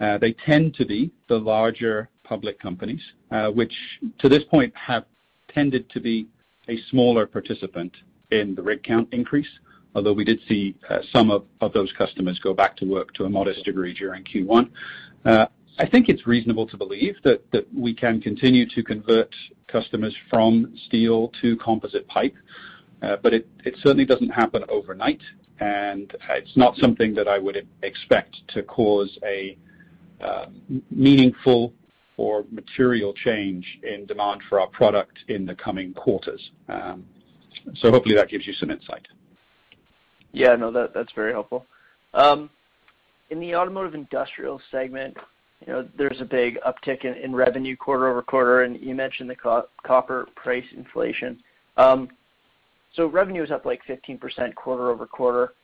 Uh, 0.01 0.19
they 0.19 0.33
tend 0.33 0.75
to 0.75 0.85
be 0.85 1.11
the 1.29 1.39
larger 1.39 2.09
public 2.25 2.59
companies, 2.61 3.01
uh, 3.31 3.49
which 3.51 3.73
to 4.19 4.29
this 4.29 4.43
point 4.45 4.73
have 4.77 5.05
tended 5.53 5.89
to 5.91 6.01
be 6.01 6.27
a 6.69 6.79
smaller 6.91 7.27
participant 7.27 7.93
in 8.31 8.55
the 8.55 8.63
rig 8.63 8.83
count 8.83 9.09
increase, 9.13 9.47
although 9.95 10.13
we 10.13 10.25
did 10.25 10.41
see 10.49 10.75
uh, 10.89 10.99
some 11.13 11.31
of 11.31 11.45
those 11.73 11.93
customers 11.97 12.39
go 12.41 12.53
back 12.53 12.77
to 12.77 12.85
work 12.85 13.13
to 13.15 13.25
a 13.25 13.31
modest 13.31 13.65
degree 13.65 13.95
during 13.95 14.25
Q1. 14.25 14.71
I 15.77 15.85
think 15.87 16.09
it's 16.09 16.25
reasonable 16.25 16.69
to 16.69 16.77
believe 16.77 17.17
that 17.25 17.43
we 17.77 17.93
can 17.95 18.21
continue 18.21 18.65
to 18.77 18.83
convert 18.85 19.35
customers 19.67 20.15
from 20.31 20.73
steel 20.87 21.33
to 21.43 21.57
composite 21.57 22.07
pipe, 22.07 22.35
but 23.01 23.35
it 23.35 23.45
certainly 23.83 24.05
doesn't 24.05 24.29
happen 24.29 24.65
overnight, 24.69 25.21
and 25.59 26.15
it's 26.31 26.57
not 26.57 26.77
something 26.77 27.13
that 27.15 27.27
I 27.27 27.39
would 27.41 27.67
expect 27.83 28.37
to 28.55 28.63
cause 28.63 29.19
a 29.25 29.59
um, 30.21 30.83
meaningful 30.91 31.73
or 32.19 32.45
material 32.51 33.13
change 33.15 33.67
in 33.83 34.07
demand 34.07 34.43
for 34.49 34.61
our 34.61 34.69
product 34.69 35.19
in 35.27 35.45
the 35.45 35.55
coming 35.57 35.93
quarters. 35.93 36.53
Um, 36.69 37.05
hopefully 37.83 38.15
that 38.15 38.29
gives 38.31 38.47
you 38.47 38.53
some 38.55 38.71
insight. 38.71 39.07
Yeah, 40.33 40.55
no, 40.55 40.71
that's 40.71 41.13
very 41.15 41.33
helpful. 41.33 41.67
Um, 42.15 42.49
in 43.31 43.41
the 43.41 43.57
automotive 43.57 43.95
industrial 43.97 44.61
segment, 44.71 45.17
there's 45.67 46.21
a 46.21 46.25
big 46.25 46.59
uptick 46.63 47.05
in 47.05 47.35
revenue 47.35 47.77
quarter-over-quarter, 47.77 48.63
and 48.63 48.81
you 48.81 48.95
mentioned 48.95 49.29
the 49.29 49.35
copper 49.85 50.29
price 50.37 50.65
inflation. 50.77 51.41
Revenue 51.77 53.43
is 53.43 53.51
up 53.51 53.65
like 53.67 53.81
15% 53.89 54.55
quarter-over-quarter. 54.55 55.55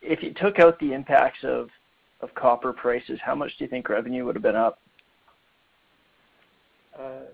If 0.00 0.22
you 0.22 0.32
took 0.40 0.58
out 0.60 0.78
the 0.80 0.94
impacts 0.94 1.44
of 1.44 1.68
of 2.20 2.34
copper 2.34 2.72
prices, 2.72 3.18
how 3.24 3.34
much 3.34 3.50
do 3.58 3.64
you 3.64 3.70
think 3.70 3.88
revenue 3.88 4.24
would 4.24 4.34
have 4.34 4.42
been 4.42 4.56
up? 4.56 4.80
Uh, 6.98 7.30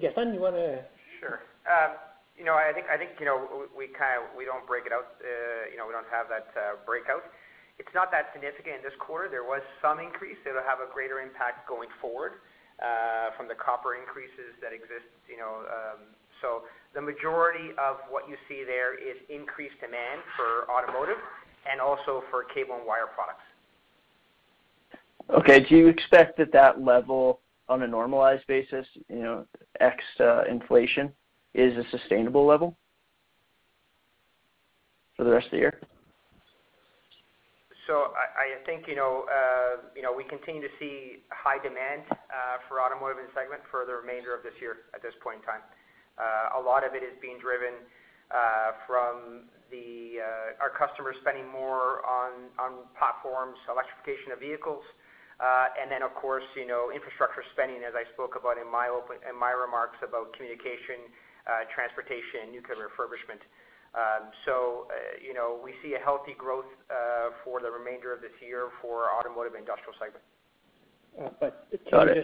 Gaston, 0.00 0.32
you 0.32 0.40
want 0.40 0.56
to? 0.56 0.80
Sure. 1.20 1.40
Um, 1.68 1.96
I 2.42 2.72
think 2.72 2.88
we 3.20 3.24
don't 3.28 4.66
break 4.66 4.88
it 4.88 4.92
out. 4.96 5.20
Uh, 5.20 5.68
we 5.68 5.76
don't 5.76 6.10
have 6.10 6.26
that 6.32 6.48
uh, 6.56 6.60
breakout. 6.88 7.22
It's 7.78 7.92
not 7.94 8.08
that 8.12 8.32
significant 8.32 8.80
in 8.80 8.84
this 8.84 8.96
quarter. 8.98 9.28
There 9.28 9.44
was 9.44 9.60
some 9.84 10.00
increase. 10.00 10.40
It'll 10.48 10.64
have 10.64 10.80
a 10.80 10.88
greater 10.92 11.20
impact 11.20 11.68
going 11.68 11.92
forward 12.00 12.40
from 13.36 13.46
the 13.46 13.54
copper 13.54 13.94
increases 14.00 14.56
that 14.64 14.72
exist. 14.72 15.04
Um, 15.36 16.00
the 16.98 17.00
majority 17.04 17.70
of 17.78 18.02
what 18.10 18.26
you 18.26 18.34
see 18.50 18.66
there 18.66 18.96
is 18.98 19.14
increased 19.30 19.78
demand 19.78 20.18
for 20.34 20.66
automotive 20.68 21.20
and 21.70 21.78
also 21.78 22.26
for 22.34 22.42
cable 22.50 22.74
and 22.76 22.82
wire 22.84 23.06
products. 23.12 23.44
Okay. 25.38 25.60
Do 25.66 25.76
you 25.76 25.88
expect 25.88 26.36
that 26.38 26.52
that 26.52 26.82
level 26.82 27.40
on 27.68 27.82
a 27.82 27.86
normalized 27.88 28.46
basis, 28.46 28.86
you 29.08 29.20
know, 29.20 29.46
ex 29.80 30.02
uh, 30.20 30.42
inflation, 30.50 31.10
is 31.54 31.72
a 31.76 31.84
sustainable 31.90 32.46
level 32.46 32.76
for 35.16 35.24
the 35.24 35.30
rest 35.30 35.46
of 35.46 35.52
the 35.52 35.58
year? 35.58 35.80
I 37.92 38.64
think, 38.64 38.86
uh, 38.88 39.84
you 39.94 40.00
know, 40.00 40.14
we 40.16 40.24
continue 40.24 40.62
to 40.62 40.72
see 40.80 41.26
high 41.28 41.60
demand 41.60 42.08
uh, 42.08 42.64
for 42.64 42.80
automotive 42.80 43.28
segment 43.36 43.60
for 43.70 43.84
the 43.84 43.92
remainder 43.92 44.32
of 44.32 44.40
this 44.40 44.56
year 44.64 44.88
at 44.96 45.02
this 45.04 45.12
point 45.20 45.44
in 45.44 45.44
time. 45.44 45.60
A 46.56 46.56
lot 46.62 46.80
of 46.86 46.94
it 46.96 47.04
is 47.04 47.12
being 47.20 47.36
driven 47.36 47.76
from 48.88 49.44
our 50.56 50.72
customers 50.72 51.16
spending 51.20 51.44
more 51.52 52.00
on 52.56 52.88
platforms, 52.96 53.60
electrification 53.68 54.32
of 54.32 54.40
vehicles, 54.40 54.86
uh, 55.42 55.66
then, 55.90 56.02
Of 56.02 56.14
course, 56.14 56.46
infrastructure 56.54 57.42
spending, 57.52 57.82
as 57.82 57.98
I 57.98 58.06
spoke 58.14 58.38
about 58.38 58.56
in 58.62 58.66
my 58.72 58.86
remarks 58.94 59.98
about 60.06 60.30
communication, 60.38 61.10
uh, 61.50 61.66
transportation, 61.74 62.46
and 62.46 62.52
nuclear 62.54 62.86
refurbishment. 62.86 63.42
Um, 63.92 64.30
uh, 64.30 65.42
we 65.62 65.74
see 65.82 65.94
a 65.98 65.98
healthy 65.98 66.34
growth 66.38 66.70
for 67.42 67.60
the 67.60 67.68
remainder 67.70 68.12
of 68.14 68.20
this 68.22 68.32
year 68.40 68.70
for 68.80 69.02
our 69.10 69.18
automotive 69.18 69.54
industrial 69.58 69.92
segment. 69.98 70.22
Got 71.90 72.08
it. 72.08 72.22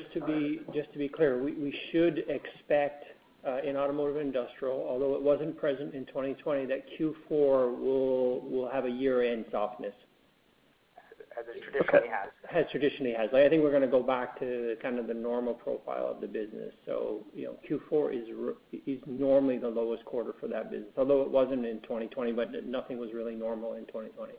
Just 0.78 0.92
to 0.92 0.98
be 0.98 1.08
clear, 1.08 1.42
we 1.42 1.74
should 1.90 2.22
expect 2.30 3.04
in 3.66 3.76
automotive 3.76 4.16
industrial, 4.18 4.86
although 4.88 5.14
it 5.16 5.22
wasn't 5.22 5.58
present 5.58 5.92
in 5.92 6.06
2020, 6.06 6.66
that 6.66 6.86
Q4 6.96 7.74
will 7.78 8.70
have 8.72 8.84
a 8.84 8.90
year-end 8.90 9.46
softness 9.50 9.94
as 11.38 11.44
it 11.54 11.62
traditionally 11.62 12.08
has? 12.08 12.30
As 12.54 12.70
traditionally 12.70 13.12
has. 13.16 13.28
I 13.32 13.48
think 13.48 13.62
we're 13.62 13.70
going 13.70 13.82
to 13.82 13.88
go 13.88 14.02
back 14.02 14.38
to 14.40 14.76
kind 14.82 14.98
of 14.98 15.06
the 15.06 15.14
normal 15.14 15.54
profile 15.54 16.06
of 16.08 16.20
the 16.20 16.26
business. 16.26 16.72
Q4 16.88 18.54
is 18.84 18.98
normally 19.06 19.58
the 19.58 19.68
lowest 19.68 20.04
quarter 20.04 20.34
for 20.40 20.48
that 20.48 20.70
business, 20.70 20.90
although 20.96 21.22
it 21.22 21.30
wasn't 21.30 21.64
in 21.64 21.80
2020, 21.82 22.32
but 22.32 22.64
nothing 22.66 22.98
was 22.98 23.10
really 23.14 23.34
normal 23.34 23.74
in 23.74 23.84
2020. 23.86 24.32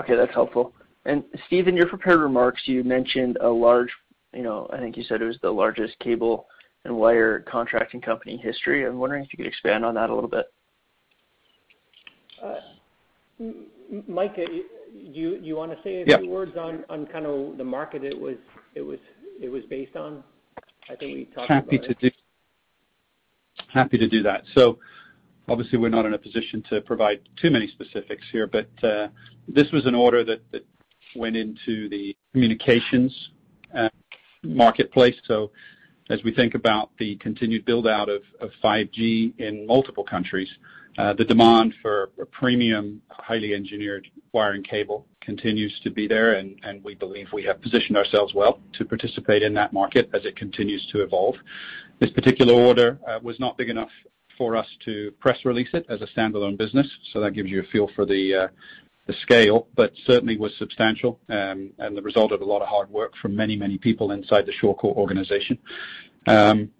Okay, 0.00 0.16
that's 0.16 0.34
helpful. 0.34 0.72
Steve, 1.46 1.68
in 1.68 1.76
your 1.76 1.88
prepared 1.88 2.20
remarks, 2.20 2.62
you 2.66 2.84
mentioned 2.84 3.36
a 3.40 3.48
large, 3.48 3.88
I 4.34 4.78
think 4.78 4.96
you 4.96 5.04
said 5.04 5.20
it 5.22 5.26
was 5.26 5.38
the 5.42 5.50
largest 5.50 5.98
cable 6.00 6.46
and 6.84 6.96
wire 6.96 7.40
contracting 7.40 8.00
company 8.00 8.34
in 8.34 8.38
history. 8.40 8.84
I'm 8.86 8.98
wondering 8.98 9.24
if 9.24 9.32
you 9.32 9.36
could 9.36 9.46
expand 9.46 9.84
on 9.84 9.94
that 9.94 10.10
a 10.10 10.14
little 10.14 10.30
bit. 10.30 10.46
Uh, 12.42 12.54
Mike, 14.08 14.36
do 15.12 15.38
you 15.42 15.56
want 15.56 15.72
to 15.72 15.78
say 15.82 16.02
a 16.02 16.18
few 16.18 16.28
words 16.28 16.56
on 16.56 17.06
kind 17.06 17.26
of 17.26 17.56
the 17.56 17.64
market 17.64 18.02
it 18.04 18.18
was 18.18 18.36
based 19.68 19.96
on? 19.96 20.22
I 20.90 20.96
think 20.96 21.14
we 21.16 21.24
talked 21.34 21.50
about 21.50 21.72
it. 21.72 22.14
Happy 23.72 23.96
to 23.98 24.08
do 24.08 24.22
that. 24.22 24.42
So, 24.54 24.78
Obviously, 25.48 25.76
we're 25.76 25.88
not 25.88 26.06
in 26.06 26.14
a 26.14 26.18
position 26.18 26.62
to 26.70 26.80
provide 26.82 27.18
too 27.34 27.50
many 27.50 27.66
specifics 27.66 28.24
here, 28.30 28.46
but 28.46 28.68
uh, 28.84 29.08
this 29.48 29.66
was 29.72 29.84
an 29.86 29.94
order 29.94 30.22
that 30.22 30.64
went 31.16 31.34
into 31.36 31.88
the 31.88 32.16
communications 32.32 33.12
uh, 33.76 33.88
marketplace. 34.44 35.16
So, 35.26 35.50
As 36.10 36.20
we 36.22 36.32
think 36.32 36.54
about 36.54 36.90
the 37.00 37.16
continued 37.16 37.64
build-out 37.64 38.08
of 38.08 38.22
5G 38.62 39.36
in 39.40 39.66
multiple 39.66 40.04
countries, 40.04 40.48
uh, 40.98 41.14
the 41.14 41.24
demand 41.24 41.74
for 41.80 42.10
premium, 42.32 43.00
highly 43.08 43.54
engineered 43.54 44.06
wire 44.32 44.52
and 44.52 44.66
cable 44.68 45.06
continues 45.22 45.72
to 45.82 45.90
be 45.90 46.06
there, 46.06 46.34
and 46.34 46.60
we 46.84 46.94
believe 46.94 47.26
we 47.32 47.42
have 47.44 47.62
positioned 47.62 47.96
ourselves 47.96 48.34
well 48.34 48.60
to 48.74 48.84
participate 48.84 49.42
in 49.42 49.54
that 49.54 49.72
market 49.72 50.10
as 50.12 50.24
it 50.24 50.36
continues 50.36 50.84
to 50.92 51.02
evolve. 51.02 51.34
This 52.00 52.10
particular 52.10 52.52
order 52.52 52.98
uh, 53.08 53.20
was 53.22 53.38
not 53.40 53.56
big 53.56 53.70
enough 53.70 53.88
for 54.36 54.56
us 54.56 54.66
to 54.84 55.12
press 55.20 55.38
release 55.44 55.68
it 55.72 55.86
as 55.88 56.02
a 56.02 56.06
standalone 56.16 56.58
business, 56.58 56.88
so 57.12 57.20
that 57.20 57.32
gives 57.34 57.48
you 57.48 57.60
a 57.60 57.64
feel 57.64 57.88
for 57.94 58.04
the 58.04 58.34
uh, 58.34 58.48
scale, 59.22 59.68
but 59.76 59.92
certainly 60.06 60.36
was 60.36 60.52
substantial, 60.58 61.20
um, 61.30 61.70
and 61.78 61.96
the 61.96 62.02
result 62.02 62.32
of 62.32 62.40
a 62.42 62.44
lot 62.44 62.60
of 62.60 62.68
hard 62.68 62.90
work 62.90 63.12
from 63.20 63.34
many, 63.34 63.56
many 63.56 63.78
people 63.78 64.10
inside 64.12 64.44
the 64.44 64.52
Shawcor 64.60 64.94
organization. 64.96 65.58
Um, 66.26 66.70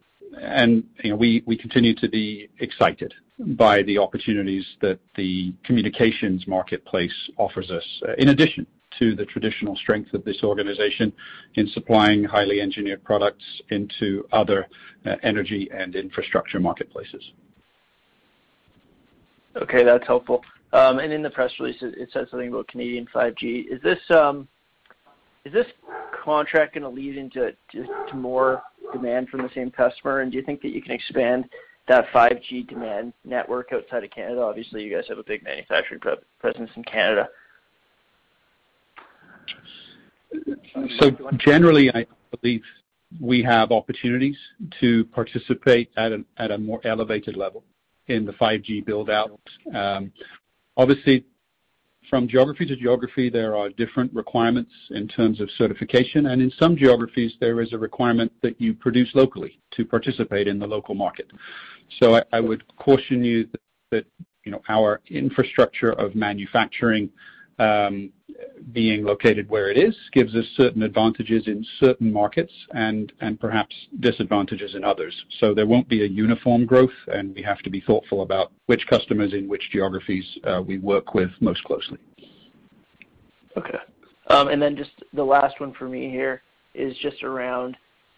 and 0.40 0.84
you 1.02 1.10
know, 1.10 1.16
we 1.16 1.42
continue 1.60 1.94
to 1.96 2.08
be 2.08 2.48
excited 2.60 3.12
by 3.38 3.82
the 3.82 3.98
opportunities 3.98 4.64
that 4.80 4.98
the 5.16 5.52
communications 5.64 6.46
marketplace 6.46 7.12
offers 7.36 7.70
us, 7.70 7.84
uh, 8.08 8.12
in 8.18 8.28
addition 8.28 8.66
to 8.98 9.14
the 9.16 9.24
traditional 9.24 9.74
strength 9.76 10.12
of 10.14 10.22
this 10.24 10.42
organization 10.42 11.12
in 11.54 11.66
supplying 11.68 12.22
highly 12.22 12.60
engineered 12.60 13.02
products 13.02 13.44
into 13.70 14.24
other 14.32 14.66
uh, 15.06 15.16
energy 15.22 15.68
and 15.74 15.96
infrastructure 15.96 16.60
marketplaces. 16.60 17.22
Okay, 19.56 19.82
that's 19.84 20.06
helpful. 20.06 20.42
Um, 20.72 20.98
and 20.98 21.12
In 21.12 21.22
the 21.22 21.30
press 21.30 21.50
release, 21.58 21.76
it 21.80 22.10
says 22.12 22.28
something 22.30 22.48
about 22.48 22.68
Canadian 22.68 23.06
5G. 23.14 23.64
Is 23.70 23.82
this 23.82 23.98
um, 24.10 24.48
is 25.44 25.52
this 25.52 25.66
contract 26.24 26.74
going 26.74 26.82
to 26.84 26.88
lead 26.88 27.16
into 27.16 27.50
to, 27.72 27.84
to 28.08 28.14
more 28.16 28.62
demand 28.92 29.28
from 29.28 29.42
the 29.42 29.50
same 29.54 29.70
customer? 29.70 30.20
and 30.20 30.30
Do 30.30 30.38
you 30.38 30.44
think 30.44 30.62
that 30.62 30.68
you 30.70 30.82
can 30.82 30.92
expand 30.92 31.48
that 31.88 32.06
5G 32.14 32.68
demand 32.68 33.12
network 33.24 33.72
outside 33.72 34.04
of 34.04 34.10
Canada? 34.10 34.40
Obviously, 34.42 34.84
you 34.84 34.94
guys 34.94 35.04
have 35.08 35.18
a 35.18 35.24
big 35.24 35.42
manufacturing 35.42 36.00
presence 36.38 36.70
in 36.76 36.84
Canada. 36.84 37.28
So, 41.00 41.10
Generally, 41.38 41.90
I 41.94 42.06
believe 42.40 42.62
we 43.20 43.42
have 43.42 43.72
opportunities 43.72 44.36
to 44.80 45.04
participate 45.06 45.90
at 45.96 46.12
a 46.50 46.58
more 46.58 46.80
elevated 46.86 47.36
level 47.36 47.64
in 48.06 48.24
the 48.24 48.32
5G 48.32 48.84
build-out. 48.84 49.38
Um, 49.74 50.12
obviously, 50.76 51.24
from 52.12 52.28
geography 52.28 52.66
to 52.66 52.76
geography, 52.76 53.30
there 53.30 53.56
are 53.56 53.70
different 53.70 54.12
requirements 54.12 54.70
in 54.90 55.08
terms 55.08 55.40
of 55.40 55.48
certification, 55.56 56.26
and 56.26 56.42
in 56.42 56.52
some 56.60 56.76
geographies, 56.76 57.32
there 57.40 57.62
is 57.62 57.72
a 57.72 57.78
requirement 57.78 58.30
that 58.42 58.60
you 58.60 58.74
produce 58.74 59.08
locally 59.14 59.58
to 59.78 59.86
participate 59.86 60.46
in 60.46 60.58
the 60.58 60.66
local 60.66 60.94
market. 60.94 61.30
So 62.00 62.16
I, 62.16 62.22
I 62.30 62.40
would 62.40 62.64
caution 62.76 63.24
you 63.24 63.48
that, 63.52 63.60
that 63.92 64.04
you 64.44 64.52
know, 64.52 64.60
our 64.68 65.00
infrastructure 65.08 65.92
of 65.92 66.14
manufacturing 66.14 67.08
um, 67.58 68.12
being 68.72 69.04
located 69.04 69.48
where 69.48 69.70
it 69.70 69.76
is 69.76 69.94
gives 70.14 70.34
us 70.34 70.44
certain 70.56 70.82
advantages 70.82 71.46
in 71.48 71.64
certain 71.78 72.10
markets 72.12 72.52
and 72.74 73.08
perhaps 73.40 73.74
disadvantages 74.00 74.74
in 74.74 74.82
others. 74.84 75.14
So 75.38 75.52
There 75.52 75.66
won't 75.66 75.88
be 75.88 76.02
a 76.02 76.06
uniform 76.06 76.64
growth, 76.64 76.92
and 77.08 77.34
we 77.34 77.42
have 77.42 77.58
to 77.58 77.70
be 77.70 77.80
thoughtful 77.80 78.22
about 78.22 78.52
which 78.66 78.86
customers 78.86 79.32
in 79.34 79.48
which 79.48 79.62
geographies 79.70 80.24
uh, 80.44 80.62
we 80.66 80.78
work 80.78 81.12
with 81.12 81.28
most 81.40 81.62
closely. 81.64 81.98
Okay. 83.58 83.78
Um, 84.28 84.48
just 84.76 84.90
the 85.12 85.22
last 85.24 85.60
one 85.60 85.74
for 85.74 85.88
me 85.88 86.08
here 86.08 86.42
is 86.74 86.96
just 86.98 87.22
around 87.22 87.76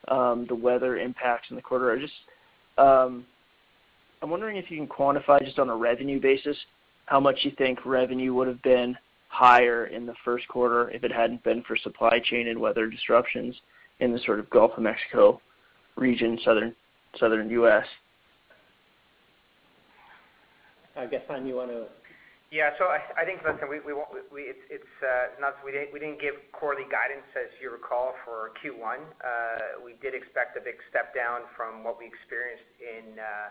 um, 0.08 0.46
the 0.46 0.54
weather 0.54 0.96
impacts 0.96 1.50
in 1.50 1.56
the 1.56 1.62
quarter. 1.62 1.98
I'm 2.78 3.24
wondering 4.30 4.56
if 4.58 4.70
you 4.70 4.76
can 4.78 4.86
quantify 4.88 5.44
just 5.44 5.58
on 5.58 5.68
a 5.68 5.76
revenue 5.76 6.20
basis 6.20 6.56
how 7.06 7.18
much 7.20 7.40
you 7.42 7.50
think 7.58 7.84
revenue 7.84 8.32
would've 8.32 8.62
been 8.62 8.96
higher 9.34 9.86
in 9.86 10.06
the 10.06 10.14
first 10.24 10.46
quarter 10.48 10.88
if 10.90 11.02
it 11.04 11.10
hadn't 11.10 11.42
been 11.42 11.62
for 11.64 11.76
supply 11.76 12.20
chain 12.30 12.46
and 12.48 12.58
weather 12.58 12.86
disruptions 12.88 13.54
in 14.00 14.12
the 14.12 14.18
sort 14.24 14.38
of 14.40 14.48
Gulf 14.50 14.72
of 14.76 14.82
Mexico 14.82 15.40
region, 15.96 16.38
southern 16.44 16.74
U.S. 17.50 17.84
I 20.96 21.06
guess, 21.06 21.22
Gaston, 21.26 21.46
you 21.48 21.54
want 21.56 21.70
to? 21.70 21.86
Yeah. 22.52 22.70
I 23.18 23.24
think, 23.26 23.40
listen, 23.42 23.66
we 23.68 23.80
didn't 25.98 26.20
give 26.20 26.34
quarterly 26.52 26.84
guidance, 26.86 27.24
as 27.34 27.48
you 27.60 27.70
recall, 27.72 28.14
for 28.24 28.52
Q1. 28.62 28.98
Uh, 29.18 29.58
we 29.84 29.94
did 30.00 30.14
expect 30.14 30.56
a 30.56 30.60
big 30.60 30.76
step 30.90 31.12
down 31.14 31.40
from 31.56 31.82
what 31.82 31.98
we 31.98 32.06
experienced 32.06 32.62
in 32.78 33.18
uh, 33.18 33.50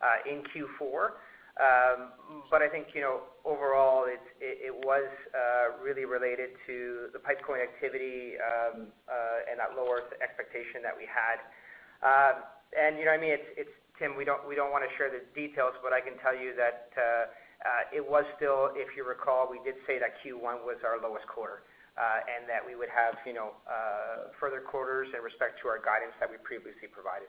uh, 0.00 0.06
Q4. 0.54 1.14
Um, 1.60 2.10
I 2.54 2.70
think, 2.70 2.94
you 2.94 3.02
know, 3.02 3.26
overall, 3.44 4.06
it 4.08 4.74
was 4.86 5.04
uh, 5.34 5.74
really 5.82 6.06
related 6.06 6.54
to 6.70 7.10
the 7.12 7.18
pipe 7.18 7.42
coating 7.42 7.66
activity, 7.66 8.38
um, 8.38 8.94
uh, 9.10 9.48
and 9.50 9.58
that 9.58 9.74
lower 9.76 10.06
expectation 10.22 10.78
that 10.86 10.94
we 10.94 11.02
had. 11.04 11.42
Um, 12.00 12.34
you 12.94 13.04
know, 13.10 13.10
I 13.10 13.18
mean, 13.18 13.34
it's 13.58 13.74
Tim, 13.98 14.14
we 14.14 14.22
don't 14.24 14.46
wanna 14.46 14.86
share 14.96 15.10
the 15.10 15.26
details, 15.34 15.74
but 15.82 15.92
I 15.92 15.98
can 15.98 16.14
tell 16.22 16.34
you 16.34 16.54
that 16.54 16.94
uh, 16.96 17.90
it 17.90 18.02
was 18.06 18.22
still, 18.38 18.70
if 18.78 18.94
you 18.96 19.02
recall, 19.02 19.50
we 19.50 19.58
did 19.66 19.74
say 19.82 19.98
that 19.98 20.22
Q1 20.22 20.62
was 20.62 20.78
our 20.86 21.02
lowest 21.02 21.26
quarter, 21.26 21.66
and 21.98 22.46
that 22.48 22.62
we 22.64 22.78
would 22.78 22.90
have, 22.94 23.18
you 23.26 23.34
know, 23.34 23.58
further 24.38 24.62
quarters 24.62 25.10
in 25.12 25.18
respect 25.26 25.58
to 25.66 25.68
our 25.68 25.82
guidance 25.82 26.14
that 26.22 26.30
we 26.30 26.38
previously 26.46 26.86
provided. 26.88 27.28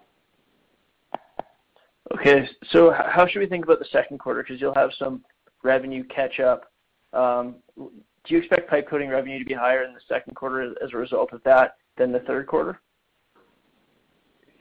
Okay. 2.13 2.47
How 2.71 3.25
should 3.29 3.39
we 3.39 3.47
think 3.47 3.65
about 3.65 3.79
the 3.79 3.85
second 3.91 4.19
quarter? 4.19 4.43
Because 4.43 4.61
you'll 4.61 4.75
have 4.75 4.91
some 4.99 5.23
revenue 5.63 6.03
catch 6.05 6.39
up. 6.39 6.71
Um, 7.13 7.55
do 7.77 7.95
you 8.33 8.37
expect 8.37 8.69
pipe 8.69 8.87
coating 8.89 9.09
revenue 9.09 9.39
to 9.39 9.45
be 9.45 9.53
higher 9.53 9.83
in 9.83 9.93
the 9.93 9.99
second 10.07 10.35
quarter 10.35 10.61
as 10.81 10.91
a 10.93 10.97
result 10.97 11.31
of 11.33 11.41
that 11.43 11.75
than 11.97 12.11
the 12.11 12.19
third 12.21 12.47
quarter? 12.47 12.79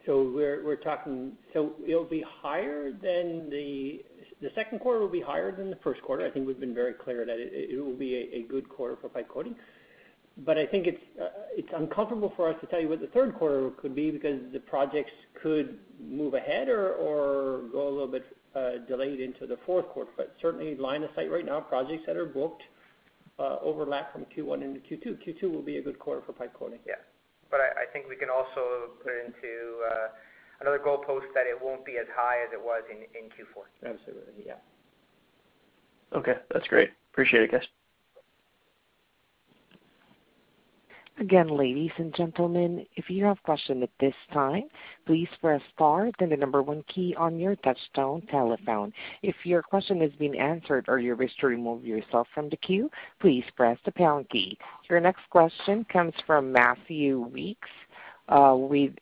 we're 0.07 0.77
talking. 0.83 1.33
It'll 1.55 2.05
be 2.05 2.23
higher 2.43 2.91
than 2.93 3.49
the 3.51 4.05
second 4.55 4.81
quarter 4.81 5.01
will 5.01 5.09
be 5.09 5.23
higher 5.23 5.51
than 5.51 5.71
the 5.71 5.77
first 5.77 6.03
quarter. 6.03 6.27
I 6.27 6.31
think 6.31 6.47
we've 6.47 6.61
been 6.61 6.75
very 6.75 6.93
clear 6.93 7.25
that 7.25 7.37
it 7.39 7.83
will 7.83 7.95
be 7.97 8.31
a 8.33 8.43
good 8.43 8.69
quarter 8.69 8.97
for 9.01 9.09
pipe 9.09 9.29
coating. 9.29 9.55
But 10.39 10.59
I 10.59 10.67
think 10.67 10.89
uh, 10.89 11.27
it's 11.55 11.69
uncomfortable 11.77 12.33
for 12.37 12.49
us 12.49 12.57
to 12.61 12.67
tell 12.67 12.81
you 12.81 12.89
what 12.89 13.01
the 13.01 13.07
third 13.09 13.37
quarter 13.37 13.71
could 13.79 13.95
be 13.95 14.11
because 14.11 14.41
the 14.53 14.59
projects 14.59 15.13
could 15.41 15.79
move 16.05 16.35
ahead 16.35 16.69
or 16.69 17.63
go 17.71 17.87
a 17.89 17.91
little 17.91 18.09
bit 18.09 18.25
uh, 18.57 18.79
delayed 18.89 19.21
into 19.21 19.47
the 19.47 19.59
fourth 19.65 19.89
quarter. 19.91 20.11
Certainly 20.43 20.77
line 20.77 21.05
of 21.05 21.11
sight 21.15 21.31
right 21.31 21.45
now, 21.45 21.61
projects 21.61 22.03
that 22.07 22.17
are 22.17 22.27
booked 22.27 22.63
uh, 23.39 23.59
overlap 23.63 24.13
from 24.13 24.27
Q1 24.37 24.63
into 24.63 24.81
Q2. 24.81 25.19
Q2 25.25 25.53
will 25.53 25.63
be 25.63 25.77
a 25.77 25.83
good 25.83 26.01
quarter 26.01 26.23
for 26.27 26.33
pipe 26.33 26.55
coating. 26.59 26.81
Yeah. 26.87 26.95
I 27.55 27.87
think 27.93 28.09
we 28.09 28.17
can 28.17 28.29
also 28.29 28.89
put 29.01 29.13
into 29.25 29.79
another 30.61 30.81
goalpost 30.81 31.31
that 31.37 31.47
it 31.47 31.57
won't 31.61 31.85
be 31.87 31.99
as 31.99 32.07
high 32.17 32.43
as 32.43 32.49
it 32.53 32.61
was 32.61 32.83
in 32.91 33.27
Q4. 33.27 33.93
Absolutely. 33.95 34.43
Yeah. 34.45 34.55
Okay. 36.13 36.35
That's 36.53 36.67
great. 36.67 36.91
Appreciate 37.13 37.45
it, 37.45 37.53
guys. 37.53 37.63
Again, 41.17 41.47
ladies 41.57 41.93
and 41.99 42.13
gentlemen, 42.13 42.87
if 42.97 43.09
you 43.09 43.25
have 43.27 43.41
question 43.45 43.85
at 43.85 43.91
this 44.01 44.17
time, 44.33 44.65
please 45.07 45.29
press 45.41 45.63
star 45.73 46.11
then 46.19 46.31
the 46.31 46.37
number 46.37 46.61
one 46.61 46.83
key 46.93 47.15
on 47.17 47.39
your 47.39 47.55
touchtone 47.55 48.29
telephone. 48.29 48.93
If 49.23 49.37
your 49.45 49.63
question 49.63 50.01
has 50.01 50.11
been 50.19 50.35
answered 50.35 50.87
or 50.89 50.99
you 50.99 51.15
wish 51.15 51.31
to 51.39 51.47
remove 51.47 51.85
yourself 51.85 52.27
from 52.35 52.49
the 52.49 52.57
queue, 52.57 52.91
please 53.21 53.45
press 53.57 53.79
the 53.85 53.93
pound 53.93 54.29
key. 54.31 54.59
Your 54.91 54.99
next 54.99 55.23
question 55.31 55.85
comes 55.85 56.15
from 56.27 56.51
Matthew 56.51 57.21
Weekes 57.21 57.71
uh, 58.29 58.57
with 58.59 58.95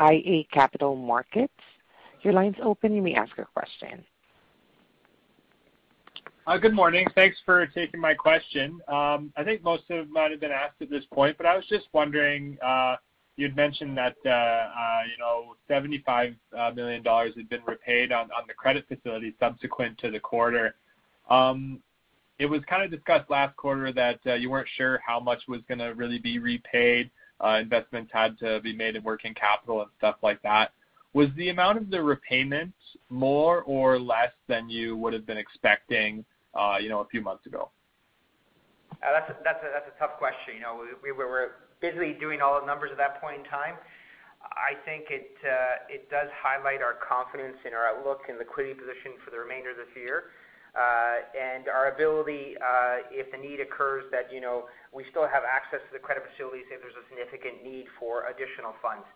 iA 0.00 0.42
Capital 0.52 0.96
Markets. 0.96 1.54
Your 2.22 2.32
line's 2.32 2.56
open. 2.60 2.94
You 2.96 3.02
may 3.02 3.14
ask 3.14 3.30
your 3.36 3.46
question. 3.46 4.04
Uh, 6.44 6.58
good 6.58 6.74
morning. 6.74 7.06
Thanks 7.14 7.36
for 7.46 7.64
taking 7.68 8.00
my 8.00 8.14
question. 8.14 8.80
Um, 8.88 9.32
I 9.36 9.44
think 9.44 9.62
most 9.62 9.84
of 9.90 10.04
them 10.06 10.12
might 10.12 10.32
have 10.32 10.40
been 10.40 10.50
asked 10.50 10.74
at 10.82 10.90
this 10.90 11.04
point, 11.14 11.36
but 11.36 11.46
I 11.46 11.54
was 11.54 11.64
just 11.68 11.86
wondering, 11.92 12.58
uh, 12.66 12.96
you'd 13.36 13.54
mentioned 13.54 13.96
that 13.96 14.16
uh, 14.26 15.68
$75 15.70 16.34
million 16.74 17.04
had 17.04 17.48
been 17.48 17.60
repaid 17.64 18.10
on 18.10 18.28
the 18.48 18.54
credit 18.54 18.84
facility 18.88 19.34
subsequent 19.38 19.98
to 19.98 20.10
the 20.10 20.18
quarter. 20.18 20.74
Um, 21.30 21.78
it 22.40 22.46
was 22.46 22.60
kind 22.68 22.82
of 22.82 22.90
discussed 22.90 23.30
last 23.30 23.56
quarter 23.56 23.92
that 23.92 24.18
you 24.40 24.50
weren't 24.50 24.68
sure 24.76 24.98
how 25.06 25.20
much 25.20 25.42
was 25.46 25.60
going 25.68 25.78
to 25.78 25.94
really 25.94 26.18
be 26.18 26.40
repaid. 26.40 27.08
Investments 27.56 28.10
had 28.12 28.36
to 28.40 28.58
be 28.62 28.74
made 28.74 28.96
in 28.96 29.04
working 29.04 29.32
capital 29.34 29.82
and 29.82 29.90
stuff 29.98 30.16
like 30.24 30.42
that. 30.42 30.72
Was 31.14 31.28
the 31.36 31.50
amount 31.50 31.76
of 31.78 31.88
the 31.90 32.02
repayment 32.02 32.72
more 33.10 33.62
or 33.62 33.96
less 34.00 34.32
than 34.48 34.68
you 34.68 34.96
would've 34.96 35.26
been 35.26 35.36
expecting? 35.38 36.24
Uh, 36.52 36.76
you 36.76 36.92
know, 36.92 37.00
a 37.00 37.08
few 37.08 37.24
months 37.24 37.40
ago? 37.48 37.72
Uh, 39.00 39.08
that's 39.16 39.24
a 39.88 39.96
tough 39.96 40.20
question. 40.20 40.52
You 40.52 40.60
know, 40.60 40.84
we 41.00 41.08
were 41.08 41.64
busy 41.80 42.12
doing 42.20 42.44
all 42.44 42.60
the 42.60 42.66
numbers 42.68 42.92
at 42.92 43.00
that 43.00 43.24
point 43.24 43.40
in 43.40 43.44
time. 43.48 43.80
I 44.52 44.76
think 44.84 45.08
it 45.08 45.32
uh, 45.48 45.88
it 45.88 46.12
does 46.12 46.28
highlight 46.36 46.84
our 46.84 47.00
confidence 47.00 47.56
in 47.64 47.72
our 47.72 47.88
outlook 47.88 48.28
and 48.28 48.36
liquidity 48.36 48.76
position 48.76 49.16
for 49.24 49.32
the 49.32 49.40
remainder 49.40 49.72
of 49.72 49.80
this 49.80 49.88
year, 49.96 50.36
and 51.32 51.72
our 51.72 51.88
ability, 51.88 52.60
if 53.08 53.32
the 53.32 53.40
need 53.40 53.64
occurs, 53.64 54.04
that, 54.12 54.28
you 54.28 54.44
know, 54.44 54.68
we 54.92 55.08
still 55.08 55.24
have 55.24 55.48
access 55.48 55.80
to 55.88 55.96
the 55.96 56.02
credit 56.04 56.20
facilities 56.36 56.68
if 56.68 56.84
there's 56.84 57.00
a 57.00 57.06
significant 57.08 57.64
need 57.64 57.88
for 57.96 58.28
additional 58.28 58.76
funds. 58.84 59.08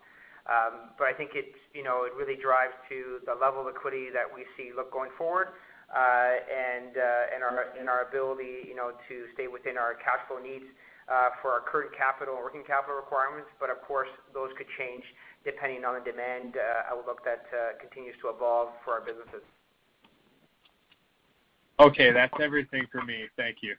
Um, 0.49 0.95
but 0.97 1.05
I 1.05 1.13
think 1.13 1.35
it's, 1.37 1.59
you 1.77 1.85
know, 1.85 2.09
it 2.09 2.17
really 2.17 2.39
drives 2.39 2.73
to 2.89 3.21
the 3.29 3.35
level 3.37 3.61
of 3.61 3.69
liquidity 3.69 4.09
that 4.09 4.25
we 4.25 4.41
see 4.57 4.73
look 4.73 4.89
going 4.89 5.13
forward 5.21 5.53
uh, 5.87 5.99
uh, 5.99 7.75
and 7.79 7.87
our 7.87 8.01
ability 8.11 8.67
to 9.07 9.15
stay 9.35 9.47
within 9.47 9.77
our 9.77 9.95
cash 9.95 10.19
flow 10.27 10.35
needs 10.37 10.67
uh, 11.07 11.31
for 11.41 11.47
our 11.55 11.63
current 11.63 11.95
capital 11.95 12.35
and 12.35 12.43
working 12.43 12.63
capital 12.67 12.95
requirements. 12.97 13.47
Of 13.63 13.79
course, 13.87 14.11
those 14.33 14.51
could 14.57 14.67
change 14.77 15.03
depending 15.45 15.85
on 15.85 15.95
the 15.95 16.03
demand 16.03 16.59
outlook 16.91 17.23
that 17.23 17.47
continues 17.79 18.15
to 18.21 18.35
evolve 18.35 18.75
for 18.83 18.99
our 18.99 19.01
businesses. 19.01 19.47
Okay. 21.79 22.11
That's 22.11 22.35
everything 22.43 22.83
for 22.91 23.05
me. 23.05 23.25
Thank 23.37 23.59
you. 23.63 23.73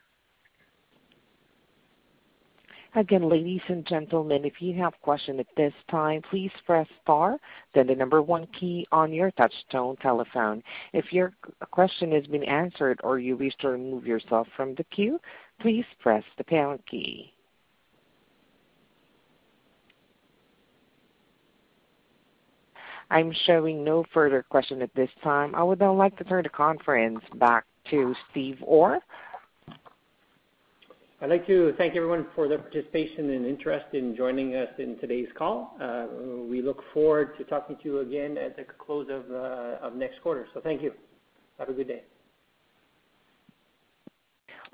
Again, 2.95 3.29
ladies 3.29 3.61
and 3.67 3.85
gentlemen, 3.85 4.45
if 4.45 4.61
you 4.63 4.73
have 4.81 4.93
question 5.03 5.39
at 5.39 5.45
this 5.55 5.73
time, 5.91 6.23
please 6.27 6.49
press 6.65 6.87
star, 7.03 7.37
then 7.75 7.85
the 7.85 7.93
number 7.93 8.19
one 8.23 8.47
key 8.47 8.87
on 8.91 9.13
your 9.13 9.31
touchtone 9.31 9.99
telephone. 9.99 10.63
If 10.91 11.13
your 11.13 11.31
question 11.69 12.11
has 12.13 12.25
been 12.25 12.43
answered 12.43 12.99
or 13.03 13.19
you 13.19 13.37
wish 13.37 13.53
to 13.61 13.69
remove 13.69 14.07
yourself 14.07 14.47
from 14.57 14.73
the 14.73 14.83
queue, 14.85 15.19
please 15.61 15.85
press 15.99 16.23
the 16.39 16.43
pound 16.43 16.79
key. 16.89 17.31
I'm 23.11 23.31
showing 23.45 23.83
no 23.83 24.03
further 24.13 24.43
question 24.49 24.81
at 24.81 24.93
this 24.95 25.09
time. 25.23 25.53
I 25.53 25.61
would 25.61 25.79
now 25.79 25.93
like 25.93 26.17
to 26.17 26.23
turn 26.23 26.43
the 26.43 26.49
conference 26.49 27.21
back 27.35 27.65
to 27.91 28.15
Steve 28.31 28.57
Orr 28.63 28.99
I'd 31.21 31.29
like 31.29 31.45
to 31.47 31.73
thank 31.77 31.97
everyone 31.97 32.27
for 32.33 32.47
their 32.47 32.59
participation 32.59 33.31
and 33.31 33.45
interest 33.45 33.87
in 33.93 34.15
joining 34.15 34.55
us 34.55 34.69
in 34.77 34.97
today's 34.99 35.27
call. 35.37 35.75
We 36.49 36.61
look 36.61 36.81
forward 36.93 37.37
to 37.37 37.43
talking 37.43 37.75
to 37.75 37.81
you 37.83 37.99
again 37.99 38.37
at 38.37 38.55
the 38.55 38.63
close 38.63 39.07
of 39.11 39.29
uh, 39.29 39.93
next 39.95 40.21
quarter. 40.21 40.47
Thank 40.63 40.81
you. 40.81 40.93
Have 41.57 41.67
a 41.67 41.73
good 41.73 41.89
day. 41.89 42.03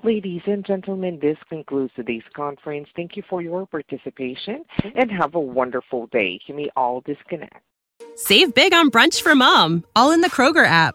Ladies 0.04 0.42
and 0.46 0.64
gentlemen, 0.64 1.18
this 1.20 1.36
concludes 1.48 1.92
today's 1.96 2.22
conference. 2.36 2.86
Thank 2.94 3.16
you 3.16 3.24
for 3.28 3.42
your 3.42 3.66
participation, 3.66 4.62
and 4.94 5.10
have 5.10 5.34
a 5.34 5.40
wonderful 5.40 6.06
day. 6.08 6.38
You 6.46 6.54
may 6.54 6.70
all 6.76 7.00
disconnect. 7.00 7.56
Save 8.14 8.54
big 8.54 8.72
on 8.72 8.90
brunch 8.90 9.20
for 9.20 9.34
mom, 9.34 9.84
all 9.96 10.12
in 10.12 10.20
the 10.20 10.30
Kroger 10.30 10.66
app. 10.66 10.94